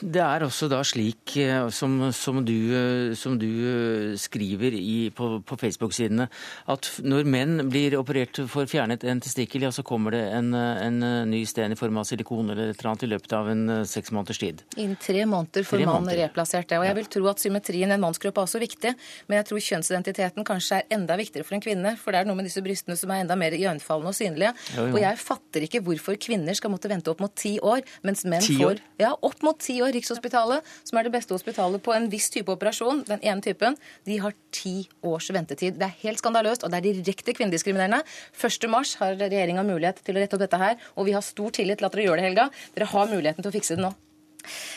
det 0.00 0.22
er 0.24 0.46
også 0.46 0.68
da 0.72 0.80
slik 0.86 1.36
som, 1.74 1.96
som, 2.14 2.40
du, 2.46 3.14
som 3.18 3.36
du 3.40 4.16
skriver 4.20 4.74
i, 4.76 5.10
på, 5.14 5.38
på 5.46 5.58
Facebook-sidene, 5.60 6.28
at 6.72 6.90
når 7.04 7.28
menn 7.28 7.66
blir 7.70 7.96
operert 7.98 8.40
for 8.50 8.68
fjernet 8.70 9.04
en 9.08 9.22
testikkel, 9.24 9.66
ja, 9.66 9.72
så 9.74 9.84
kommer 9.86 10.14
det 10.14 10.22
en, 10.36 10.52
en 10.54 11.00
ny 11.30 11.44
sten 11.48 11.74
i 11.74 11.78
form 11.78 12.00
av 12.00 12.08
silikon 12.08 12.52
eller 12.52 12.72
et 12.72 12.78
eller 12.78 12.92
annet 12.92 13.06
i 13.06 13.10
løpet 13.12 13.36
av 13.36 13.50
en 13.52 13.64
seks 13.88 14.12
måneders 14.14 14.40
tid. 14.40 14.62
Innen 14.76 14.98
tre 15.00 15.24
måneder 15.28 15.66
får 15.66 15.84
mannen 15.88 16.16
replassert 16.24 16.70
det. 16.70 16.80
Og 16.80 16.86
jeg 16.88 16.98
vil 17.00 17.10
tro 17.16 17.30
at 17.32 17.42
symmetrien 17.42 17.92
i 17.92 17.96
en 17.96 18.04
mannskropp 18.04 18.40
er 18.40 18.48
også 18.48 18.62
viktig, 18.62 18.94
men 19.28 19.40
jeg 19.40 19.48
tror 19.50 19.64
kjønnsidentiteten 19.68 20.46
kanskje 20.46 20.80
er 20.80 20.93
enda 20.94 21.16
viktigere 21.20 21.44
for 21.46 21.56
en 21.58 21.62
kvinne, 21.64 21.94
for 22.00 22.14
det 22.14 22.22
er 22.22 22.28
noe 22.28 22.38
med 22.38 22.46
disse 22.48 22.62
brystene 22.64 22.96
som 22.98 23.12
er 23.14 23.24
enda 23.24 23.36
mer 23.38 23.54
iøynefallende 23.56 24.12
og 24.12 24.16
synlige. 24.16 24.52
Jo, 24.76 24.86
jo. 24.88 24.94
Og 24.94 25.00
jeg 25.02 25.20
fatter 25.20 25.66
ikke 25.66 25.82
hvorfor 25.86 26.18
kvinner 26.22 26.56
skal 26.58 26.72
måtte 26.72 26.90
vente 26.92 27.10
opp 27.12 27.20
mot 27.24 27.34
ti 27.38 27.56
år, 27.60 27.82
mens 28.06 28.24
menn 28.28 28.42
Ti 28.44 28.56
år? 28.64 28.78
får 28.80 29.02
Ja, 29.04 29.12
opp 29.26 29.42
mot 29.44 29.58
ti 29.60 29.76
år. 29.82 29.92
Rikshospitalet, 29.96 30.62
som 30.86 30.98
er 31.00 31.08
det 31.08 31.14
beste 31.16 31.34
hospitalet 31.36 31.82
på 31.84 31.94
en 31.96 32.08
viss 32.12 32.30
type 32.34 32.52
operasjon, 32.54 33.04
den 33.10 33.20
ene 33.22 33.42
typen, 33.44 33.76
de 34.06 34.18
har 34.22 34.34
ti 34.54 34.88
års 35.02 35.30
ventetid. 35.34 35.78
Det 35.80 35.88
er 35.90 35.96
helt 36.04 36.22
skandaløst, 36.22 36.64
og 36.64 36.70
det 36.72 36.80
er 36.80 37.02
direkte 37.02 37.34
kvinnediskriminerende. 37.36 38.02
1. 38.38 38.70
mars 38.70 38.94
har 39.02 39.18
regjeringa 39.20 39.66
mulighet 39.66 40.00
til 40.06 40.16
å 40.16 40.22
rette 40.22 40.38
opp 40.38 40.44
dette 40.46 40.60
her, 40.62 40.76
og 40.96 41.08
vi 41.10 41.16
har 41.16 41.24
stor 41.26 41.50
tillit 41.54 41.78
til 41.82 41.88
at 41.90 41.92
dere 41.98 42.06
gjør 42.08 42.20
det, 42.22 42.28
Helga. 42.30 42.48
Dere 42.78 42.90
har 42.94 43.10
muligheten 43.10 43.42
til 43.42 43.50
å 43.52 43.56
fikse 43.58 43.76
det 43.78 43.84
nå. 43.88 43.92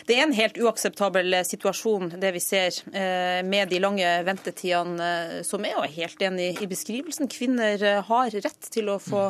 Det 0.07 0.17
er 0.17 0.25
en 0.25 0.35
helt 0.35 0.57
uakseptabel 0.61 1.39
eh, 1.39 1.45
situasjon, 1.47 2.13
det 2.21 2.33
vi 2.35 2.41
ser 2.43 2.75
eh, 2.93 3.41
med 3.45 3.71
de 3.71 3.81
lange 3.83 4.11
ventetidene 4.27 5.07
eh, 5.07 5.39
som 5.47 5.65
er. 5.65 5.77
Og 5.77 5.87
jeg 5.87 5.93
er 5.93 6.01
helt 6.03 6.27
enig 6.29 6.51
i 6.63 6.69
beskrivelsen. 6.69 7.31
Kvinner 7.31 7.83
har 8.07 8.31
rett 8.33 8.71
til 8.73 8.93
å 8.93 8.99
få 9.01 9.29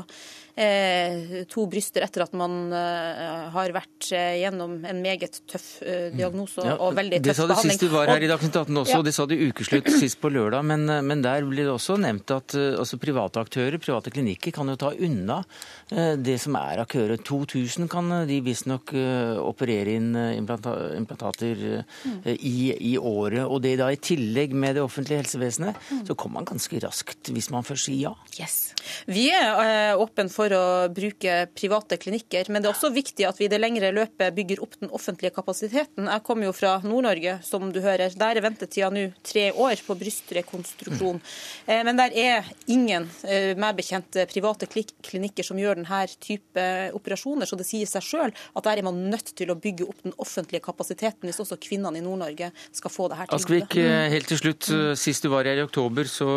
to 0.58 1.66
bryster 1.70 2.02
etter 2.02 2.24
at 2.26 2.34
man 2.38 2.72
eh, 2.74 3.50
har 3.54 3.74
vært 3.76 4.08
eh, 4.16 4.40
gjennom 4.42 4.78
en 4.90 5.02
meget 5.04 5.40
tøff 5.50 5.68
eh, 5.86 6.08
diagnose 6.16 6.62
og, 6.64 6.66
Ja, 6.66 6.76
og 6.82 6.96
veldig 6.98 7.20
det 7.22 7.36
sa 7.38 7.46
du 7.46 7.54
behandling. 7.54 7.76
sist 7.78 7.84
du 7.86 7.92
var 7.94 8.10
her 8.10 8.26
i 8.26 8.30
Dagsnytt 8.32 8.56
18 8.64 8.82
også, 8.82 8.96
Ja. 8.96 8.98
og 9.02 9.06
det 9.06 9.14
sa 9.14 9.26
du 9.30 9.36
i 9.38 9.50
ukeslutt 9.52 9.90
sist 10.02 10.20
på 10.22 10.32
lørdag. 10.34 10.66
Men, 10.66 10.88
eh, 10.90 11.02
men 11.06 11.22
der 11.22 11.46
blir 11.46 11.68
det 11.70 11.74
også 11.76 12.00
nevnt 12.02 12.34
at 12.34 12.56
eh, 12.58 12.74
altså 12.80 12.98
private 13.02 13.44
aktører, 13.44 13.78
private 13.84 14.14
klinikker, 14.16 14.56
kan 14.56 14.68
jo 14.74 14.78
ta 14.82 14.92
unna 14.98 15.44
eh, 15.92 16.16
det 16.18 16.40
som 16.42 16.58
er 16.60 16.82
av 16.84 16.90
køer. 16.90 17.16
2000 17.22 17.88
kan 17.94 18.10
eh, 18.22 18.26
de 18.30 18.40
visstnok 18.46 18.94
eh, 18.98 19.38
operere 19.38 19.94
inn 20.00 20.10
eh, 20.18 20.34
implantater 20.42 21.64
eh, 21.84 22.34
i, 22.34 22.74
i 22.94 22.98
året. 22.98 23.46
Og 23.46 23.62
det 23.62 23.76
da 23.82 23.92
i 23.94 24.02
tillegg 24.02 24.54
med 24.58 24.78
det 24.78 24.84
offentlige 24.86 25.22
helsevesenet, 25.22 25.78
så 26.08 26.16
kommer 26.18 26.42
man 26.42 26.50
ganske 26.50 26.82
raskt 26.84 27.30
hvis 27.34 27.52
man 27.54 27.66
først 27.68 27.88
sier 27.90 28.08
ja. 28.08 28.14
Yes. 28.38 28.58
Vi 29.10 29.30
er 29.34 29.96
åpen 29.98 30.06
åpne 30.08 30.30
for 30.48 30.56
å 30.56 30.88
bruke 30.94 31.36
private 31.58 31.98
klinikker, 32.00 32.48
men 32.52 32.64
det 32.64 32.70
er 32.70 32.76
også 32.76 32.92
viktig 32.96 33.26
at 33.28 33.40
vi 33.40 33.48
i 33.48 33.52
det 33.52 33.60
lengre 33.60 33.92
løpet 33.96 34.36
bygger 34.36 34.62
opp 34.64 34.78
den 34.80 34.92
offentlige 34.96 35.34
kapasiteten. 35.36 36.08
Jeg 36.08 36.24
kommer 36.28 36.48
jo 36.48 36.54
fra 36.56 36.78
Nord-Norge, 36.84 37.38
som 37.46 37.68
du 37.74 37.82
hører. 37.84 38.16
Der 38.18 38.40
er 38.40 38.46
ventetida 38.46 38.90
nå 38.94 39.10
tre 39.28 39.50
år 39.52 39.82
på 39.84 39.98
brystrekonstruksjon. 40.00 41.20
Eh, 41.68 41.84
Men 41.88 42.00
der 42.00 42.16
er 42.16 42.48
ingen, 42.68 43.10
eh, 43.24 43.56
meg 43.56 43.76
bekjent, 43.78 44.16
eh, 44.16 44.26
private 44.26 44.68
klinikker 44.68 45.44
som 45.44 45.58
gjør 45.58 45.76
denne 45.82 46.00
type 46.20 46.64
operasjoner, 46.94 47.46
så 47.46 47.58
det 47.58 47.68
sier 47.68 47.86
seg 47.86 48.02
sjøl 48.02 48.32
at 48.56 48.64
der 48.64 48.78
er 48.78 48.84
man 48.84 49.10
nødt 49.12 49.36
til 49.36 49.52
å 49.52 49.60
bygge 49.60 49.88
opp 49.88 50.02
den 50.04 50.14
offentlige 50.18 50.62
kapasiteten 50.62 51.28
hvis 51.28 51.42
også 51.44 51.60
kvinnene 51.60 51.98
i 51.98 52.06
Nord-Norge 52.06 52.52
skal 52.72 52.92
få 52.92 53.10
det 53.10 53.18
her 53.18 53.28
til. 53.28 53.38
Askvik, 53.38 53.78
helt 54.12 54.28
til 54.28 54.38
slutt. 54.38 54.98
Sist 54.98 55.24
du 55.24 55.30
var 55.30 55.44
her 55.44 55.58
i 55.58 55.66
oktober, 55.66 56.04
så 56.04 56.28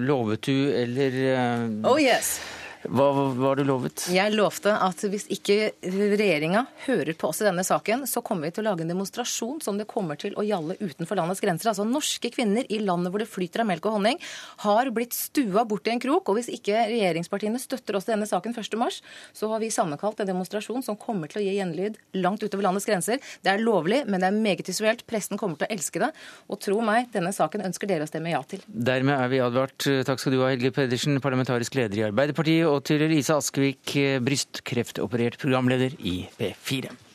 lovet 0.00 0.42
du, 0.42 0.72
eller 0.72 1.84
Oh 1.84 1.98
yes. 2.00 2.40
Hva 2.88 3.08
var 3.36 3.58
det 3.58 3.66
lovet? 3.68 4.06
Jeg 4.12 4.34
lovte 4.34 4.72
at 4.72 5.02
hvis 5.10 5.26
ikke 5.32 5.72
regjeringa 5.82 6.64
hører 6.86 7.16
på 7.18 7.30
oss 7.30 7.42
i 7.42 7.46
denne 7.46 7.64
saken, 7.66 8.06
så 8.08 8.22
kommer 8.24 8.48
vi 8.48 8.56
til 8.56 8.64
å 8.64 8.70
lage 8.70 8.84
en 8.84 8.92
demonstrasjon 8.92 9.60
som 9.64 9.78
det 9.80 9.88
kommer 9.90 10.18
til 10.20 10.36
å 10.38 10.44
gjalle 10.46 10.78
utenfor 10.80 11.18
landets 11.18 11.42
grenser. 11.42 11.70
Altså 11.72 11.86
Norske 11.88 12.30
kvinner 12.34 12.66
i 12.72 12.80
landet 12.82 13.12
hvor 13.12 13.22
det 13.22 13.28
flyter 13.30 13.64
av 13.64 13.70
melk 13.70 13.86
og 13.88 13.98
honning, 13.98 14.20
har 14.64 14.90
blitt 14.94 15.16
stua 15.16 15.64
bort 15.68 15.88
i 15.88 15.94
en 15.94 16.02
krok. 16.02 16.30
Og 16.30 16.38
hvis 16.38 16.50
ikke 16.52 16.86
regjeringspartiene 16.90 17.60
støtter 17.62 17.98
oss 17.98 18.08
i 18.08 18.14
denne 18.14 18.28
saken 18.28 18.56
1.3, 18.56 18.90
så 19.36 19.50
har 19.52 19.62
vi 19.62 19.72
sammenkalt 19.74 20.22
en 20.22 20.30
demonstrasjon 20.30 20.84
som 20.86 20.98
kommer 21.00 21.32
til 21.32 21.42
å 21.42 21.46
gi 21.46 21.56
gjenlyd 21.58 21.98
langt 22.20 22.44
utover 22.44 22.68
landets 22.68 22.88
grenser. 22.88 23.22
Det 23.42 23.52
er 23.52 23.62
lovlig, 23.62 24.04
men 24.06 24.22
det 24.22 24.30
er 24.30 24.38
meget 24.38 24.70
visuelt. 24.70 25.06
Pressen 25.08 25.40
kommer 25.40 25.60
til 25.60 25.68
å 25.68 25.72
elske 25.76 26.02
det. 26.02 26.12
Og 26.50 26.60
tro 26.62 26.80
meg, 26.84 27.10
denne 27.14 27.32
saken 27.34 27.64
ønsker 27.66 27.90
dere 27.90 28.06
å 28.06 28.10
stemme 28.10 28.32
ja 28.32 28.42
til. 28.46 28.62
Dermed 28.66 29.16
er 29.16 29.32
vi 29.32 29.42
advart. 29.42 29.88
Takk 30.06 30.22
skal 30.22 30.36
du 30.36 30.40
ha, 30.42 30.50
Helge 30.52 30.72
Pedersen, 30.74 31.20
parlamentarisk 31.24 31.76
leder 31.78 32.00
i 32.00 32.06
Arbeiderpartiet, 32.08 32.66
og 32.68 32.75
til 32.84 33.06
Lise 33.10 33.38
Askvik, 33.38 33.96
brystkreftoperert 34.26 35.38
programleder 35.40 35.96
i 35.98 36.18
P4. 36.38 37.05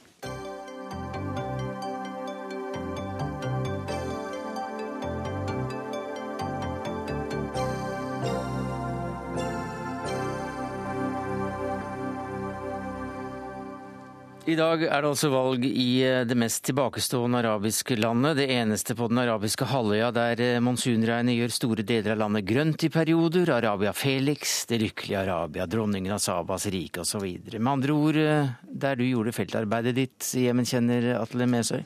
I 14.50 14.56
dag 14.58 14.82
er 14.88 15.04
det 15.04 15.10
altså 15.12 15.30
valg 15.30 15.66
i 15.70 16.02
eh, 16.02 16.24
det 16.26 16.34
mest 16.40 16.64
tilbakestående 16.66 17.44
arabiske 17.44 17.94
landet. 18.00 18.40
Det 18.40 18.48
eneste 18.50 18.96
på 18.98 19.06
den 19.12 19.20
arabiske 19.22 19.68
halvøya 19.70 20.08
der 20.16 20.40
eh, 20.42 20.62
monsunregnet 20.66 21.38
gjør 21.38 21.54
store 21.54 21.84
deler 21.86 22.16
av 22.16 22.24
landet 22.24 22.48
grønt 22.50 22.82
i 22.82 22.90
perioder. 22.90 23.52
Arabia 23.54 23.94
Felix, 23.94 24.64
det 24.66 24.80
lykkelige 24.82 25.20
Arabia, 25.20 25.68
dronningen 25.70 26.16
av 26.16 26.24
Sabas 26.26 26.66
rike 26.74 27.04
osv. 27.04 27.28
Med 27.52 27.70
andre 27.70 27.94
ord, 27.94 28.18
eh, 28.18 28.50
der 28.66 28.98
du 28.98 29.06
gjorde 29.06 29.36
feltarbeidet 29.38 29.94
ditt, 30.00 30.32
Jemen-kjenner 30.42 31.12
Atle 31.20 31.46
Mesøy. 31.46 31.86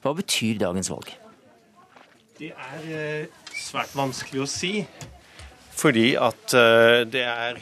Hva 0.00 0.14
betyr 0.16 0.56
dagens 0.64 0.88
valg? 0.94 1.12
Det 2.40 2.54
er 2.56 3.28
svært 3.52 3.92
vanskelig 3.92 4.46
å 4.46 4.48
si. 4.48 4.72
Fordi 5.76 6.14
at 6.16 6.56
det 7.12 7.22
er, 7.24 7.60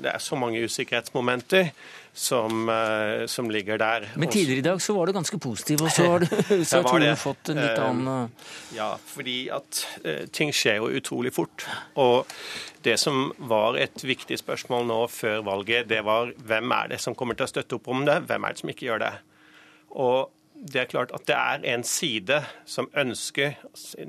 det 0.00 0.10
er 0.10 0.20
så 0.20 0.36
mange 0.36 0.60
usikkerhetsmomenter 0.64 1.70
som, 2.16 2.68
eh, 2.68 3.26
som 3.26 3.50
ligger 3.50 3.78
der. 3.78 4.08
Men 4.16 4.28
tidligere 4.28 4.58
i 4.58 4.62
dag 4.62 4.82
så 4.82 4.94
var 4.96 5.06
du 5.06 5.12
ganske 5.12 5.38
positiv, 5.38 5.82
og 5.84 5.92
så 5.92 6.06
har, 6.10 6.24
du, 6.24 6.64
så 6.64 6.80
har 6.80 7.16
fått 7.20 7.50
en 7.52 7.60
litt 7.60 7.76
Eh, 7.76 7.84
annen 7.84 8.08
eh, 8.24 8.46
Ja, 8.78 8.88
fordi 9.04 9.36
at 9.52 9.82
ting 10.32 10.52
skjer 10.56 10.80
jo 10.80 10.88
utrolig 10.96 11.34
fort. 11.36 11.66
Og 12.00 12.24
det 12.86 12.96
som 13.02 13.34
var 13.36 13.76
et 13.76 14.00
viktig 14.00 14.38
spørsmål 14.40 14.88
nå 14.88 14.98
før 15.12 15.44
valget, 15.44 15.90
det 15.92 16.00
var 16.08 16.32
hvem 16.48 16.72
er 16.78 16.94
det 16.94 17.02
som 17.04 17.14
kommer 17.14 17.36
til 17.36 17.44
å 17.44 17.52
støtte 17.52 17.76
opp 17.76 17.92
om 17.92 18.06
det, 18.08 18.22
hvem 18.30 18.48
er 18.48 18.56
det 18.56 18.64
som 18.64 18.72
ikke 18.72 18.88
gjør 18.88 19.04
det. 19.04 19.12
Og 20.00 20.32
det 20.56 20.80
er 20.80 20.88
klart 20.88 21.12
at 21.12 21.28
det 21.28 21.36
er 21.36 21.68
en 21.74 21.84
side 21.84 22.40
som 22.64 22.88
ønsker, 22.96 23.58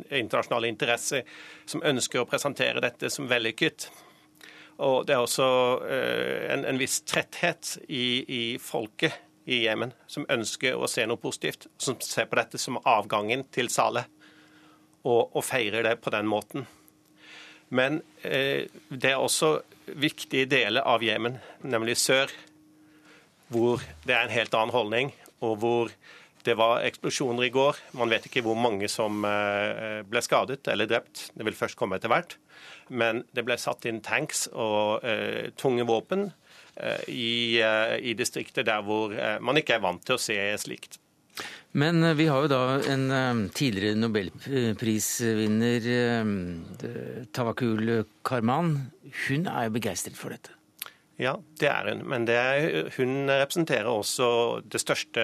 internasjonale 0.07 0.71
interesser, 0.71 1.27
som 1.67 1.83
ønsker 1.83 2.23
å 2.23 2.29
presentere 2.29 2.83
dette 2.83 3.11
som 3.11 3.27
vellykket. 3.27 3.89
Og 4.77 5.07
det 5.07 5.15
er 5.15 5.23
også 5.23 5.47
eh, 5.89 6.43
en, 6.53 6.65
en 6.69 6.79
viss 6.79 6.99
tretthet 7.07 7.77
i, 7.87 8.07
i 8.27 8.41
folket 8.61 9.15
i 9.47 9.61
Jemen 9.63 9.93
som 10.11 10.27
ønsker 10.29 10.75
å 10.75 10.89
se 10.91 11.05
noe 11.07 11.19
positivt, 11.21 11.69
som 11.81 11.97
ser 12.03 12.27
på 12.29 12.37
dette 12.37 12.59
som 12.61 12.79
avgangen 12.83 13.45
til 13.53 13.71
Saleh, 13.73 14.05
og, 15.07 15.31
og 15.37 15.45
feirer 15.45 15.87
det 15.87 15.95
på 16.03 16.11
den 16.13 16.27
måten. 16.29 16.67
Men 17.69 18.01
eh, 18.27 18.67
det 18.89 19.13
er 19.13 19.23
også 19.23 19.57
viktige 19.97 20.49
deler 20.51 20.85
av 20.87 21.03
Jemen, 21.03 21.39
nemlig 21.63 21.97
sør, 22.01 22.31
hvor 23.47 23.81
det 24.03 24.13
er 24.13 24.27
en 24.27 24.35
helt 24.35 24.55
annen 24.55 24.75
holdning, 24.75 25.13
og 25.39 25.57
hvor 25.63 25.91
det 26.47 26.55
var 26.55 26.83
eksplosjoner 26.87 27.43
i 27.47 27.51
går. 27.51 27.79
Man 27.99 28.11
vet 28.11 28.27
ikke 28.29 28.43
hvor 28.45 28.55
mange 28.55 28.87
som 28.91 29.25
eh, 29.27 29.99
ble 30.07 30.21
skadet 30.23 30.67
eller 30.71 30.87
drept. 30.89 31.31
Det 31.35 31.43
vil 31.47 31.57
først 31.57 31.77
komme 31.79 31.99
etter 31.99 32.11
hvert. 32.11 32.37
Men 32.87 33.25
det 33.35 33.43
ble 33.47 33.57
satt 33.59 33.85
inn 33.89 33.99
tanks 34.05 34.47
og 34.53 35.03
uh, 35.03 35.51
tunge 35.59 35.83
våpen 35.87 36.29
uh, 36.31 37.03
i, 37.11 37.59
uh, 37.59 37.97
i 37.99 38.15
distrikter 38.17 38.63
der 38.67 38.81
hvor 38.87 39.11
man 39.43 39.59
ikke 39.59 39.75
er 39.75 39.83
vant 39.83 40.05
til 40.07 40.15
å 40.15 40.21
se 40.21 40.39
slikt. 40.61 40.99
Men 41.77 42.01
vi 42.17 42.25
har 42.31 42.41
jo 42.41 42.49
da 42.49 42.79
en 42.89 43.49
tidligere 43.53 43.99
nobelprisvinner, 43.99 45.83
Tavakul 47.35 47.91
Karman. 48.25 48.71
Hun 49.27 49.45
er 49.51 49.67
jo 49.67 49.75
begeistret 49.75 50.17
for 50.17 50.33
dette. 50.33 50.55
Ja, 51.21 51.35
det 51.61 51.69
er 51.69 51.91
hun. 51.91 52.01
Men 52.09 52.25
det 52.29 52.37
er, 52.39 52.89
hun 52.97 53.29
representerer 53.29 53.89
også 53.91 54.61
det 54.65 54.81
største 54.81 55.21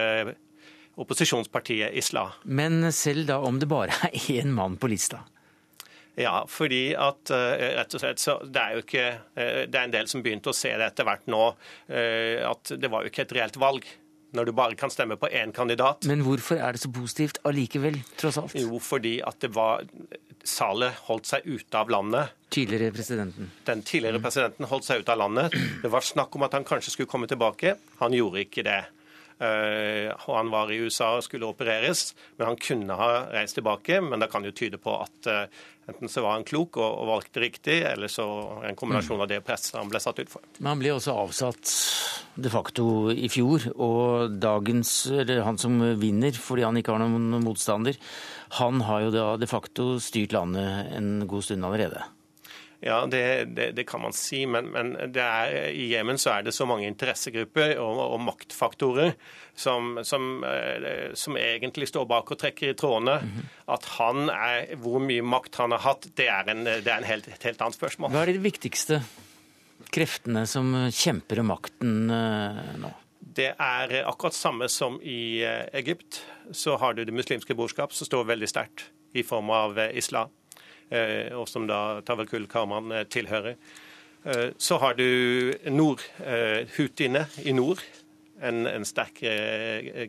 opposisjonspartiet 1.00 1.94
Isla. 1.98 2.28
Men 2.44 2.92
selv 2.92 3.26
da 3.30 3.38
om 3.42 3.58
det 3.60 3.70
bare 3.70 3.94
er 4.10 4.18
én 4.38 4.52
mann 4.54 4.76
på 4.80 4.90
lista? 4.92 5.24
Ja, 6.14 6.44
fordi 6.46 6.92
at 6.94 7.30
eh, 7.34 7.64
rett 7.80 7.94
og 7.96 8.02
slett 8.02 8.22
så 8.22 8.36
det 8.46 8.60
er 8.60 8.76
jo 8.76 8.82
ikke 8.84 9.06
eh, 9.34 9.64
Det 9.66 9.74
er 9.74 9.88
en 9.88 9.94
del 9.94 10.06
som 10.10 10.22
begynte 10.22 10.52
å 10.52 10.54
se 10.54 10.70
det 10.70 10.86
etter 10.86 11.06
hvert 11.08 11.26
nå, 11.26 11.42
eh, 11.90 12.38
at 12.46 12.70
det 12.78 12.90
var 12.90 13.02
jo 13.02 13.10
ikke 13.10 13.24
et 13.26 13.34
reelt 13.40 13.58
valg. 13.58 13.86
når 14.34 14.48
du 14.48 14.52
bare 14.52 14.74
kan 14.74 14.90
stemme 14.90 15.14
på 15.14 15.28
én 15.30 15.52
kandidat. 15.54 16.06
Men 16.10 16.24
hvorfor 16.26 16.58
er 16.58 16.74
det 16.74 16.80
så 16.82 16.88
positivt 16.90 17.38
allikevel, 17.46 18.00
tross 18.18 18.38
alt? 18.40 18.54
Jo, 18.58 18.80
fordi 18.82 19.20
at 19.22 19.38
det 19.38 19.52
var 19.54 19.84
Salet 20.44 20.92
holdt 21.06 21.28
seg 21.28 21.46
ute 21.46 21.78
av 21.78 21.88
landet. 21.88 22.34
Tidligere 22.52 22.92
presidenten. 22.92 23.52
Den 23.64 23.82
tidligere 23.86 24.20
presidenten 24.20 24.66
holdt 24.68 24.84
seg 24.84 25.00
ute 25.00 25.14
av 25.14 25.22
landet. 25.22 25.54
Det 25.82 25.88
var 25.88 26.04
snakk 26.04 26.34
om 26.36 26.44
at 26.44 26.52
han 26.52 26.66
kanskje 26.66 26.92
skulle 26.92 27.08
komme 27.08 27.30
tilbake. 27.30 27.76
Han 28.02 28.12
gjorde 28.12 28.42
ikke 28.42 28.66
det. 28.66 28.82
Uh, 29.34 30.14
han 30.28 30.50
var 30.52 30.70
i 30.70 30.78
USA 30.78 31.16
og 31.16 31.24
skulle 31.26 31.48
opereres, 31.48 32.12
men 32.38 32.52
han 32.52 32.58
kunne 32.60 32.98
ha 32.98 33.08
reist 33.34 33.58
tilbake. 33.58 34.00
Men 34.04 34.22
det 34.22 34.30
kan 34.32 34.46
jo 34.46 34.54
tyde 34.54 34.78
på 34.82 34.94
at 35.02 35.30
uh, 35.30 35.64
enten 35.90 36.10
så 36.10 36.22
var 36.24 36.38
han 36.38 36.46
klok 36.48 36.78
og, 36.80 37.04
valgte 37.10 37.42
riktig, 37.42 37.80
eller 37.88 38.10
så 38.12 38.26
en 38.64 38.78
kombinasjon 38.78 39.24
av 39.24 39.30
det 39.30 39.42
presset 39.46 39.78
han 39.80 39.90
ble 39.90 40.00
satt 40.02 40.22
ut 40.22 40.32
for. 40.32 40.46
Men 40.60 40.74
han 40.74 40.82
ble 40.82 40.94
også 40.94 41.16
avsatt 41.26 41.74
de 42.34 42.50
facto 42.50 42.86
i 43.12 43.28
fjor, 43.30 43.68
og 43.74 44.38
dagens, 44.42 44.94
eller 45.12 45.44
han 45.46 45.60
som 45.60 45.78
vinner 46.00 46.34
fordi 46.34 46.66
han 46.66 46.80
ikke 46.80 46.96
har 46.96 47.04
noen 47.04 47.38
motstander, 47.44 47.98
han 48.58 48.82
har 48.86 49.06
jo 49.06 49.14
da 49.14 49.28
de 49.38 49.50
facto 49.50 49.94
styrt 50.02 50.34
landet 50.34 50.94
en 50.94 51.26
god 51.30 51.46
stund 51.46 51.66
allerede. 51.66 52.02
Ja, 52.84 53.06
det, 53.06 53.44
det, 53.44 53.70
det, 53.72 53.84
kan 53.88 54.02
man 54.02 54.12
si, 54.12 54.42
men, 54.46 54.66
men 54.74 54.92
er, 55.00 55.54
i 55.72 55.86
Jemen 55.88 56.18
så 56.20 56.34
er 56.34 56.42
det 56.44 56.52
så 56.52 56.66
mange 56.68 56.84
interessegrupper 56.84 57.78
og, 57.80 58.00
og 58.04 58.18
maktfaktorer 58.20 59.14
som, 59.56 60.02
som, 60.04 60.44
eh, 60.44 61.14
som, 61.16 61.38
egentlig 61.40 61.88
står 61.88 62.04
bak 62.10 62.34
og 62.34 62.40
trekker 62.42 62.74
i 62.74 62.76
trådene. 62.76 63.14
Mm 63.22 63.30
-hmm. 63.30 63.46
At 63.72 63.84
han 63.96 64.28
er, 64.28 64.76
Hvor 64.76 65.00
mye 65.00 65.22
makt 65.22 65.56
han 65.56 65.70
har 65.70 65.78
hatt, 65.78 66.08
det 66.16 66.28
er, 66.28 66.50
en, 66.50 66.64
det 66.64 66.86
er 66.86 66.98
en 66.98 67.08
helt, 67.08 67.28
et 67.28 67.42
helt 67.42 67.60
annet 67.60 67.74
spørsmål. 67.74 68.10
Hva 68.10 68.22
er 68.22 68.32
de 68.32 68.38
viktigste 68.38 69.00
kreftene 69.90 70.46
som 70.46 70.90
kjemper 70.90 71.40
om 71.40 71.46
makten 71.46 72.10
eh, 72.10 72.76
nå? 72.76 72.92
Det 73.20 73.54
er 73.58 74.04
akkurat 74.04 74.34
samme 74.34 74.68
som 74.68 75.00
i 75.02 75.42
eh, 75.42 75.68
Egypt. 75.72 76.22
Så 76.52 76.76
har 76.76 76.92
du 76.92 77.04
Det 77.04 77.14
muslimske 77.14 77.54
brorskap, 77.54 77.92
som 77.92 78.06
står 78.06 78.24
veldig 78.24 78.48
sterkt 78.48 78.90
i 79.14 79.22
form 79.22 79.50
av 79.50 79.78
islam. 79.94 80.28
Eh, 80.90 81.32
og 81.36 81.48
som 81.48 81.66
da 81.68 82.00
Tawakul 82.04 82.46
Karman 82.50 82.92
eh, 82.92 83.08
tilhører. 83.10 83.56
Eh, 84.24 84.46
så 84.58 84.78
har 84.82 84.96
du 84.98 85.52
nord, 85.72 86.04
Hutiene 86.76 87.26
i 87.44 87.52
nord, 87.56 87.82
en, 88.42 88.66
en 88.68 88.88
sterk 88.88 89.24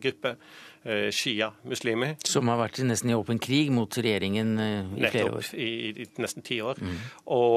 gruppe. 0.04 0.38
Shia-muslimer. 0.86 2.12
Som 2.30 2.46
har 2.52 2.60
vært 2.60 2.78
nesten 2.86 3.10
i 3.10 3.16
åpen 3.18 3.40
krig 3.42 3.72
mot 3.74 3.90
regjeringen 3.90 4.52
i 4.54 5.08
flere 5.08 5.32
år? 5.32 5.40
Nettopp, 5.40 5.56
i, 5.58 5.70
i, 5.90 6.06
nesten 6.22 6.46
ti 6.46 6.60
år. 6.62 6.78
Mm. 6.78 7.00
Og, 7.34 7.56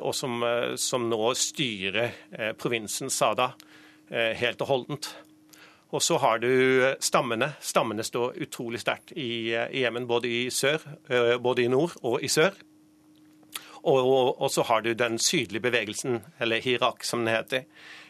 og 0.00 0.14
som, 0.16 0.38
som, 0.80 1.04
nå 1.12 1.34
styrer 1.36 2.16
provinsen 2.56 3.12
Sada 3.12 3.50
helt 4.08 4.64
og 4.64 4.72
holdent. 4.72 5.10
Og 5.90 6.02
så 6.02 6.18
har 6.22 6.38
du 6.38 6.50
stammene. 7.02 7.52
Stammene 7.60 8.04
står 8.06 8.38
utrolig 8.44 8.80
sterkt 8.80 9.10
i, 9.16 9.50
i 9.50 9.82
Jemen, 9.82 10.06
både 10.06 10.30
i 10.30 10.42
sør, 10.54 10.84
både 11.42 11.64
i 11.64 11.70
nord 11.72 11.96
og 12.06 12.22
i 12.22 12.30
sør. 12.30 12.54
Og, 13.82 14.40
og, 14.42 14.50
så 14.50 14.62
har 14.62 14.80
du 14.80 14.92
den 14.92 15.18
sydlige 15.18 15.60
bevegelsen, 15.60 16.20
eller 16.40 16.60
Hirak 16.60 17.04
som 17.04 17.24
den 17.24 17.34
heter, 17.34 17.64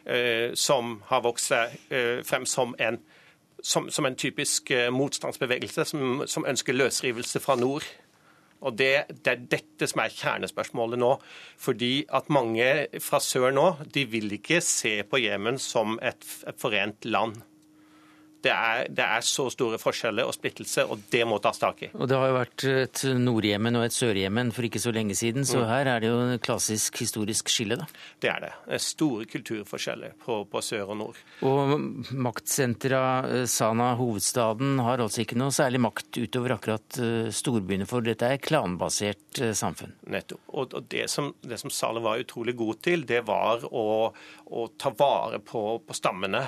eh, 0.05 0.55
som 0.55 1.03
har 1.07 1.23
vokst 1.23 1.53
seg 1.53 1.77
eh, 1.95 2.23
frem 2.27 2.47
som 2.47 2.75
en, 2.79 2.99
som, 3.63 3.91
som 3.91 4.07
en 4.07 4.17
typisk 4.19 4.71
eh, 4.75 4.91
motstandsbevegelse 4.91 5.85
som, 5.85 6.25
som, 6.27 6.47
ønsker 6.49 6.75
løsrivelse 6.75 7.41
fra 7.41 7.57
nord. 7.57 7.87
Og 8.61 8.75
det, 8.77 9.07
det, 9.09 9.31
er 9.31 9.47
dette 9.55 9.87
som 9.89 10.03
er 10.03 10.13
kjernespørsmålet 10.13 11.01
nå. 11.01 11.15
Fordi 11.57 12.05
at 12.13 12.29
mange 12.29 12.67
fra 13.01 13.21
sør 13.23 13.55
nå 13.55 13.69
de 13.95 14.05
vil 14.11 14.35
ikke 14.37 14.61
se 14.65 14.99
på 15.07 15.23
Jemen 15.23 15.59
som 15.59 16.01
et, 16.03 16.27
et 16.51 16.61
forent 16.61 17.07
land. 17.07 17.39
Det 18.41 18.53
er, 18.53 18.87
det 18.89 19.05
er, 19.05 19.25
så 19.27 19.49
store 19.53 19.79
forskjeller 19.81 20.29
og 20.29 20.33
splittelse, 20.33 20.87
og 20.89 21.03
det 21.13 21.23
må 21.29 21.37
tas 21.43 21.61
tak 21.61 21.83
i. 21.85 21.91
Og 21.93 22.09
Det 22.09 22.17
har 22.17 22.31
jo 22.31 22.37
vært 22.39 22.65
et 22.71 23.03
Nord-Jemen 23.21 23.77
og 23.77 23.85
et 23.85 23.97
Sør-Jemen 23.97 24.53
for 24.57 24.67
ikke 24.67 24.81
så 24.81 24.93
lenge 24.97 25.17
siden, 25.19 25.45
så 25.49 25.61
mm. 25.61 25.67
her 25.69 25.91
er 25.93 26.03
det 26.03 26.09
jo 26.09 26.21
et 26.37 26.45
klassisk 26.45 27.03
historisk 27.03 27.53
skille, 27.53 27.77
da. 27.81 27.89
Det 28.21 28.31
er 28.33 28.47
det. 28.47 28.81
store 28.81 29.27
kulturforskjeller 29.31 30.15
på, 30.25 30.41
på, 30.49 30.63
sør 30.65 30.95
og 30.95 31.01
nord. 31.03 31.21
Og 31.47 31.75
maktsentra 32.17 33.03
eh, 33.29 33.45
Sana, 33.51 33.93
hovedstaden, 34.01 34.79
har 34.87 35.05
altså 35.05 35.25
ikke 35.25 35.39
noe 35.41 35.53
særlig 35.55 35.83
makt 35.85 36.21
utover 36.23 36.57
akkurat 36.57 37.01
eh, 37.03 37.29
storbyene, 37.35 37.89
for 37.91 38.05
dette 38.07 38.29
er 38.29 38.41
klanbasert 38.41 39.43
eh, 39.43 39.53
samfunn. 39.57 39.93
Nettopp. 40.15 40.43
Og, 40.55 40.79
og 40.81 40.89
det, 40.93 41.07
som, 41.13 41.33
det 41.45 41.61
som 41.61 41.73
Saleh 41.73 42.05
var 42.05 42.23
utrolig 42.23 42.57
god 42.57 42.81
til, 42.89 43.05
det 43.09 43.21
var 43.29 43.69
å, 43.69 43.87
å 44.49 44.67
ta 44.81 44.95
vare 44.97 45.43
på, 45.45 45.65
på 45.85 45.97
stammene 45.97 46.47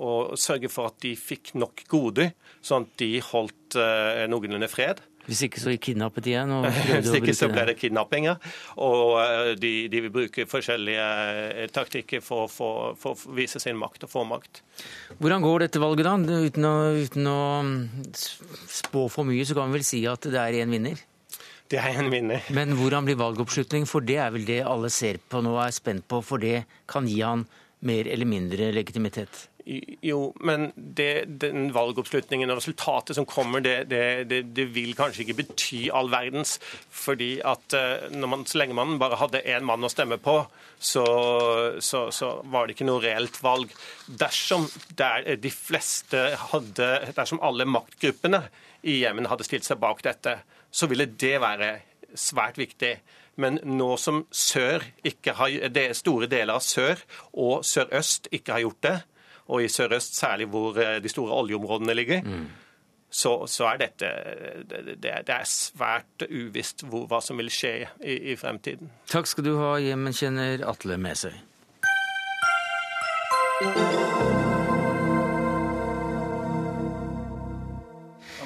og 0.00 0.34
sørge 0.40 0.70
for 0.72 0.90
at 0.90 0.98
de 1.04 1.14
fikk 1.18 1.54
nok 1.60 1.84
goder, 1.90 2.32
sånn 2.64 2.88
at 2.88 2.98
de 3.02 3.12
holdt 3.24 3.76
uh, 3.78 4.26
noenlunde 4.30 4.68
fred. 4.72 5.02
Hvis 5.28 5.42
ikke 5.46 5.60
så 5.62 5.72
kidnappet 5.78 6.24
de 6.24 6.32
igjen? 6.32 6.52
Hvis 7.04 7.12
ikke 7.20 7.34
så 7.36 7.50
ble 7.52 7.66
det 7.68 7.76
kidnappinger. 7.78 8.40
Og 8.82 9.18
uh, 9.20 9.52
de, 9.60 9.72
de, 9.92 10.00
vil 10.06 10.14
bruke 10.14 10.46
forskjellige 10.50 11.04
uh, 11.04 11.66
taktikker 11.74 12.24
for, 12.24 12.48
å 12.48 13.14
vise 13.36 13.60
sin 13.62 13.78
makt 13.78 14.08
og 14.08 14.14
få 14.14 14.24
makt. 14.28 14.62
Hvordan 15.20 15.44
går 15.44 15.66
dette 15.66 15.82
valget, 15.82 16.08
da? 16.08 16.40
Uten 16.48 16.66
å, 16.66 16.74
uten 16.96 17.30
å 17.30 17.38
mm, 17.66 17.78
spå 18.80 19.06
for 19.12 19.28
mye, 19.28 19.44
så 19.46 19.58
kan 19.58 19.70
vi 19.70 19.78
vel 19.78 19.86
si 19.86 20.02
at 20.08 20.26
det 20.26 20.40
er 20.40 20.62
én 20.64 20.72
vinner? 20.72 21.04
Det 21.70 21.78
er 21.78 22.00
en 22.02 22.10
vinner. 22.10 22.42
Men 22.56 22.74
hvordan 22.78 23.06
blir 23.06 23.20
valgoppslutning? 23.20 23.86
For 23.86 24.02
det 24.02 24.18
er 24.24 24.34
vel 24.34 24.48
det 24.48 24.62
alle 24.66 24.90
ser 24.90 25.20
på 25.30 25.44
nå 25.44 25.54
og 25.54 25.64
er 25.68 25.76
spent 25.76 26.08
på, 26.10 26.24
for 26.26 26.42
det 26.42 26.64
kan 26.90 27.06
gi 27.06 27.20
han 27.22 27.46
mer 27.86 28.08
eller 28.10 28.28
mindre 28.28 28.72
legitimitet? 28.74 29.49
Jo, 30.02 30.32
men 30.42 30.70
det, 30.74 31.28
den 31.42 31.68
valgoppslutningen 31.74 32.50
og 32.50 32.58
resultatet 32.58 33.14
som 33.14 33.26
kommer, 33.28 33.62
det, 33.62 33.84
det, 33.90 34.40
det, 34.56 34.64
vil 34.74 34.96
kanskje 34.98 35.22
ikke 35.22 35.36
bety 35.42 35.82
all 35.94 36.10
verdens. 36.10 36.56
fordi 36.90 37.38
at 37.46 37.76
eh, 37.78 38.08
man, 38.26 38.42
så 38.46 38.58
lenge 38.58 38.74
man 38.74 38.98
bare 38.98 39.20
hadde 39.20 39.44
én 39.46 39.66
mann 39.66 39.86
å 39.86 39.92
stemme 39.92 40.18
på, 40.18 40.40
så, 40.78 41.04
så, 41.78 42.08
så, 42.10 42.32
var 42.50 42.66
det 42.66 42.74
ikke 42.74 42.88
noe 42.88 43.04
reelt 43.04 43.38
valg. 43.44 43.70
Dersom 44.06 44.66
de 44.96 45.52
fleste 45.54 46.24
hadde, 46.50 46.90
dersom 47.14 47.42
alle 47.44 47.68
maktgruppene 47.68 48.42
i 48.82 49.00
Jemen 49.04 49.28
hadde 49.30 49.46
stilt 49.46 49.68
seg 49.68 49.78
bak 49.82 50.02
dette, 50.02 50.40
så 50.70 50.88
ville 50.90 51.06
det 51.06 51.36
være 51.42 51.70
svært 52.18 52.58
viktig. 52.58 52.96
Men 53.40 53.60
nå 53.64 53.92
som 54.00 54.24
sør 54.34 54.82
ikke 55.06 55.36
har, 55.38 55.70
det 55.72 55.92
store 55.98 56.28
deler 56.30 56.58
av 56.58 56.64
sør 56.64 57.00
og 57.38 57.62
sørøst 57.66 58.28
ikke 58.34 58.56
har 58.56 58.64
gjort 58.66 58.82
det, 58.88 58.96
og 59.50 59.64
i 59.64 59.68
sørøst 59.68 60.18
særlig 60.18 60.46
hvor 60.52 60.78
eh, 60.78 60.98
de 61.02 61.10
store 61.10 61.34
oljeområdene 61.42 61.94
ligger, 61.94 62.22
mm. 62.22 62.46
så, 63.10 63.34
så, 63.50 63.72
er 63.72 63.82
dette 63.84 64.10
det, 64.70 65.02
det 65.02 65.34
er 65.34 65.46
svært 65.50 66.26
uvisst 66.30 66.86
hvor, 66.86 67.08
hva 67.10 67.20
som 67.24 67.40
vil 67.42 67.50
skje 67.52 67.74
i, 68.00 68.18
i 68.32 68.38
fremtiden. 68.40 68.92
Takk 69.10 69.30
skal 69.30 69.50
du 69.50 69.56
ha, 69.58 69.74
Jemen-kjenner 69.82 70.66
Atle 70.70 71.00
Mesøy. 71.00 71.34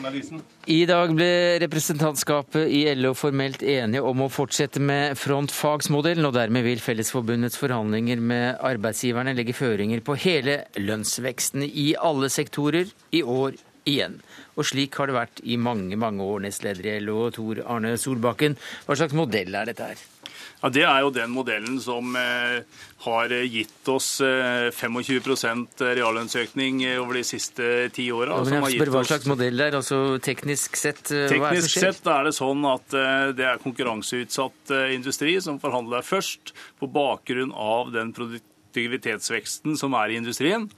I 0.05 0.81
dag 0.89 1.13
ble 1.17 1.29
representantskapet 1.63 2.69
i 2.69 2.83
LO 2.99 3.15
formelt 3.17 3.63
enige 3.63 4.03
om 4.05 4.25
å 4.25 4.31
fortsette 4.33 4.83
med 4.83 5.19
frontfagsmodellen, 5.21 6.27
og 6.29 6.35
dermed 6.37 6.67
vil 6.67 6.83
Fellesforbundets 6.83 7.59
forhandlinger 7.61 8.21
med 8.21 8.61
arbeidsgiverne 8.65 9.37
legge 9.37 9.57
føringer 9.57 10.05
på 10.05 10.19
hele 10.27 10.63
lønnsveksten 10.77 11.65
i 11.67 11.93
alle 11.97 12.31
sektorer 12.33 12.91
i 13.17 13.23
år 13.23 13.57
igjen. 13.89 14.21
Og 14.55 14.69
slik 14.69 14.97
har 15.01 15.11
det 15.11 15.19
vært 15.19 15.45
i 15.45 15.59
mange, 15.61 15.97
mange 16.01 16.25
år, 16.25 16.45
nestleder 16.47 16.93
i 16.93 16.99
LO, 17.05 17.31
Tor 17.35 17.65
Arne 17.65 17.97
Solbakken. 18.01 18.59
Hva 18.87 18.99
slags 18.99 19.17
modell 19.17 19.57
er 19.57 19.73
dette 19.73 19.93
her? 19.93 20.05
Ja, 20.63 20.71
Det 20.73 20.85
er 20.85 21.01
jo 21.05 21.11
den 21.13 21.33
modellen 21.35 21.77
som 21.83 22.15
eh, 22.17 22.63
har 23.05 23.35
gitt 23.45 23.91
oss 23.93 24.21
25 24.21 25.19
eh, 25.21 25.93
reallønnsøkning 26.01 26.81
over 27.03 27.19
de 27.21 27.25
siste 27.29 27.71
ti 27.95 28.09
åra. 28.15 28.41
Hva 28.41 29.05
slags 29.05 29.29
modell 29.29 29.61
er 29.61 29.77
altså 29.77 30.19
teknisk 30.25 30.79
sett? 30.81 31.05
Eh, 31.13 31.29
teknisk 31.33 31.77
sett 31.77 32.09
er 32.09 32.31
det 32.31 32.35
sånn 32.37 32.65
at 32.71 32.99
det 33.37 33.45
er 33.45 33.63
konkurranseutsatt 33.63 34.73
industri 34.95 35.37
som 35.45 35.61
forhandler 35.63 36.05
først, 36.05 36.55
på 36.81 36.89
bakgrunn 36.91 37.53
av 37.53 37.93
den 37.95 38.13
produktivitetsveksten 38.17 39.77
som 39.79 39.95
er 39.99 40.13
i 40.13 40.21
industrien 40.21 40.69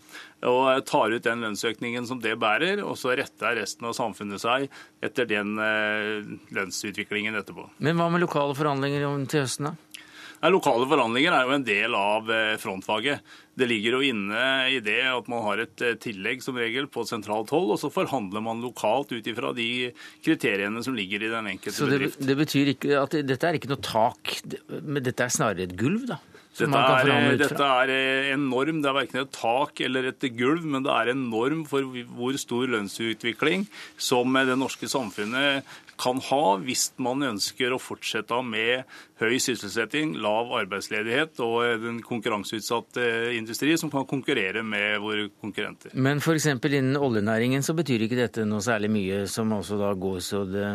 og 0.44 0.84
tar 0.88 1.14
ut 1.14 1.24
den 1.24 1.44
lønnsøkningen 1.46 2.06
som 2.08 2.20
det 2.20 2.34
bærer, 2.40 2.82
og 2.84 2.98
så 3.00 3.14
retter 3.16 3.56
resten 3.56 3.88
av 3.88 3.96
samfunnet 3.96 4.42
seg 4.42 4.68
etter 5.04 5.28
den 5.30 5.56
eh, 5.62 6.26
lønnsutviklingen 6.56 7.38
etterpå. 7.40 7.70
Men 7.80 7.96
hva 7.96 8.10
med 8.12 8.24
lokale 8.24 8.56
forhandlinger 8.58 9.06
til 9.32 9.46
høsten, 9.46 9.70
da? 9.70 9.96
Nei, 10.36 10.50
lokale 10.52 10.84
forhandlinger 10.84 11.32
er 11.32 11.48
jo 11.48 11.54
en 11.56 11.64
del 11.64 11.94
av 11.96 12.28
eh, 12.30 12.54
frontfaget. 12.60 13.24
Det 13.56 13.68
ligger 13.70 13.96
jo 13.96 14.02
inne 14.04 14.42
i 14.68 14.82
det 14.84 15.00
at 15.08 15.30
man 15.32 15.40
har 15.46 15.62
et 15.64 15.84
eh, 15.84 15.96
tillegg 16.00 16.44
som 16.44 16.58
regel 16.60 16.90
på 16.92 17.06
sentralt 17.08 17.50
hold, 17.56 17.72
og 17.72 17.80
så 17.80 17.90
forhandler 17.92 18.44
man 18.44 18.60
lokalt 18.64 19.14
ut 19.16 19.32
ifra 19.32 19.54
de 19.56 19.88
kriteriene 20.24 20.84
som 20.84 20.96
ligger 20.96 21.24
i 21.24 21.32
den 21.32 21.48
enkelte 21.54 21.78
så 21.78 21.88
det, 21.88 21.96
bedrift. 21.96 22.20
Det 22.28 22.38
betyr 22.42 22.72
ikke 22.76 23.00
at 23.00 23.16
dette 23.32 23.48
er 23.48 23.56
ikke 23.56 23.72
noe 23.72 23.82
tak, 23.82 24.36
men 24.76 25.00
dette 25.06 25.24
er 25.24 25.32
snarere 25.32 25.70
et 25.70 25.76
gulv, 25.80 26.04
da? 26.12 26.20
Dette 26.56 26.72
man 26.72 26.86
kan 26.88 27.10
er, 27.12 27.34
ut 27.34 27.42
dette 27.42 27.70
er 27.82 27.92
eh, 27.92 28.28
en 28.34 28.46
norm. 28.50 28.82
Det 28.82 28.90
er 28.90 28.96
verken 28.96 29.22
et 29.22 29.34
tak 29.36 29.82
eller 29.84 30.10
et 30.10 30.28
gulv, 30.38 30.64
men 30.64 30.86
det 30.86 30.92
er 30.94 31.12
en 31.12 31.26
norm 31.30 31.64
for 31.68 31.84
hvor 32.16 32.38
stor 32.40 32.70
lønnsutvikling 32.72 33.66
som 34.00 34.36
det 34.36 34.56
norske 34.58 34.88
samfunnet 34.90 35.66
kan 36.00 36.20
ha 36.28 36.42
hvis 36.60 36.90
man 37.02 37.24
ønsker 37.24 37.72
å 37.72 37.80
fortsette 37.80 38.36
med 38.44 38.84
høy 39.20 39.38
sysselsetting, 39.40 40.14
lav 40.20 40.52
arbeidsledighet 40.58 41.40
og 41.44 41.56
en 41.64 42.02
konkurranseutsatt 42.04 43.00
eh, 43.00 43.32
industri 43.38 43.72
som 43.80 43.92
kan 43.92 44.04
konkurrere 44.08 44.64
med 44.66 45.00
våre 45.04 45.28
konkurrenter. 45.40 45.94
Men 45.96 46.20
f.eks. 46.20 46.50
innen 46.52 47.00
oljenæringen 47.00 47.64
så 47.64 47.76
betyr 47.76 48.06
ikke 48.06 48.20
dette 48.20 48.44
noe 48.48 48.64
særlig 48.64 48.92
mye, 48.92 49.24
som 49.30 49.56
også 49.56 49.80
da 49.80 49.92
går 49.96 50.22
så 50.24 50.44
det 50.48 50.68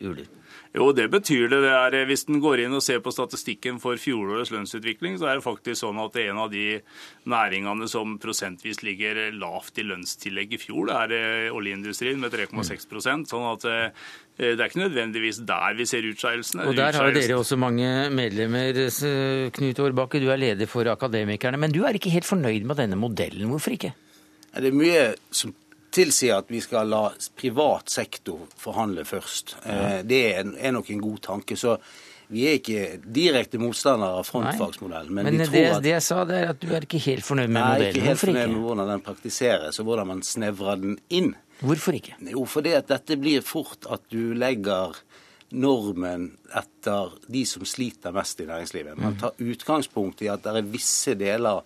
uler. 0.00 0.37
Jo, 0.78 0.92
det 0.94 1.08
betyr 1.10 1.48
det. 1.50 1.58
det 1.64 1.72
er, 1.74 1.96
eh, 1.98 2.06
hvis 2.06 2.24
en 2.30 2.38
går 2.42 2.62
inn 2.62 2.76
og 2.76 2.82
ser 2.84 3.00
på 3.02 3.10
statistikken 3.14 3.80
for 3.82 3.98
fjorårets 3.98 4.52
lønnsutvikling, 4.54 5.16
så 5.18 5.26
er 5.26 5.38
det 5.38 5.46
faktisk 5.46 5.80
sånn 5.80 5.98
at 5.98 6.16
en 6.22 6.38
av 6.44 6.52
de 6.52 6.78
næringene 7.28 7.88
som 7.90 8.14
prosentvis 8.22 8.84
ligger 8.86 9.32
lavt 9.34 9.80
i 9.82 9.86
lønnstillegg 9.88 10.54
i 10.54 10.62
fjor, 10.62 10.92
det 10.92 10.98
er 11.02 11.16
eh, 11.18 11.50
oljeindustrien 11.54 12.22
med 12.22 12.34
3,6% 12.34 13.26
Sånn 13.28 13.46
at 13.50 13.66
eh, 13.68 14.08
det 14.38 14.54
er 14.54 14.68
ikke 14.68 14.84
nødvendigvis 14.84 15.40
der 15.48 15.74
vi 15.74 15.86
ser 15.90 16.06
utskeielsene. 16.06 16.68
Og 16.70 16.76
der 16.78 16.94
har 16.94 17.10
dere 17.10 17.40
også 17.40 17.58
mange 17.58 17.88
medlemmer. 18.14 18.76
Knut 19.56 19.80
Årbakke, 19.82 20.20
du 20.22 20.28
er 20.30 20.38
leder 20.38 20.70
for 20.70 20.86
Akademikerne, 20.92 21.58
men 21.58 21.74
du 21.74 21.82
er 21.82 21.98
ikke 21.98 22.12
helt 22.14 22.28
fornøyd 22.28 22.68
med 22.68 22.78
denne 22.78 22.98
modellen. 23.00 23.50
Hvorfor 23.50 23.74
ikke? 23.74 23.96
Det 24.54 24.70
er 24.70 24.78
mye 24.78 25.02
som 25.34 25.50
tilsier 25.94 26.38
at 26.38 26.48
vi 26.52 26.60
skal 26.60 26.88
la 26.88 27.08
privat 27.36 27.88
sektor 27.90 28.46
forhandle 28.60 29.04
først. 29.08 29.56
Ja. 29.64 30.02
Det 30.02 30.20
er 30.34 30.44
er 30.58 30.72
nok 30.72 30.90
en 30.90 31.00
god 31.00 31.18
tanke. 31.24 31.56
Så 31.56 31.78
vi 32.30 32.42
er 32.46 32.58
ikke 32.58 33.00
direkte 33.08 33.56
motstandere 33.58 34.18
av 34.20 34.26
frontfagsmodellen. 34.28 35.14
Men, 35.14 35.24
Men 35.24 35.38
vi 35.38 35.46
det, 35.48 35.66
at 35.72 35.82
det 35.82 35.94
jeg 35.94 36.02
sa, 36.04 36.24
det 36.28 36.36
er 36.42 36.50
at 36.50 36.60
du 36.60 36.68
er 36.76 36.84
ikke 36.84 37.00
helt 37.00 37.24
fornøyd 37.24 37.48
med 37.48 37.62
Nei, 37.62 37.68
modellen. 37.72 37.94
ikke 37.96 38.06
helt 38.10 38.20
fornøyd 38.20 38.48
med 38.52 38.60
hvordan 38.66 38.88
den 38.92 39.00
praktiseres, 39.06 39.78
og 39.80 39.84
hvordan 39.88 40.06
man 40.06 40.22
snevrer 40.22 40.76
den 40.82 40.98
inn. 41.08 41.34
Hvorfor 41.60 41.96
ikke? 41.96 42.14
Jo, 42.30 42.44
fordi 42.44 42.74
at 42.76 42.86
dette 42.92 43.16
blir 43.18 43.40
fort 43.42 43.88
at 43.90 44.02
du 44.12 44.34
legger 44.34 44.92
normen 45.50 46.34
etter 46.54 47.14
de 47.32 47.44
som 47.48 47.64
sliter 47.66 48.12
mest 48.12 48.40
i 48.40 48.46
næringslivet. 48.46 48.98
Man 48.98 49.14
Mm. 49.14 49.18
tar 49.20 49.32
utgangspunkt 49.40 50.20
i 50.22 50.28
at 50.28 50.42
det 50.42 50.56
er 50.56 50.62
visse 50.62 51.14
deler 51.14 51.62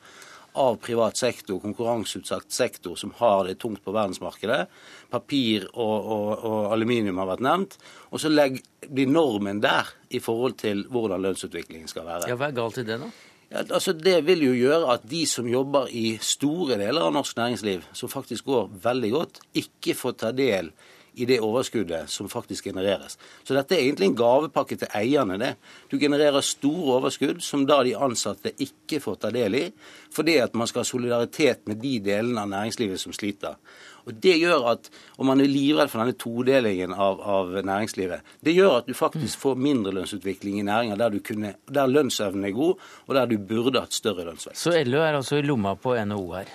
av 0.53 0.77
privat 0.85 1.17
sektor, 1.17 1.61
konkurranseutsatt 1.63 2.53
sektor, 2.53 2.97
som 2.97 3.15
har 3.17 3.47
det 3.49 3.59
tungt 3.63 3.85
på 3.85 3.95
verdensmarkedet. 3.95 4.67
Papir 5.13 5.67
og, 5.73 5.97
og, 6.13 6.31
og 6.45 6.73
aluminium 6.75 7.21
har 7.23 7.31
vært 7.33 7.45
nevnt. 7.47 7.77
Og 8.13 8.21
så 8.21 8.33
legg, 8.33 8.61
blir 8.89 9.11
normen 9.11 9.63
der 9.65 9.89
i 10.13 10.21
forhold 10.21 10.59
til 10.61 10.85
hvordan 10.93 11.25
lønnsutviklingen 11.25 11.91
skal 11.91 12.09
være. 12.09 12.31
Ja, 12.33 12.39
Hva 12.41 12.51
er 12.51 12.59
galt 12.59 12.81
i 12.83 12.87
det, 12.89 13.01
da? 13.01 13.11
Ja, 13.53 13.67
altså 13.67 13.93
Det 13.93 14.17
vil 14.25 14.47
jo 14.47 14.55
gjøre 14.57 14.95
at 14.95 15.05
de 15.09 15.27
som 15.29 15.49
jobber 15.49 15.91
i 15.93 16.17
store 16.25 16.79
deler 16.81 17.05
av 17.05 17.13
norsk 17.17 17.37
næringsliv, 17.37 17.85
som 17.93 18.13
faktisk 18.13 18.49
går 18.49 18.73
veldig 18.85 19.13
godt, 19.13 19.43
ikke 19.61 19.97
får 19.97 20.19
ta 20.25 20.33
del 20.37 20.73
i 20.73 21.02
det 21.15 21.41
overskuddet 21.45 22.11
som 22.11 22.29
faktisk 22.29 22.65
genereres. 22.65 23.19
Så 23.45 23.55
dette 23.55 23.77
er 23.77 23.85
egentlig 23.85 24.11
en 24.11 24.17
gavepakke 24.17 24.79
til 24.81 24.89
eierne. 24.97 25.39
det. 25.39 25.55
Du 25.91 25.99
genererer 25.99 26.41
store 26.41 26.97
overskudd 26.99 27.43
som 27.43 27.67
da 27.67 27.83
de 27.83 27.95
ansatte 27.97 28.55
ikke 28.59 29.01
får 29.01 29.17
ta 29.21 29.31
del 29.31 29.55
i, 29.55 29.65
fordi 30.13 30.39
at 30.41 30.55
man 30.55 30.67
skal 30.67 30.81
ha 30.81 30.85
solidaritet 30.85 31.67
med 31.67 31.77
de 31.77 31.99
delene 32.01 32.41
av 32.41 32.49
næringslivet 32.49 33.01
som 33.01 33.13
sliter. 33.13 33.57
Og 34.07 34.15
det 34.19 34.35
gjør 34.41 34.67
at, 34.73 34.91
og 35.19 35.27
man 35.29 35.41
er 35.41 35.51
livredd 35.51 35.91
for 35.91 36.03
denne 36.03 36.17
todelingen 36.19 36.95
av, 36.95 37.21
av 37.21 37.53
næringslivet, 37.63 38.25
det 38.43 38.57
gjør 38.57 38.81
at 38.81 38.89
du 38.91 38.97
faktisk 38.99 39.39
får 39.45 39.61
mindre 39.63 39.93
lønnsutvikling 39.95 40.59
i 40.59 40.67
næringer 40.67 40.99
der, 40.99 41.19
kunne, 41.23 41.55
der 41.71 41.87
lønnsevnen 41.87 42.49
er 42.49 42.57
god, 42.57 42.83
og 43.07 43.15
der 43.15 43.31
du 43.31 43.39
burde 43.39 43.85
hatt 43.85 43.95
større 43.95 44.27
lønnsvekst. 44.27 44.65
Så 44.65 44.75
LO 44.89 45.05
er 45.05 45.21
altså 45.21 45.39
i 45.39 45.47
lomma 45.47 45.77
på 45.79 45.95
NHO 45.95 46.27
her? 46.35 46.51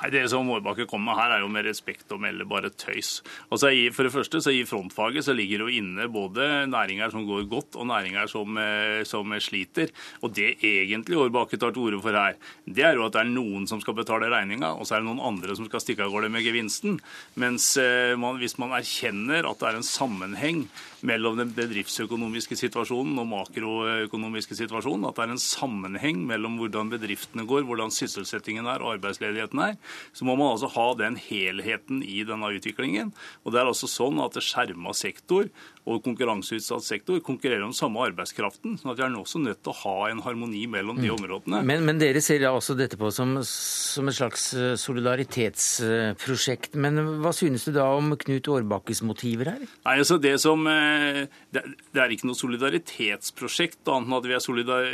Nei, 0.00 0.10
Det 0.10 0.22
som 0.32 0.46
Mårbakke 0.48 0.86
kommer 0.88 1.12
med 1.12 1.20
her, 1.20 1.34
er 1.34 1.42
jo 1.44 1.50
med 1.52 1.66
respekt 1.68 2.12
å 2.12 2.18
melde 2.20 2.46
bare 2.48 2.70
tøys. 2.72 3.20
Altså, 3.52 3.68
For 3.92 4.04
det 4.04 4.12
første, 4.14 4.40
så 4.40 4.52
I 4.54 4.64
frontfaget 4.64 5.26
så 5.26 5.34
ligger 5.36 5.66
jo 5.66 5.68
inne 5.68 6.08
både 6.08 6.66
næringer 6.70 7.10
som 7.12 7.26
går 7.28 7.48
godt, 7.50 7.76
og 7.76 7.86
næringer 7.86 8.28
som, 8.28 8.56
eh, 8.56 9.04
som 9.04 9.26
sliter. 9.38 9.90
Og 10.22 10.32
Det 10.34 10.58
egentlig 10.62 11.16
Årbakke 11.16 11.58
tar 11.58 11.72
til 11.72 11.82
orde 11.82 12.02
for 12.02 12.12
her, 12.12 12.36
det 12.66 12.84
er 12.84 12.94
jo 12.94 13.04
at 13.04 13.12
det 13.12 13.20
er 13.20 13.34
noen 13.34 13.66
som 13.68 13.80
skal 13.80 13.94
betale 13.94 14.30
regninga, 14.30 14.78
og 14.78 14.86
så 14.86 14.96
er 14.96 15.00
det 15.00 15.08
noen 15.08 15.20
andre 15.20 15.56
som 15.56 15.66
skal 15.66 15.80
stikke 15.80 16.04
av 16.04 16.12
gårde 16.12 16.30
med 16.30 16.44
gevinsten. 16.44 17.00
Mens 17.36 17.76
eh, 17.76 18.16
man, 18.16 18.38
hvis 18.38 18.58
man 18.58 18.70
erkjenner 18.70 19.48
at 19.48 19.58
det 19.58 19.68
er 19.68 19.76
en 19.76 19.82
sammenheng 19.82 20.68
mellom 21.06 21.38
den 21.38 21.52
bedriftsøkonomiske 21.56 22.58
situasjonen 22.58 23.18
og 23.22 23.28
makroøkonomiske 23.30 24.56
situasjonen, 24.58 25.06
at 25.08 25.16
det 25.16 25.24
er 25.24 25.34
en 25.34 25.42
sammenheng 25.42 26.22
mellom 26.28 26.58
hvordan 26.60 26.92
bedriftene 26.92 27.46
går, 27.48 27.64
hvordan 27.68 27.94
sysselsettingen 27.94 28.68
er 28.70 28.84
og 28.84 28.96
arbeidsledigheten 28.96 29.62
er, 29.64 29.76
så 30.12 30.28
må 30.28 30.36
man 30.38 30.52
altså 30.54 30.70
ha 30.74 30.86
den 30.98 31.18
helheten 31.20 32.04
i 32.04 32.22
denne 32.28 32.52
utviklingen. 32.56 33.14
Og 33.44 33.54
det 33.54 33.62
er 33.62 33.70
altså 33.70 33.90
sånn 33.90 34.20
at 34.24 34.38
skjerma 34.44 34.94
sektor 34.96 35.48
og 35.88 36.02
konkurranseutsatt 36.04 36.84
sektor 36.84 37.20
konkurrerer 37.24 37.64
om 37.64 37.72
samme 37.76 38.02
arbeidskraften. 38.04 38.76
sånn 38.80 38.92
at 38.92 39.00
vi 39.00 39.04
er 39.06 39.16
også 39.16 39.40
nødt 39.42 39.62
til 39.64 39.72
å 39.72 39.78
ha 39.80 40.10
en 40.10 40.22
harmoni 40.24 40.66
mellom 40.70 41.00
de 41.00 41.10
områdene. 41.12 41.62
Men, 41.66 41.84
men 41.88 42.00
dere 42.00 42.20
ser 42.24 42.42
da 42.42 42.52
også 42.56 42.76
dette 42.78 42.98
på 43.00 43.10
som, 43.14 43.38
som 43.46 44.10
et 44.10 44.18
slags 44.18 44.50
eh, 44.54 44.74
solidaritetsprosjekt. 44.80 46.76
Men 46.80 47.00
hva 47.24 47.32
synes 47.36 47.64
du 47.66 47.72
da 47.76 47.88
om 47.96 48.12
Knut 48.20 48.50
Årbakkes 48.52 49.02
motiver 49.08 49.54
her? 49.54 49.64
Nei, 49.86 49.96
altså 49.96 50.20
det 50.20 50.36
som 50.42 50.66
eh, 50.70 51.24
Det 51.50 51.64
det 51.90 52.00
er 52.02 52.12
ikke 52.14 52.28
noe 52.28 52.38
solidaritetsprosjekt, 52.38 53.80
annet 53.90 54.10
enn 54.10 54.16
at 54.16 54.28
vi 54.28 54.38
solidar, 54.42 54.88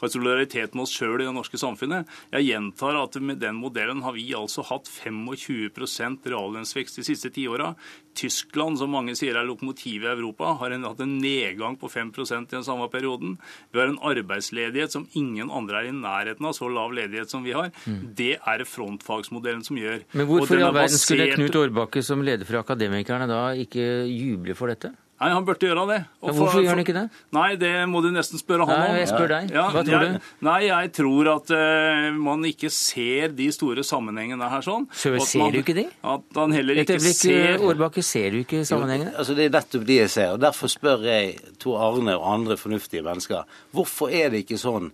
har 0.00 0.12
solidaritet 0.12 0.74
med 0.74 0.86
oss 0.86 0.94
sjøl 0.96 1.20
i 1.20 1.26
det 1.26 1.34
norske 1.36 1.60
samfunnet. 1.60 2.08
Jeg 2.32 2.48
gjentar 2.48 2.96
at 3.02 3.18
med 3.20 3.40
den 3.42 3.58
modellen 3.60 4.00
har 4.06 4.16
vi 4.16 4.26
altså 4.36 4.64
hatt 4.70 4.88
25% 4.88 6.28
reallønnsvekst 6.32 7.00
de 7.00 7.06
siste 7.06 7.32
ti 7.34 7.44
åra. 7.50 7.74
Tyskland, 8.18 8.80
som 8.80 8.92
mange 8.92 9.14
sier 9.18 9.38
er 9.38 9.46
lokomotivet 9.46 10.08
i 10.08 10.12
Europa, 10.16 10.52
har 10.60 10.74
en, 10.74 10.86
hatt 10.88 11.02
en 11.04 11.16
nedgang 11.22 11.78
på 11.78 11.90
5% 11.92 12.48
i 12.48 12.56
den 12.56 12.66
samme 12.66 12.88
perioden. 12.92 13.36
Vi 13.72 13.80
har 13.80 13.92
en 13.92 14.00
arbeidsledighet 14.10 14.94
som 14.94 15.06
ingen 15.18 15.52
andre 15.54 15.82
er 15.82 15.90
i 15.92 15.96
nærheten 15.96 16.48
av, 16.48 16.56
så 16.58 16.70
lav 16.72 16.94
ledighet 16.96 17.30
som 17.30 17.46
vi 17.46 17.54
har. 17.56 17.70
Det 17.86 18.34
er 18.38 18.62
det 18.62 18.68
frontfagsmodellen 18.70 19.64
som 19.66 19.78
gjør. 19.78 20.02
Men 20.18 20.30
hvorfor 20.30 20.58
i 20.58 20.66
all 20.66 20.76
verden 20.76 20.98
skulle 20.98 21.30
Knut 21.34 21.60
Årbakke 21.62 22.02
som 22.04 22.24
leder 22.26 22.48
for 22.48 22.60
Akademikerne 22.62 23.28
da 23.30 23.42
ikke 23.58 23.84
juble 24.10 24.58
for 24.58 24.74
dette? 24.74 24.94
Nei, 25.18 25.28
han 25.34 25.42
burde 25.46 25.66
gjøre 25.66 25.84
det. 25.88 25.98
Og 26.22 26.28
hvorfor 26.30 26.52
for- 26.52 26.62
gjør 26.62 26.76
han 26.76 26.82
ikke 26.84 26.94
det? 26.94 27.02
Nei, 27.34 27.48
det 27.58 27.72
må 27.90 28.02
du 28.04 28.12
nesten 28.14 28.38
spørre 28.38 28.66
han 28.68 28.74
om. 28.76 28.84
Nei, 28.92 29.00
jeg 29.00 29.08
spør 29.10 29.32
deg. 29.32 29.50
Ja, 29.50 29.64
Hva 29.74 29.82
tror 29.82 30.04
jeg, 30.04 30.12
du? 30.14 30.28
Nei, 30.46 30.58
jeg 30.68 30.92
tror 30.94 31.30
at 31.32 31.50
uh, 31.50 32.06
man 32.14 32.46
ikke 32.46 32.70
ser 32.70 33.34
de 33.34 33.48
store 33.52 33.82
sammenhengene 33.82 34.50
her 34.52 34.62
sånn. 34.62 34.86
Så 34.94 35.10
man, 35.16 35.26
ser 35.26 35.50
du 35.56 35.58
ikke 35.64 35.74
de? 35.74 35.88
At 36.06 36.38
han 36.38 36.54
heller 36.54 36.78
Et 36.78 36.84
ikke 36.86 37.00
øyeblikk, 37.00 37.18
ser 37.18 37.66
Årbakke, 37.66 38.06
ser 38.06 38.30
du 38.30 38.40
ikke 38.44 38.62
sammenhengene? 38.68 39.10
Jo, 39.10 39.18
altså 39.24 39.38
Det 39.38 39.48
er 39.48 39.54
nettopp 39.58 39.86
de 39.90 39.98
jeg 39.98 40.14
ser. 40.14 40.32
og 40.36 40.40
Derfor 40.46 40.70
spør 40.70 41.06
jeg 41.10 41.38
Tor 41.58 41.82
Arne 41.82 42.14
og 42.14 42.28
andre 42.38 42.56
fornuftige 42.60 43.02
mennesker 43.02 43.42
hvorfor 43.74 44.14
er 44.14 44.30
det 44.30 44.44
ikke 44.46 44.58
sånn 44.60 44.92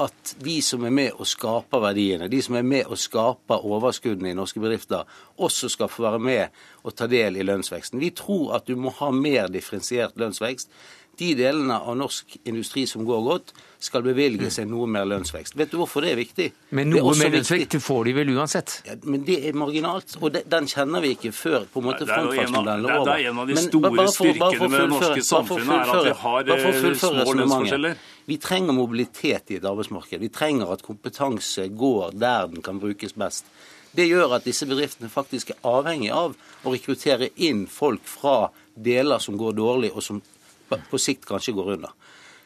at 0.00 0.34
de 0.40 0.54
som 0.64 0.84
er 0.88 0.94
med 0.94 1.18
og 1.20 1.28
skaper 1.28 1.82
verdiene, 1.82 2.30
de 2.32 2.40
som 2.44 2.56
er 2.56 2.64
med 2.64 2.88
og 2.88 3.00
skaper 3.00 3.66
overskuddene 3.68 4.30
i 4.32 4.36
norske 4.36 4.60
bedrifter, 4.62 5.04
også 5.36 5.68
skal 5.72 5.90
få 5.92 6.06
være 6.06 6.22
med 6.22 6.62
og 6.82 6.96
ta 6.96 7.08
del 7.10 7.36
i 7.36 7.44
lønnsveksten. 7.44 8.00
Vi 8.00 8.12
tror 8.16 8.56
at 8.56 8.68
du 8.68 8.76
må 8.80 8.94
ha 9.02 9.10
mer 9.12 9.52
differensiert 9.52 10.16
lønnsvekst. 10.20 10.72
De 11.20 11.34
delene 11.36 11.76
av 11.76 11.98
norsk 12.00 12.38
industri 12.48 12.86
som 12.88 13.04
går 13.04 13.26
godt, 13.26 13.52
skal 13.82 14.04
bevilge 14.06 14.46
seg 14.54 14.68
noe 14.70 14.86
mer 14.86 15.06
lønnsvekst. 15.10 15.56
Vet 15.58 15.72
du 15.72 15.78
hvorfor 15.80 16.04
det 16.04 16.12
er 16.12 16.18
viktig? 16.20 16.46
Men 16.78 16.92
noe 16.92 17.14
mer 17.18 17.32
lønnsvekst 17.34 17.74
får 17.82 18.04
de 18.08 18.12
vel 18.20 18.30
uansett? 18.36 18.76
Ja, 18.86 18.94
men 19.02 19.24
det 19.26 19.40
er 19.48 19.56
marginalt, 19.58 20.14
og 20.20 20.30
det, 20.36 20.44
den 20.52 20.68
kjenner 20.70 21.02
vi 21.02 21.14
ikke 21.16 21.32
før 21.34 21.66
på 21.72 21.82
en 21.82 21.88
måte 21.88 22.06
frontfagsmodellen 22.06 22.86
er 22.86 22.92
er- 22.92 23.00
over. 23.00 23.10
det 23.10 23.26
er 23.26 23.30
en 23.32 23.42
av 23.42 23.50
de 23.50 23.56
store 23.64 23.92
for- 23.96 24.12
styrkene 24.14 24.68
med 24.70 24.80
det 24.80 24.88
norske 24.94 25.26
samfunnet 25.26 25.74
er 25.74 25.92
at 25.98 26.04
vi 26.06 26.14
har, 26.22 26.52
eh, 26.54 26.94
små 27.02 27.34
lønnsforskjeller. 27.40 27.96
Vi 28.26 28.36
trenger 28.38 28.72
mobilitet 28.72 29.50
i 29.50 29.56
et 29.58 29.64
arbeidsmarked. 29.66 30.20
Vi 30.20 30.28
trenger 30.28 30.70
at 30.72 30.82
kompetanse 30.86 31.68
går 31.76 32.12
der 32.18 32.46
den 32.46 32.62
kan 32.62 32.78
brukes 32.78 33.12
best. 33.18 33.44
Det 33.94 34.06
gjør 34.08 34.36
at 34.36 34.44
disse 34.44 34.64
bedriftene 34.64 35.10
faktisk 35.10 35.50
er 35.50 35.58
avhengig 35.64 36.10
av 36.14 36.36
å 36.64 36.70
rekruttere 36.72 37.30
inn 37.36 37.66
folk 37.66 38.00
fra 38.08 38.50
deler 38.78 39.18
som 39.18 39.36
går 39.36 39.52
dårlig, 39.58 39.90
og 39.94 40.02
som 40.02 40.22
på 40.70 40.78
på 40.88 40.98
sikt 40.98 41.26
kanskje 41.26 41.52
går 41.52 41.72
under. 41.74 41.90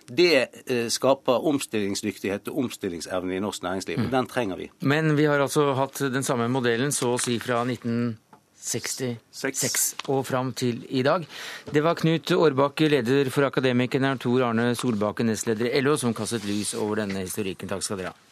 Det 0.06 0.48
eh, 0.66 0.88
skaper 0.92 1.46
omstillingsdyktighet 1.50 2.48
og 2.52 2.58
omstillingsevne 2.66 3.36
i 3.36 3.40
norsk 3.42 3.62
næringsliv, 3.66 3.96
og 4.06 4.12
den 4.12 4.26
trenger 4.30 4.56
vi. 4.60 4.66
Men 4.80 5.16
vi 5.18 5.24
har 5.26 5.38
altså 5.42 5.74
hatt 5.78 5.96
den 6.12 6.24
samme 6.26 6.48
modellen 6.52 6.92
så 6.94 7.06
å 7.14 7.18
si 7.20 7.38
fra 7.42 7.56
1966 7.66 9.94
og 10.12 10.26
fram 10.28 10.52
til 10.58 10.76
i 10.90 11.02
dag. 11.06 11.26
Det 11.72 11.82
var 11.82 11.94
Knut 11.98 12.30
Årbakke, 12.36 12.88
leder 12.92 13.30
for 13.34 13.42
Akademikerne, 13.48 14.12
og 14.14 14.20
Tor 14.22 14.40
Arne 14.50 14.66
Solbakken, 14.78 15.26
nestleder 15.32 15.66
i 15.72 15.80
LO, 15.82 15.94
som 15.98 16.14
kastet 16.14 16.44
lys 16.46 16.70
over 16.78 16.94
denne 17.02 17.18
historikken. 17.26 17.68
Takk 17.70 17.82
skal 17.82 17.98
dere 18.02 18.14
ha. 18.14 18.25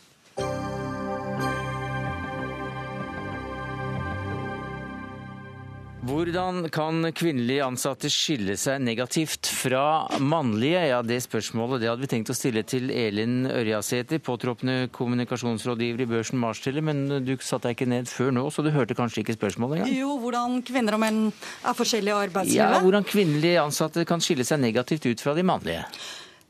Hvordan 6.04 6.66
kan 6.68 7.06
kvinnelige 7.16 7.64
ansatte 7.64 8.10
skille 8.12 8.58
seg 8.60 8.82
negativt 8.84 9.48
fra 9.48 10.04
mannlige? 10.20 10.82
Ja, 10.90 10.98
Det 11.00 11.22
spørsmålet 11.24 11.80
det 11.80 11.88
hadde 11.88 12.04
vi 12.04 12.10
tenkt 12.12 12.28
å 12.28 12.36
stille 12.36 12.60
til 12.68 12.90
Elin 12.92 13.46
Ørjasæter, 13.48 14.20
påtroppende 14.20 14.90
kommunikasjonsrådgiver 14.92 16.04
i 16.04 16.08
børsen 16.10 16.38
Marstiller, 16.42 16.84
men 16.84 17.24
du 17.24 17.32
satte 17.40 17.70
deg 17.70 17.78
ikke 17.78 17.88
ned 17.88 18.10
før 18.10 18.34
nå, 18.36 18.44
så 18.52 18.60
du 18.60 18.68
hørte 18.74 18.96
kanskje 18.98 19.22
ikke 19.24 19.38
spørsmålet 19.38 19.80
engang? 19.80 19.96
Jo, 19.96 20.18
hvordan 20.20 20.60
kvinner 20.68 20.98
og 20.98 21.04
menn 21.06 21.24
er 21.32 21.78
forskjellige 21.78 22.12
i 22.12 22.26
arbeidslivet. 22.28 22.60
Ja, 22.60 22.84
Hvordan 22.84 23.08
kvinnelige 23.08 23.64
ansatte 23.64 24.04
kan 24.04 24.20
skille 24.20 24.44
seg 24.44 24.60
negativt 24.60 25.08
ut 25.08 25.24
fra 25.24 25.32
de 25.32 25.46
mannlige? 25.46 25.86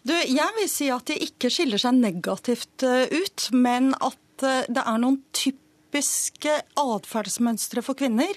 Du, 0.03 0.17
jeg 0.19 0.55
vil 0.59 0.69
si 0.69 0.91
at 0.91 1.07
de 1.07 1.21
ikke 1.29 1.53
skiller 1.53 1.79
seg 1.79 1.95
negativt 2.01 2.83
eh, 2.83 3.07
ut, 3.07 3.53
men 3.55 3.95
at 4.03 4.43
eh, 4.43 4.67
det 4.67 4.83
er 4.83 4.99
noen 4.99 5.23
typer 5.31 5.64
typiske 5.95 6.51
atferdsmønstre 6.75 7.83
for 7.85 7.95
kvinner 7.95 8.35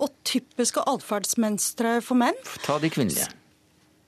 og 0.00 0.12
typiske 0.24 0.80
atferdsmønstre 0.88 1.98
for 2.04 2.16
menn. 2.16 2.36
Ta 2.64 2.78
de 2.80 2.88
kvinnelige. 2.88 3.28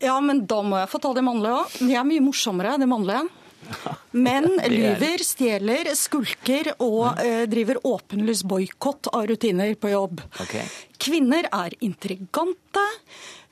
Ja, 0.01 0.16
men 0.20 0.47
da 0.49 0.62
må 0.64 0.78
jeg 0.80 0.90
få 0.92 1.01
ta 1.01 1.12
de 1.16 1.24
mannlige 1.24 1.59
òg. 1.61 1.76
De 1.82 1.92
er 1.97 2.07
mye 2.09 2.24
morsommere, 2.24 2.76
de 2.80 2.88
mannlige. 2.88 3.26
Menn 4.26 4.61
lyver, 4.70 5.22
stjeler, 5.26 5.88
skulker 5.99 6.70
og 6.84 7.18
eh, 7.20 7.44
driver 7.51 7.80
åpenlys 7.88 8.44
boikott 8.47 9.11
av 9.12 9.26
rutiner 9.28 9.74
på 9.80 9.90
jobb. 9.90 10.22
Okay. 10.44 10.64
Kvinner 11.03 11.49
er 11.51 11.74
intrigante, 11.84 12.84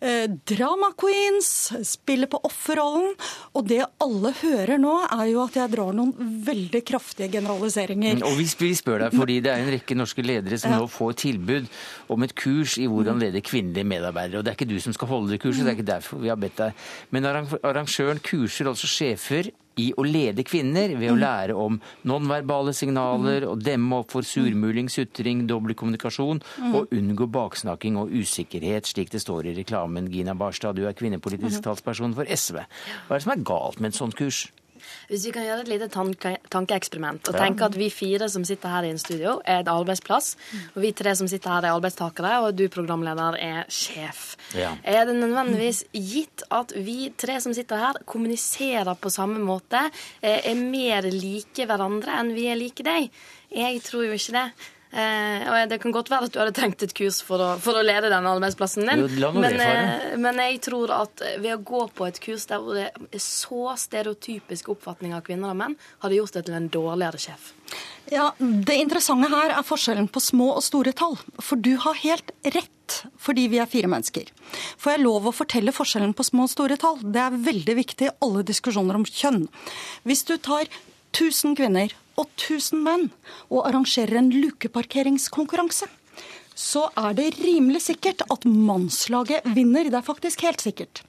eh, 0.05 0.27
drama 0.51 0.91
queens, 1.01 1.49
spiller 1.89 2.29
på 2.31 2.41
offerrollen. 2.47 3.15
Og 3.57 3.67
det 3.71 3.81
alle 4.05 4.33
hører 4.43 4.79
nå, 4.83 4.93
er 5.09 5.25
jo 5.33 5.43
at 5.47 5.57
jeg 5.59 5.73
drar 5.75 5.95
noen 5.97 6.13
veldig 6.47 6.83
kraftige 6.87 7.31
generaliseringer. 7.39 8.23
Og 8.29 8.37
vi, 8.39 8.47
vi 8.61 8.71
spør 8.79 9.07
deg 9.07 9.17
fordi 9.17 9.41
det 9.45 9.53
er 9.55 9.65
en 9.65 9.73
rekke 9.75 9.97
norske 9.99 10.25
ledere 10.27 10.59
som 10.61 10.75
Ja. 10.75 10.79
nå 10.83 10.89
får 10.91 11.17
tilbud 11.25 11.69
om 12.15 12.23
et 12.27 12.35
kurs 12.39 12.77
i 12.79 12.87
hvordan 12.91 13.21
lede 13.23 13.43
kvinnelige 13.45 13.87
medarbeidere. 13.89 14.39
Og 14.39 14.45
det 14.47 14.53
er 14.55 14.59
ikke 14.59 14.71
du 14.75 14.79
som 14.81 14.93
skal 14.97 15.09
holde 15.09 15.33
det 15.35 15.41
kurset, 15.43 15.65
det 15.65 15.73
er 15.75 15.79
ikke 15.81 15.91
derfor 15.93 16.23
vi 16.23 16.29
har 16.33 16.41
bedt 16.41 16.57
deg. 16.61 16.87
Men 17.11 17.25
arrangøren 17.31 18.21
kurser 18.25 18.69
altså 18.71 18.87
sjefer 18.91 19.51
i 19.77 19.93
å 19.97 20.05
lede 20.07 20.45
kvinner 20.45 20.95
ved 20.99 21.11
å 21.11 21.17
lære 21.19 21.55
om 21.59 21.81
nonverbale 22.05 22.73
signaler 22.75 23.47
og 23.49 23.63
demme 23.65 24.01
opp 24.03 24.11
for 24.15 24.23
surmuling, 24.23 24.89
sutring, 24.89 25.47
dobbeltkommunikasjon 25.47 26.05
kommunikasjon 26.05 26.75
og 26.75 26.93
unngå 26.95 27.27
baksnakking 27.31 27.97
og 28.01 28.11
usikkerhet, 28.11 28.87
slik 28.87 29.11
det 29.11 29.21
står 29.23 29.47
i 29.51 29.55
reklamen. 29.59 30.11
Gina 30.13 30.35
Barstad, 30.35 30.77
du 30.77 30.87
er 30.87 30.93
kvinnepolitisk 30.93 31.61
Mhm. 31.61 31.63
talsperson 31.63 32.15
for 32.15 32.25
SV. 32.25 32.57
Hva 33.09 33.11
er 33.11 33.19
det 33.19 33.23
som 33.23 33.33
er 33.33 33.45
galt 33.45 33.81
med 33.81 33.89
et 33.89 33.99
sånt 33.99 34.15
kurs? 34.17 34.49
Hvis 35.11 35.27
vi 35.29 35.35
kan 35.35 35.47
gjøre 35.47 35.65
et 35.65 35.71
lite 35.73 35.89
tanke, 35.93 36.37
tankeeksperiment 36.53 37.31
og 37.31 37.39
tenke 37.39 37.69
at 37.69 37.79
vi 37.79 37.91
fire 37.93 38.29
som 38.33 38.45
sitter 38.47 38.73
her 38.73 38.89
i 38.89 38.93
en 38.95 39.01
studio, 39.01 39.37
er 39.45 39.63
et 39.63 39.71
arbeidsplass, 39.71 40.35
og 40.75 40.81
vi 40.85 40.93
tre 40.97 41.15
som 41.19 41.31
sitter 41.31 41.57
her 41.57 41.69
er 41.69 41.77
arbeidstakere, 41.77 42.35
og 42.45 42.57
du 42.59 42.67
programleder 42.73 43.39
er 43.41 43.71
sjef. 43.73 44.35
Ja. 44.57 44.75
Er 44.83 45.07
det 45.09 45.17
nødvendigvis 45.19 45.85
gitt 45.93 46.47
at 46.55 46.75
vi 46.77 47.13
tre 47.19 47.41
som 47.45 47.55
sitter 47.57 47.81
her, 47.81 48.03
kommuniserer 48.09 48.95
på 48.95 49.13
samme 49.13 49.41
måte, 49.43 49.87
eh, 50.21 50.41
er 50.51 50.59
mer 50.59 51.09
like 51.11 51.67
hverandre 51.69 52.21
enn 52.21 52.35
vi 52.37 52.49
er 52.51 52.61
like 52.61 52.87
deg? 52.87 53.11
Jeg 53.55 53.83
tror 53.87 54.09
jo 54.09 54.17
ikke 54.17 54.35
det. 54.35 54.49
Eh, 54.95 55.45
og 55.51 55.69
Det 55.69 55.81
kan 55.83 55.95
godt 55.95 56.11
være 56.13 56.29
at 56.29 56.35
du 56.35 56.39
hadde 56.39 56.55
trengt 56.55 56.83
et 56.87 56.95
kurs 56.95 57.19
for 57.27 57.43
å, 57.43 57.49
for 57.59 57.75
å 57.75 57.83
lede 57.83 58.13
den 58.13 58.29
arbeidsplassen 58.31 58.87
din, 58.87 59.03
men, 59.35 59.59
eh, 59.59 60.13
men 60.23 60.39
jeg 60.39 60.61
tror 60.69 60.93
at 60.95 61.25
ved 61.43 61.51
å 61.57 61.63
gå 61.67 61.81
på 61.97 62.07
et 62.07 62.21
kurs 62.23 62.47
der 62.51 62.63
hvor 62.63 62.79
det 62.79 62.87
er 62.93 63.23
så 63.23 63.75
stereotypisk 63.81 64.71
oppfatning 64.77 65.17
av 65.17 65.25
kvinner 65.27 65.51
og 65.51 65.59
menn, 65.59 65.75
hadde 66.05 66.21
gjort 66.21 66.39
det 66.39 66.45
til 66.47 66.59
en 66.61 66.71
dårligere 66.71 67.23
sjef. 67.27 67.51
Ja, 68.13 68.31
Det 68.39 68.77
interessante 68.77 69.31
her 69.33 69.55
er 69.57 69.67
forskjellen 69.67 70.07
på 70.13 70.21
små 70.23 70.51
og 70.59 70.63
store 70.63 70.93
tall. 70.93 71.17
For 71.41 71.57
du 71.57 71.73
har 71.81 71.97
helt 72.03 72.31
rett, 72.45 72.99
fordi 73.19 73.49
vi 73.51 73.59
er 73.59 73.71
fire 73.71 73.89
mennesker. 73.91 74.29
Får 74.79 74.95
jeg 74.95 75.03
lov 75.03 75.27
å 75.27 75.35
fortelle 75.35 75.75
forskjellen 75.75 76.15
på 76.15 76.27
små 76.29 76.47
og 76.47 76.53
store 76.53 76.79
tall? 76.79 77.01
Det 77.03 77.23
er 77.23 77.43
veldig 77.49 77.77
viktig 77.81 78.11
i 78.11 78.15
alle 78.23 78.45
diskusjoner 78.47 79.01
om 79.01 79.09
kjønn. 79.09 79.49
Hvis 80.05 80.23
du 80.29 80.37
tar 80.37 80.69
1000 81.15 81.57
kvinner 81.59 81.95
og 82.17 82.29
1000 82.39 82.83
menn 82.85 83.09
og 83.51 83.65
arrangerer 83.69 84.19
en 84.21 84.31
lukeparkeringskonkurranse, 84.33 85.89
så 86.55 86.85
er 86.97 87.17
det 87.19 87.33
rimelig 87.43 87.81
sikkert 87.89 88.23
at 88.31 88.45
mannslaget 88.47 89.43
vinner. 89.57 89.89
Det 89.91 89.99
er 89.99 90.07
faktisk 90.07 90.45
helt 90.47 90.63
sikkert. 90.63 91.03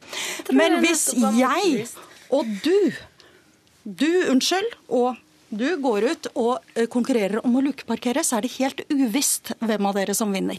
Men 0.52 0.80
hvis 0.82 1.08
jeg 1.38 1.86
og 2.34 2.50
du 2.66 2.74
du, 3.86 4.10
unnskyld, 4.32 4.72
og 4.90 5.20
du 5.54 5.68
går 5.78 6.08
ut 6.10 6.28
og 6.42 6.56
eh, 6.74 6.88
konkurrerer 6.90 7.38
om 7.46 7.60
å 7.60 7.62
lukeparkere, 7.62 8.24
så 8.26 8.40
er 8.40 8.48
det 8.48 8.56
helt 8.58 8.82
uvisst 8.90 9.52
hvem 9.62 9.86
av 9.86 9.94
dere 10.00 10.16
som 10.18 10.34
vinner. 10.34 10.58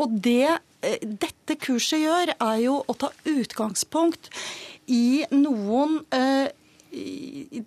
Og 0.00 0.14
det 0.24 0.46
eh, 0.48 0.96
dette 1.04 1.58
kurset 1.60 2.00
gjør, 2.06 2.32
er 2.40 2.62
jo 2.64 2.78
å 2.88 2.96
ta 2.96 3.10
utgangspunkt 3.28 4.30
i 4.88 5.26
noen 5.36 5.98
eh, 6.16 6.48
i- 6.96 7.60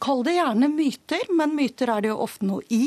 Kall 0.00 0.22
det 0.26 0.36
gjerne 0.36 0.70
myter, 0.72 1.26
men 1.34 1.56
myter 1.58 1.90
er 1.92 2.04
det 2.04 2.12
jo 2.12 2.22
ofte 2.24 2.46
noe 2.48 2.64
i. 2.72 2.86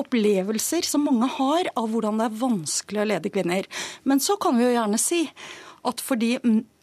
Opplevelser 0.00 0.86
som 0.86 1.04
mange 1.06 1.28
har 1.36 1.70
av 1.76 1.90
hvordan 1.92 2.20
det 2.20 2.28
er 2.30 2.40
vanskelig 2.42 3.02
å 3.02 3.08
lede 3.12 3.32
kvinner. 3.32 3.68
Men 4.08 4.22
så 4.22 4.38
kan 4.40 4.58
vi 4.58 4.66
jo 4.66 4.74
gjerne 4.74 5.00
si 5.00 5.24
at 5.86 6.02
fordi 6.04 6.36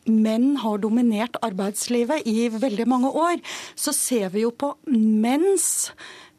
menn 0.07 0.53
har 0.61 0.80
dominert 0.82 1.36
arbeidslivet 1.43 2.28
i 2.30 2.47
veldig 2.53 2.88
mange 2.89 3.11
år, 3.11 3.41
så 3.76 3.93
ser 3.95 4.32
vi 4.34 4.45
jo 4.45 4.53
på 4.55 4.72
menns 4.88 5.91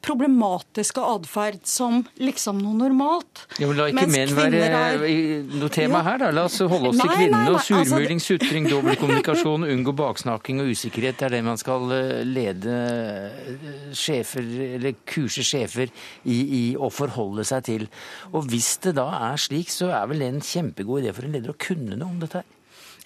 problematiske 0.09 1.03
atferd 1.05 1.61
som 1.69 2.01
liksom 2.19 2.59
noe 2.63 2.75
normalt. 2.79 3.45
Ja, 3.61 3.69
men 3.69 3.77
La 3.79 3.87
ikke 3.93 4.07
menn 4.11 4.33
være 4.37 4.63
er- 4.65 5.45
noe 5.61 5.69
tema 5.75 6.03
her, 6.07 6.19
da. 6.25 6.31
La 6.35 6.45
oss 6.49 6.59
holde 6.61 6.91
oss 6.93 6.99
til 6.99 7.07
Nei, 7.11 7.17
kvinnene. 7.17 7.45
nei, 7.45 7.53
og 7.55 7.61
Surmuling, 7.61 7.85
altså, 7.85 7.95
Surmuling, 7.95 8.21
sutring, 8.25 8.69
dobbeltkommunikasjon, 8.73 9.67
unngå 9.75 9.95
baksnakking 9.99 10.61
og 10.65 10.73
usikkerhet. 10.73 11.19
Det 11.21 11.29
er 11.29 11.37
det 11.37 11.43
man 11.45 11.61
skal 11.61 11.93
eh, 11.93 12.25
lede 12.25 12.75
eh, 12.75 13.93
sjefer, 13.93 14.43
eller 14.79 14.97
kurse 15.09 15.45
sjefer 15.47 15.89
i, 16.25 16.39
i 16.39 16.63
å 16.77 16.91
forholde 16.93 17.45
seg 17.49 17.65
til. 17.69 17.89
Og 18.33 18.49
hvis 18.51 18.75
det 18.85 18.97
da 18.99 19.09
er 19.33 19.37
slik, 19.41 19.69
så 19.73 19.93
er 19.93 20.07
vel 20.11 20.25
det 20.25 20.33
en 20.35 20.41
kjempegod 20.45 21.03
idé 21.05 21.15
for 21.17 21.29
en 21.29 21.33
leder 21.37 21.53
å 21.55 21.59
kunne 21.59 21.97
noe 21.99 22.09
om 22.09 22.19
dette 22.23 22.43
her. 22.43 22.55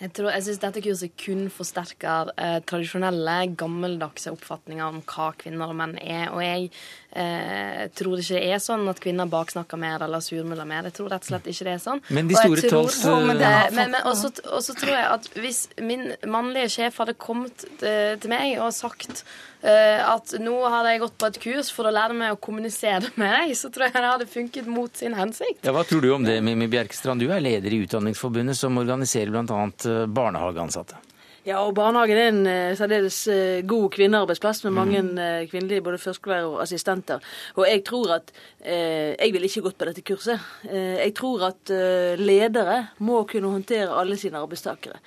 Jeg, 0.03 0.11
tror, 0.17 0.33
jeg 0.35 0.43
syns 0.49 0.59
dette 0.59 0.81
kurset 0.83 1.13
kun 1.21 1.45
forsterker 1.55 2.33
eh, 2.35 2.57
tradisjonelle, 2.67 3.37
gammeldagse 3.61 4.33
oppfatninger 4.35 4.83
om 4.83 4.97
hva 5.07 5.29
kvinner 5.39 5.71
og 5.71 5.77
menn 5.79 5.93
er. 6.03 6.33
Og 6.35 6.41
jeg 6.43 6.73
eh, 7.15 7.85
tror 7.95 8.19
ikke 8.19 8.35
det 8.41 8.49
er 8.57 8.63
sånn 8.65 8.83
at 8.91 8.99
kvinner 9.05 9.31
baksnakker 9.31 9.79
mer 9.79 10.03
eller 10.09 10.25
surmuler 10.25 10.67
mer. 10.67 10.89
Jeg 10.91 10.97
tror 10.99 11.13
rett 11.15 11.23
og 11.23 11.31
slett 11.31 11.47
ikke 11.53 11.69
det 11.69 11.77
er 11.77 11.85
sånn. 11.85 12.03
Men 12.11 12.33
de 12.33 12.35
Og 12.35 12.43
store 12.43 12.67
tror- 12.67 12.83
Og 12.83 12.91
så 12.97 13.15
men 13.29 13.39
det- 13.39 13.71
men, 13.79 13.91
men 13.95 14.03
også, 14.11 14.33
også 14.59 14.75
tror 14.81 14.95
jeg 14.97 15.07
at 15.13 15.31
hvis 15.39 15.63
min 15.79 16.05
mannlige 16.27 16.69
sjef 16.81 16.99
hadde 16.99 17.15
kommet 17.15 17.65
eh, 17.83 18.17
til 18.19 18.31
meg 18.35 18.59
og 18.59 18.73
sagt 18.75 19.23
at 19.63 20.33
nå 20.43 20.57
hadde 20.67 20.91
jeg 20.91 21.03
gått 21.05 21.15
på 21.23 21.29
et 21.31 21.37
kurs 21.45 21.69
for 21.71 21.87
å 21.87 21.93
lære 21.95 22.17
meg 22.19 22.35
å 22.35 22.41
kommunisere 22.43 23.13
med 23.21 23.31
deg, 23.31 23.53
så 23.55 23.71
tror 23.71 23.87
jeg 23.87 23.95
det 23.95 24.09
hadde 24.09 24.27
funket 24.27 24.67
mot 24.67 24.97
sin 24.99 25.15
hensikt. 25.15 25.63
Ja, 25.63 25.75
Hva 25.77 25.85
tror 25.87 26.03
du 26.03 26.11
om 26.17 26.27
det, 26.27 26.41
Mimmi 26.43 26.67
Bjerkestrand? 26.73 27.23
Du 27.23 27.31
er 27.31 27.45
leder 27.45 27.71
i 27.71 27.85
Utdanningsforbundet, 27.85 28.59
som 28.59 28.83
organiserer 28.83 29.31
bl.a. 29.31 29.63
barnehageansatte. 30.11 30.99
Ja, 31.43 31.59
og 31.67 31.73
barnehagen 31.75 32.19
er 32.21 32.29
en 32.31 32.45
eh, 32.47 32.75
særdeles 32.79 33.17
eh, 33.27 33.65
god 33.67 33.89
kvinnearbeidsplass 33.97 34.61
med 34.69 34.77
mange 34.77 35.01
eh, 35.19 35.49
kvinnelige 35.51 35.83
både 35.83 35.99
førskolelærere 35.99 36.53
og 36.53 36.61
assistenter. 36.63 37.25
Og 37.57 37.67
jeg 37.67 37.83
tror 37.89 38.13
at 38.21 38.31
eh, 38.63 39.19
Jeg 39.19 39.35
ville 39.35 39.51
ikke 39.51 39.65
gått 39.67 39.79
på 39.81 39.89
dette 39.89 40.05
kurset. 40.07 40.45
Eh, 40.71 41.01
jeg 41.01 41.17
tror 41.19 41.49
at 41.49 41.73
eh, 41.75 42.15
ledere 42.21 42.77
må 43.03 43.25
kunne 43.27 43.51
håndtere 43.57 43.91
alle 43.91 44.21
sine 44.21 44.39
arbeidstakere. 44.39 45.03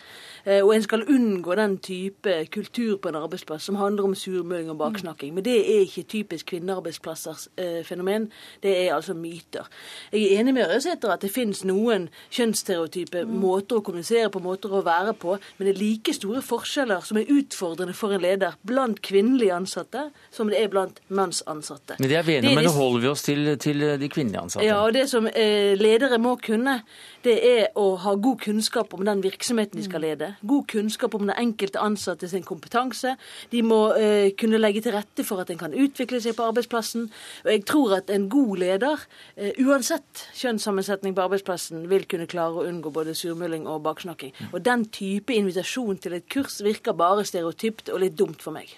Eh, 0.46 0.62
og 0.64 0.76
en 0.76 0.84
skal 0.86 1.04
unngå 1.10 1.56
den 1.58 1.78
type 1.78 2.34
kultur 2.54 2.98
på 3.02 3.10
en 3.10 3.16
arbeidsplass 3.16 3.64
som 3.64 3.76
handler 3.76 4.04
om 4.04 4.16
surmuling 4.16 4.70
og 4.70 4.78
baksnakking. 4.78 5.34
Men 5.34 5.46
det 5.46 5.56
er 5.58 5.86
ikke 5.86 6.04
typisk 6.04 6.52
kvinnearbeidsplassers 6.54 7.48
eh, 7.58 7.82
fenomen. 7.86 8.30
Det 8.64 8.76
er 8.88 8.94
altså 8.96 9.14
myter. 9.14 9.66
Jeg 10.14 10.24
er 10.24 10.40
enig 10.40 10.54
med 10.54 10.70
Røsæter 10.70 11.14
at 11.14 11.22
det 11.26 11.32
finnes 11.34 11.64
noen 11.66 12.10
kjønnsstereotype 12.30 13.26
måter 13.26 13.80
å 13.80 13.86
kommunisere 13.86 14.30
på, 14.30 14.42
måter 14.44 14.74
å 14.74 14.84
være 14.86 15.16
på, 15.18 15.38
men 15.58 15.68
det 15.68 15.76
er 15.76 15.82
like 15.82 16.14
store 16.14 16.44
forskjeller 16.46 17.02
som 17.06 17.18
er 17.18 17.32
utfordrende 17.32 17.96
for 17.98 18.14
en 18.14 18.22
leder 18.22 18.58
blant 18.68 19.02
kvinnelige 19.06 19.56
ansatte 19.56 20.10
som 20.32 20.52
det 20.52 20.62
er 20.62 20.70
blant 20.70 21.02
mannsansatte. 21.08 21.98
Men 22.00 22.12
det 22.12 22.20
er 22.20 22.28
vi 22.28 22.38
enige 22.38 22.54
om, 22.54 22.62
men 22.62 22.70
nå 22.70 22.76
holder 22.76 23.06
vi 23.06 23.12
oss 23.12 23.26
til, 23.26 23.56
til 23.62 23.86
de 24.00 24.10
kvinnelige 24.12 24.46
ansatte. 24.46 24.68
ja, 24.68 24.78
og 24.84 24.94
Det 24.94 25.08
som 25.10 25.28
eh, 25.28 25.74
ledere 25.80 26.20
må 26.22 26.36
kunne, 26.44 26.80
det 27.26 27.36
er 27.50 27.64
å 27.80 27.96
ha 28.04 28.14
god 28.22 28.40
kunnskap 28.44 28.94
om 28.96 29.04
den 29.08 29.24
virksomheten 29.24 29.80
de 29.80 29.86
skal 29.88 30.04
lede. 30.06 30.32
God 30.46 30.68
kunnskap 30.72 31.16
om 31.18 31.26
den 31.26 31.36
enkelte 31.36 31.82
ansatte 31.82 32.30
sin 32.30 32.46
kompetanse. 32.46 33.16
De 33.52 33.64
må 33.66 33.80
eh, 33.98 34.32
kunne 34.38 34.60
legge 34.62 34.84
til 34.86 34.96
rette 34.96 35.26
for 35.28 35.42
at 35.42 35.52
en 35.54 35.60
kan 35.62 35.74
utvikle 35.74 36.22
seg 36.24 36.38
på 36.38 36.46
arbeidsplassen. 36.46 37.08
Og 37.46 37.52
jeg 37.52 37.66
tror 37.70 37.98
at 37.98 38.14
en 38.14 38.28
god 38.32 38.62
leder, 38.62 39.06
eh, 39.36 39.58
uansett 39.66 40.26
kjønnssammensetning 40.38 41.18
på 41.18 41.26
arbeidsplassen, 41.26 41.88
vil 41.92 42.08
kunne 42.10 42.30
klare 42.30 42.62
å 42.62 42.68
unngå 42.70 42.94
både 42.94 43.18
surmuling 43.18 43.66
og 43.72 43.84
baksnakking. 43.88 44.36
Og 44.52 44.62
den 44.66 44.86
type 44.94 45.34
invitasjon 45.34 46.02
til 46.02 46.20
et 46.20 46.30
kurs 46.32 46.62
virker 46.66 46.98
bare 46.98 47.26
stereotypt 47.26 47.90
og 47.94 48.04
litt 48.06 48.18
dumt 48.20 48.46
for 48.46 48.56
meg. 48.56 48.78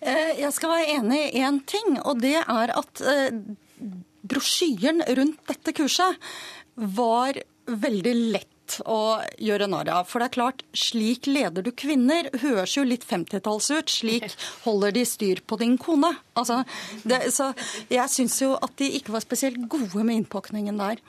Eh, 0.00 0.38
Jeg 0.38 0.52
skal 0.56 0.70
være 0.76 0.94
enig 0.98 1.22
i 1.34 1.42
én 1.44 1.60
ting, 1.66 1.98
og 2.04 2.22
det 2.22 2.38
er 2.40 2.72
at 2.78 3.02
eh, 3.04 3.34
brosjyren 4.30 5.02
rundt 5.18 5.40
dette 5.48 5.74
kurset 5.76 6.16
var 6.76 7.36
veldig 7.70 8.14
lett 8.34 8.80
å 8.86 9.20
gjøre 9.42 9.66
narr 9.70 9.90
av. 9.90 10.06
For 10.10 10.22
det 10.22 10.30
er 10.30 10.36
klart, 10.36 10.62
slik 10.76 11.26
leder 11.30 11.64
du 11.66 11.72
kvinner, 11.74 12.30
høres 12.42 12.76
jo 12.76 12.84
litt 12.86 13.06
50-talls 13.06 13.70
ut. 13.72 13.90
Slik 13.90 14.28
holder 14.66 14.94
de 14.94 15.04
styr 15.08 15.42
på 15.46 15.58
din 15.60 15.76
kone. 15.80 16.12
Altså, 16.38 16.62
det, 17.02 17.24
så 17.34 17.50
jeg 17.90 18.06
syns 18.12 18.38
jo 18.42 18.54
at 18.58 18.76
de 18.80 18.92
ikke 19.00 19.14
var 19.16 19.26
spesielt 19.26 19.60
gode 19.70 20.04
med 20.04 20.22
innpakningen 20.22 20.80
der. 20.80 21.02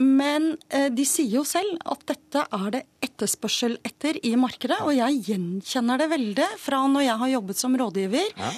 Men 0.00 0.54
eh, 0.72 0.88
de 0.92 1.04
sier 1.04 1.40
jo 1.40 1.42
selv 1.44 1.76
at 1.92 2.06
dette 2.08 2.42
er 2.56 2.66
det 2.72 2.80
etterspørsel 3.04 3.76
etter 3.84 4.16
i 4.24 4.32
markedet. 4.40 4.78
Og 4.86 4.94
jeg 4.96 5.20
gjenkjenner 5.28 6.00
det 6.00 6.08
veldig 6.14 6.48
fra 6.60 6.80
når 6.88 7.04
jeg 7.04 7.20
har 7.22 7.32
jobbet 7.34 7.60
som 7.60 7.76
rådgiver. 7.76 8.32
Ja. 8.40 8.50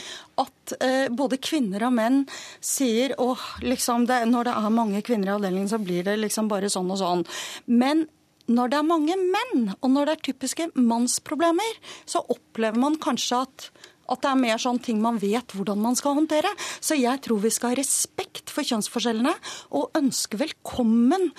At 0.44 0.74
eh, 0.78 1.10
både 1.10 1.40
kvinner 1.42 1.88
og 1.88 1.96
menn 1.98 2.22
sier 2.62 3.16
åh, 3.18 3.42
liksom 3.66 4.06
det, 4.10 4.22
når 4.30 4.48
det 4.48 4.56
er 4.60 4.74
mange 4.78 5.02
kvinner 5.02 5.32
i 5.32 5.36
avdelingen, 5.36 5.70
så 5.72 5.82
blir 5.82 6.06
det 6.06 6.20
liksom 6.22 6.50
bare 6.52 6.70
sånn 6.72 6.94
og 6.94 7.00
sånn. 7.02 7.26
Men 7.66 8.06
når 8.52 8.70
det 8.70 8.78
er 8.78 8.86
mange 8.86 9.16
menn, 9.18 9.72
og 9.80 9.90
når 9.92 10.08
det 10.08 10.14
er 10.14 10.26
typiske 10.28 10.68
mannsproblemer, 10.78 11.78
så 12.06 12.22
opplever 12.32 12.80
man 12.82 12.98
kanskje 13.02 13.42
at 13.46 13.68
at 14.10 14.22
det 14.22 14.30
er 14.30 14.40
mer 14.40 14.62
sånn 14.62 14.80
ting 14.82 15.02
man 15.02 15.20
vet 15.22 15.54
hvordan 15.56 15.82
man 15.82 15.98
skal 15.98 16.16
håndtere. 16.18 16.50
Så 16.80 16.98
jeg 16.98 17.22
tror 17.24 17.42
vi 17.42 17.52
skal 17.54 17.72
ha 17.72 17.80
respekt 17.80 18.52
for 18.52 18.66
kjønnsforskjellene 18.66 19.34
og 19.78 19.92
ønske 19.98 20.40
velkommen 20.40 21.30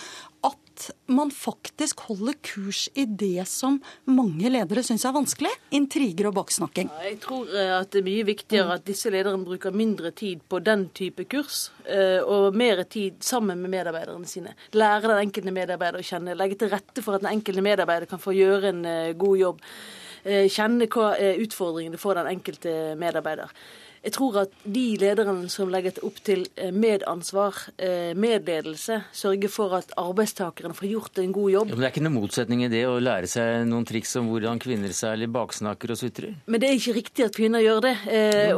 at 0.44 0.90
man 1.06 1.30
faktisk 1.32 2.00
holder 2.10 2.36
kurs 2.44 2.90
i 3.00 3.06
det 3.06 3.46
som 3.48 3.78
mange 4.10 4.50
ledere 4.52 4.84
syns 4.84 5.06
er 5.08 5.16
vanskelig. 5.16 5.52
Intriger 5.76 6.28
og 6.30 6.36
baksnakking. 6.40 6.90
Jeg 7.06 7.20
tror 7.24 7.52
eh, 7.54 7.72
at 7.78 7.94
det 7.94 8.02
er 8.02 8.08
mye 8.10 8.28
viktigere 8.28 8.78
at 8.80 8.86
disse 8.88 9.12
lederne 9.14 9.46
bruker 9.48 9.76
mindre 9.76 10.12
tid 10.12 10.44
på 10.50 10.60
den 10.66 10.88
type 10.96 11.28
kurs, 11.32 11.70
eh, 11.86 12.20
og 12.20 12.58
mer 12.60 12.84
tid 12.84 13.22
sammen 13.24 13.62
med 13.64 13.72
medarbeiderne 13.78 14.28
sine. 14.30 14.56
Lære 14.76 15.14
den 15.14 15.24
enkelte 15.28 15.56
medarbeider 15.56 16.04
å 16.04 16.08
kjenne. 16.12 16.38
Legge 16.40 16.60
til 16.60 16.74
rette 16.74 17.06
for 17.06 17.16
at 17.16 17.24
den 17.24 17.36
enkelte 17.38 17.64
medarbeider 17.64 18.10
kan 18.10 18.22
få 18.24 18.36
gjøre 18.36 18.74
en 18.74 18.88
eh, 18.90 19.14
god 19.20 19.40
jobb. 19.40 19.68
Eh, 20.24 20.48
kjenne 20.52 20.88
hva 20.88 21.14
er 21.20 21.42
utfordringene 21.44 22.00
for 22.00 22.16
den 22.16 22.30
enkelte 22.32 22.94
medarbeider. 23.00 23.52
Jeg 24.04 24.12
tror 24.18 24.38
at 24.42 24.56
de 24.68 24.98
lederne 25.00 25.48
som 25.52 25.70
legger 25.72 25.96
opp 26.04 26.18
til 26.28 26.42
eh, 26.60 26.74
medansvar, 26.76 27.56
eh, 27.78 28.12
medledelse, 28.20 28.98
sørger 29.16 29.52
for 29.52 29.76
at 29.78 29.94
arbeidstakerne 30.00 30.76
får 30.76 30.90
gjort 30.90 31.22
en 31.24 31.32
god 31.36 31.52
jobb. 31.54 31.72
Ja, 31.72 31.76
men 31.76 31.84
Det 31.84 31.88
er 31.88 31.94
ikke 31.96 32.06
noen 32.08 32.18
motsetning 32.20 32.66
i 32.66 32.72
det 32.72 32.84
å 32.88 32.98
lære 33.00 33.32
seg 33.32 33.64
noen 33.70 33.88
triks 33.88 34.12
om 34.20 34.28
hvordan 34.32 34.60
kvinner 34.64 34.92
særlig 34.96 35.32
baksnakker 35.32 35.96
og 35.96 36.00
sutrer? 36.00 36.36
Men 36.48 36.64
det 36.64 36.70
er 36.70 36.80
ikke 36.80 36.98
riktig 37.00 37.28
at 37.30 37.40
kvinner 37.40 37.64
gjør 37.64 37.84
det. 37.88 37.96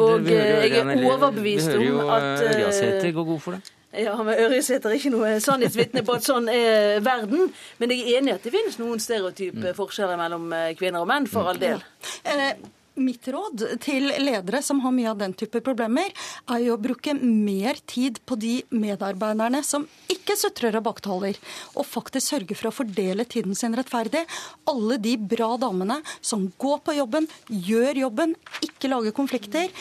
Og 0.01 0.29
jeg 0.33 0.81
er 0.81 1.05
overbevist 1.13 1.73
om 1.77 2.01
at 2.09 2.29
Vi 2.29 2.45
hører 2.45 2.61
jo 2.61 2.69
Ørjasæter 2.69 3.13
gå 3.13 3.29
god 3.29 3.41
for 3.45 3.57
det. 3.57 3.75
Ja, 3.95 4.15
men 4.23 4.39
Ørjesæter 4.45 4.91
er 4.91 4.99
ikke 4.99 5.13
noe 5.13 5.35
sannhetsvitne 5.43 6.03
på 6.05 6.15
at 6.17 6.27
sånn 6.27 6.49
er 6.51 7.01
verden. 7.05 7.51
Men 7.79 7.93
jeg 7.93 8.05
er 8.05 8.21
enig 8.21 8.33
i 8.33 8.37
at 8.37 8.47
det 8.47 8.55
finnes 8.55 8.79
noen 8.81 9.03
stereotype 9.03 9.61
mm. 9.61 9.75
forskjeller 9.77 10.19
mellom 10.19 10.49
eh, 10.55 10.71
kvinner 10.79 11.05
og 11.05 11.11
menn, 11.11 11.29
for 11.31 11.51
all 11.51 11.61
del. 11.61 11.83
Ja. 12.25 12.35
Eh, 12.35 12.65
mitt 12.95 13.27
råd 13.27 13.63
til 13.83 14.07
ledere 14.23 14.61
som 14.63 14.79
har 14.83 14.93
mye 14.95 15.09
av 15.11 15.19
den 15.19 15.33
type 15.37 15.59
problemer, 15.63 16.11
er 16.51 16.61
jo 16.63 16.75
å 16.75 16.81
bruke 16.81 17.15
mer 17.19 17.79
tid 17.87 18.21
på 18.27 18.37
de 18.39 18.53
medarbeiderne 18.71 19.61
som 19.67 19.87
ikke 20.11 20.37
sutrer 20.39 20.77
og 20.79 20.85
baktaler, 20.87 21.39
og 21.75 21.87
faktisk 21.87 22.31
sørge 22.31 22.57
for 22.57 22.69
å 22.69 22.75
fordele 22.75 23.27
tiden 23.27 23.55
sin 23.57 23.75
rettferdig. 23.77 24.23
Alle 24.71 24.99
de 25.01 25.15
bra 25.19 25.53
damene 25.61 25.99
som 26.21 26.47
går 26.61 26.83
på 26.85 26.97
jobben, 26.99 27.27
gjør 27.49 28.05
jobben, 28.05 28.35
ikke 28.65 28.91
lager 28.91 29.15
konflikter, 29.15 29.71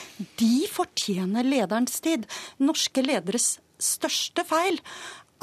de 0.41 0.55
fortjener 0.71 1.47
lederens 1.47 2.01
tid. 2.05 2.27
Norske 2.63 3.05
lederes 3.05 3.55
største 3.85 4.47
feil 4.49 4.81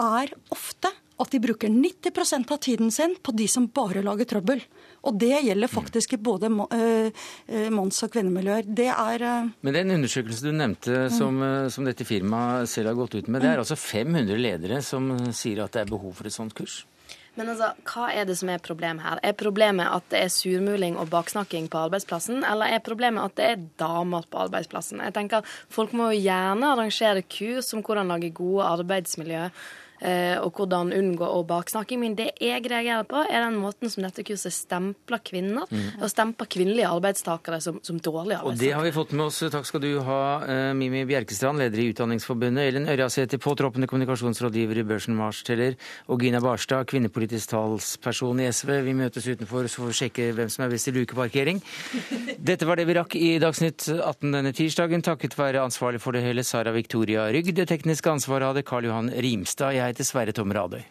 er 0.02 0.34
ofte 0.54 0.92
at 1.22 1.34
de 1.34 1.42
bruker 1.42 1.70
90% 1.70 2.52
av 2.52 2.60
tiden 2.64 2.92
sin 2.94 3.14
på 3.22 3.34
de 3.38 3.48
som 3.52 3.68
bare 3.70 4.02
lager 4.06 4.26
trøbbel. 4.30 4.62
Og 5.06 5.18
det 5.22 5.34
gjelder 5.46 5.70
faktisk 5.70 6.16
i 6.16 6.22
både 6.22 6.50
eh, 6.74 7.26
eh, 7.48 7.70
manns- 7.74 8.02
og 8.06 8.12
kvinnemiljøer. 8.14 8.66
Det 8.66 8.88
er 8.90 9.26
eh, 9.26 9.52
Men 9.62 9.78
den 9.78 9.96
undersøkelsen 9.98 10.50
du 10.50 10.58
nevnte 10.58 11.04
som, 11.14 11.42
som, 11.74 11.86
dette 11.86 12.08
firmaet 12.08 12.70
selv 12.70 12.92
har 12.92 13.00
gått 13.00 13.20
ut 13.20 13.30
med, 13.30 13.42
det 13.42 13.54
er 13.54 13.62
altså 13.62 13.78
500 13.78 14.38
ledere 14.42 14.82
som 14.86 15.12
sier 15.34 15.64
at 15.66 15.78
det 15.78 15.86
er 15.86 15.94
behov 15.94 16.16
for 16.18 16.30
et 16.30 16.38
sånt 16.38 16.58
kurs? 16.58 16.82
Men 17.40 17.48
altså, 17.54 17.70
hva 17.88 18.10
er 18.12 18.26
det 18.28 18.36
som 18.42 18.50
er 18.52 18.64
problemet 18.64 19.06
her? 19.06 19.20
Er 19.24 19.38
problemet 19.40 19.88
at 19.88 20.08
det 20.12 20.20
er 20.26 20.34
surmuling 20.34 20.98
og 21.00 21.12
baksnakking 21.14 21.70
på 21.72 21.86
arbeidsplassen, 21.86 22.42
eller 22.44 22.76
er 22.76 22.84
problemet 22.84 23.24
at 23.24 23.38
det 23.38 23.46
er 23.48 23.62
damer 23.80 24.28
på 24.28 24.42
arbeidsplassen? 24.48 25.00
Jeg 25.06 25.16
tenker 25.16 25.40
at 25.40 25.54
Folk 25.72 25.94
må 25.96 26.10
jo 26.12 26.26
gjerne 26.26 26.74
arrangere 26.74 27.24
kurs 27.24 27.72
om 27.74 27.84
hvordan 27.86 28.12
lage 28.12 28.34
gode 28.36 28.68
arbeidsmiljø 28.68 29.48
og 30.02 30.58
hvordan 30.58 30.92
unngå 30.96 31.28
å 31.28 31.42
baksnakking. 31.48 32.00
Men 32.02 32.16
det 32.18 32.32
jeg 32.42 32.64
reagerer 32.66 33.06
på, 33.08 33.22
er 33.22 33.46
den 33.46 33.60
måten 33.62 33.92
som 33.92 34.06
dette 34.06 34.26
kurset 34.26 34.54
stempler 34.56 35.22
kvinner, 35.26 35.68
mm. 35.70 36.02
og 36.02 36.10
stempler 36.12 36.50
kvinnelige 36.52 36.90
arbeidstakere 36.90 37.62
som, 37.64 37.80
som 37.86 38.00
dårlige 38.02 38.40
arbeidstakere. 38.40 38.56
Og 38.56 38.62
det 38.62 38.72
har 38.76 38.86
vi 38.88 38.94
fått 38.96 39.14
med 39.18 39.28
oss. 39.28 39.42
Takk 39.54 39.68
skal 39.68 39.84
du 39.84 39.92
ha, 40.06 40.22
eh, 40.46 40.72
Mimi 40.78 41.04
Bjerkestrand, 41.10 41.62
leder 41.62 41.84
i 41.84 41.90
Utdanningsforbundet, 41.92 42.72
Ellen 42.72 42.90
Ørjasæter, 42.92 43.42
påtroppende 43.42 43.90
kommunikasjonsrådgiver 43.92 44.82
i 44.82 44.88
Børsen 44.88 45.18
Mars-teller, 45.18 45.78
og 46.10 46.26
Gina 46.26 46.42
Barstad, 46.44 46.88
kvinnepolitisk 46.90 47.54
talsperson 47.54 48.42
i 48.42 48.50
SV. 48.52 48.74
Vi 48.88 48.96
møtes 48.98 49.28
utenfor 49.28 49.70
så 49.72 49.82
får 49.82 49.92
vi 49.92 49.98
sjekke 50.02 50.30
hvem 50.38 50.50
som 50.52 50.66
er 50.66 50.74
best 50.74 50.90
i 50.90 50.96
lukeparkering. 50.96 51.62
Dette 52.52 52.68
var 52.68 52.80
det 52.80 52.88
vi 52.90 52.98
rakk 52.98 53.16
i 53.20 53.32
Dagsnytt 53.42 53.88
18 53.98 54.32
denne 54.36 54.54
tirsdagen, 54.56 55.04
takket 55.06 55.38
være 55.38 55.64
ansvarlig 55.64 56.02
for 56.04 56.16
det 56.16 56.24
hele 56.26 56.46
Sara 56.48 56.74
Victoria 56.76 57.28
Rygg. 57.32 57.54
Det 57.56 57.68
tekniske 57.70 58.12
ansvaret 58.12 58.50
hadde 58.50 58.66
Karl 58.68 58.90
Johan 58.90 59.12
Rimstad. 59.24 59.76
Jeg 59.78 59.91
heter 59.92 60.08
Sverre 60.08 60.36
Tom 60.36 60.52
Radøy. 60.56 60.84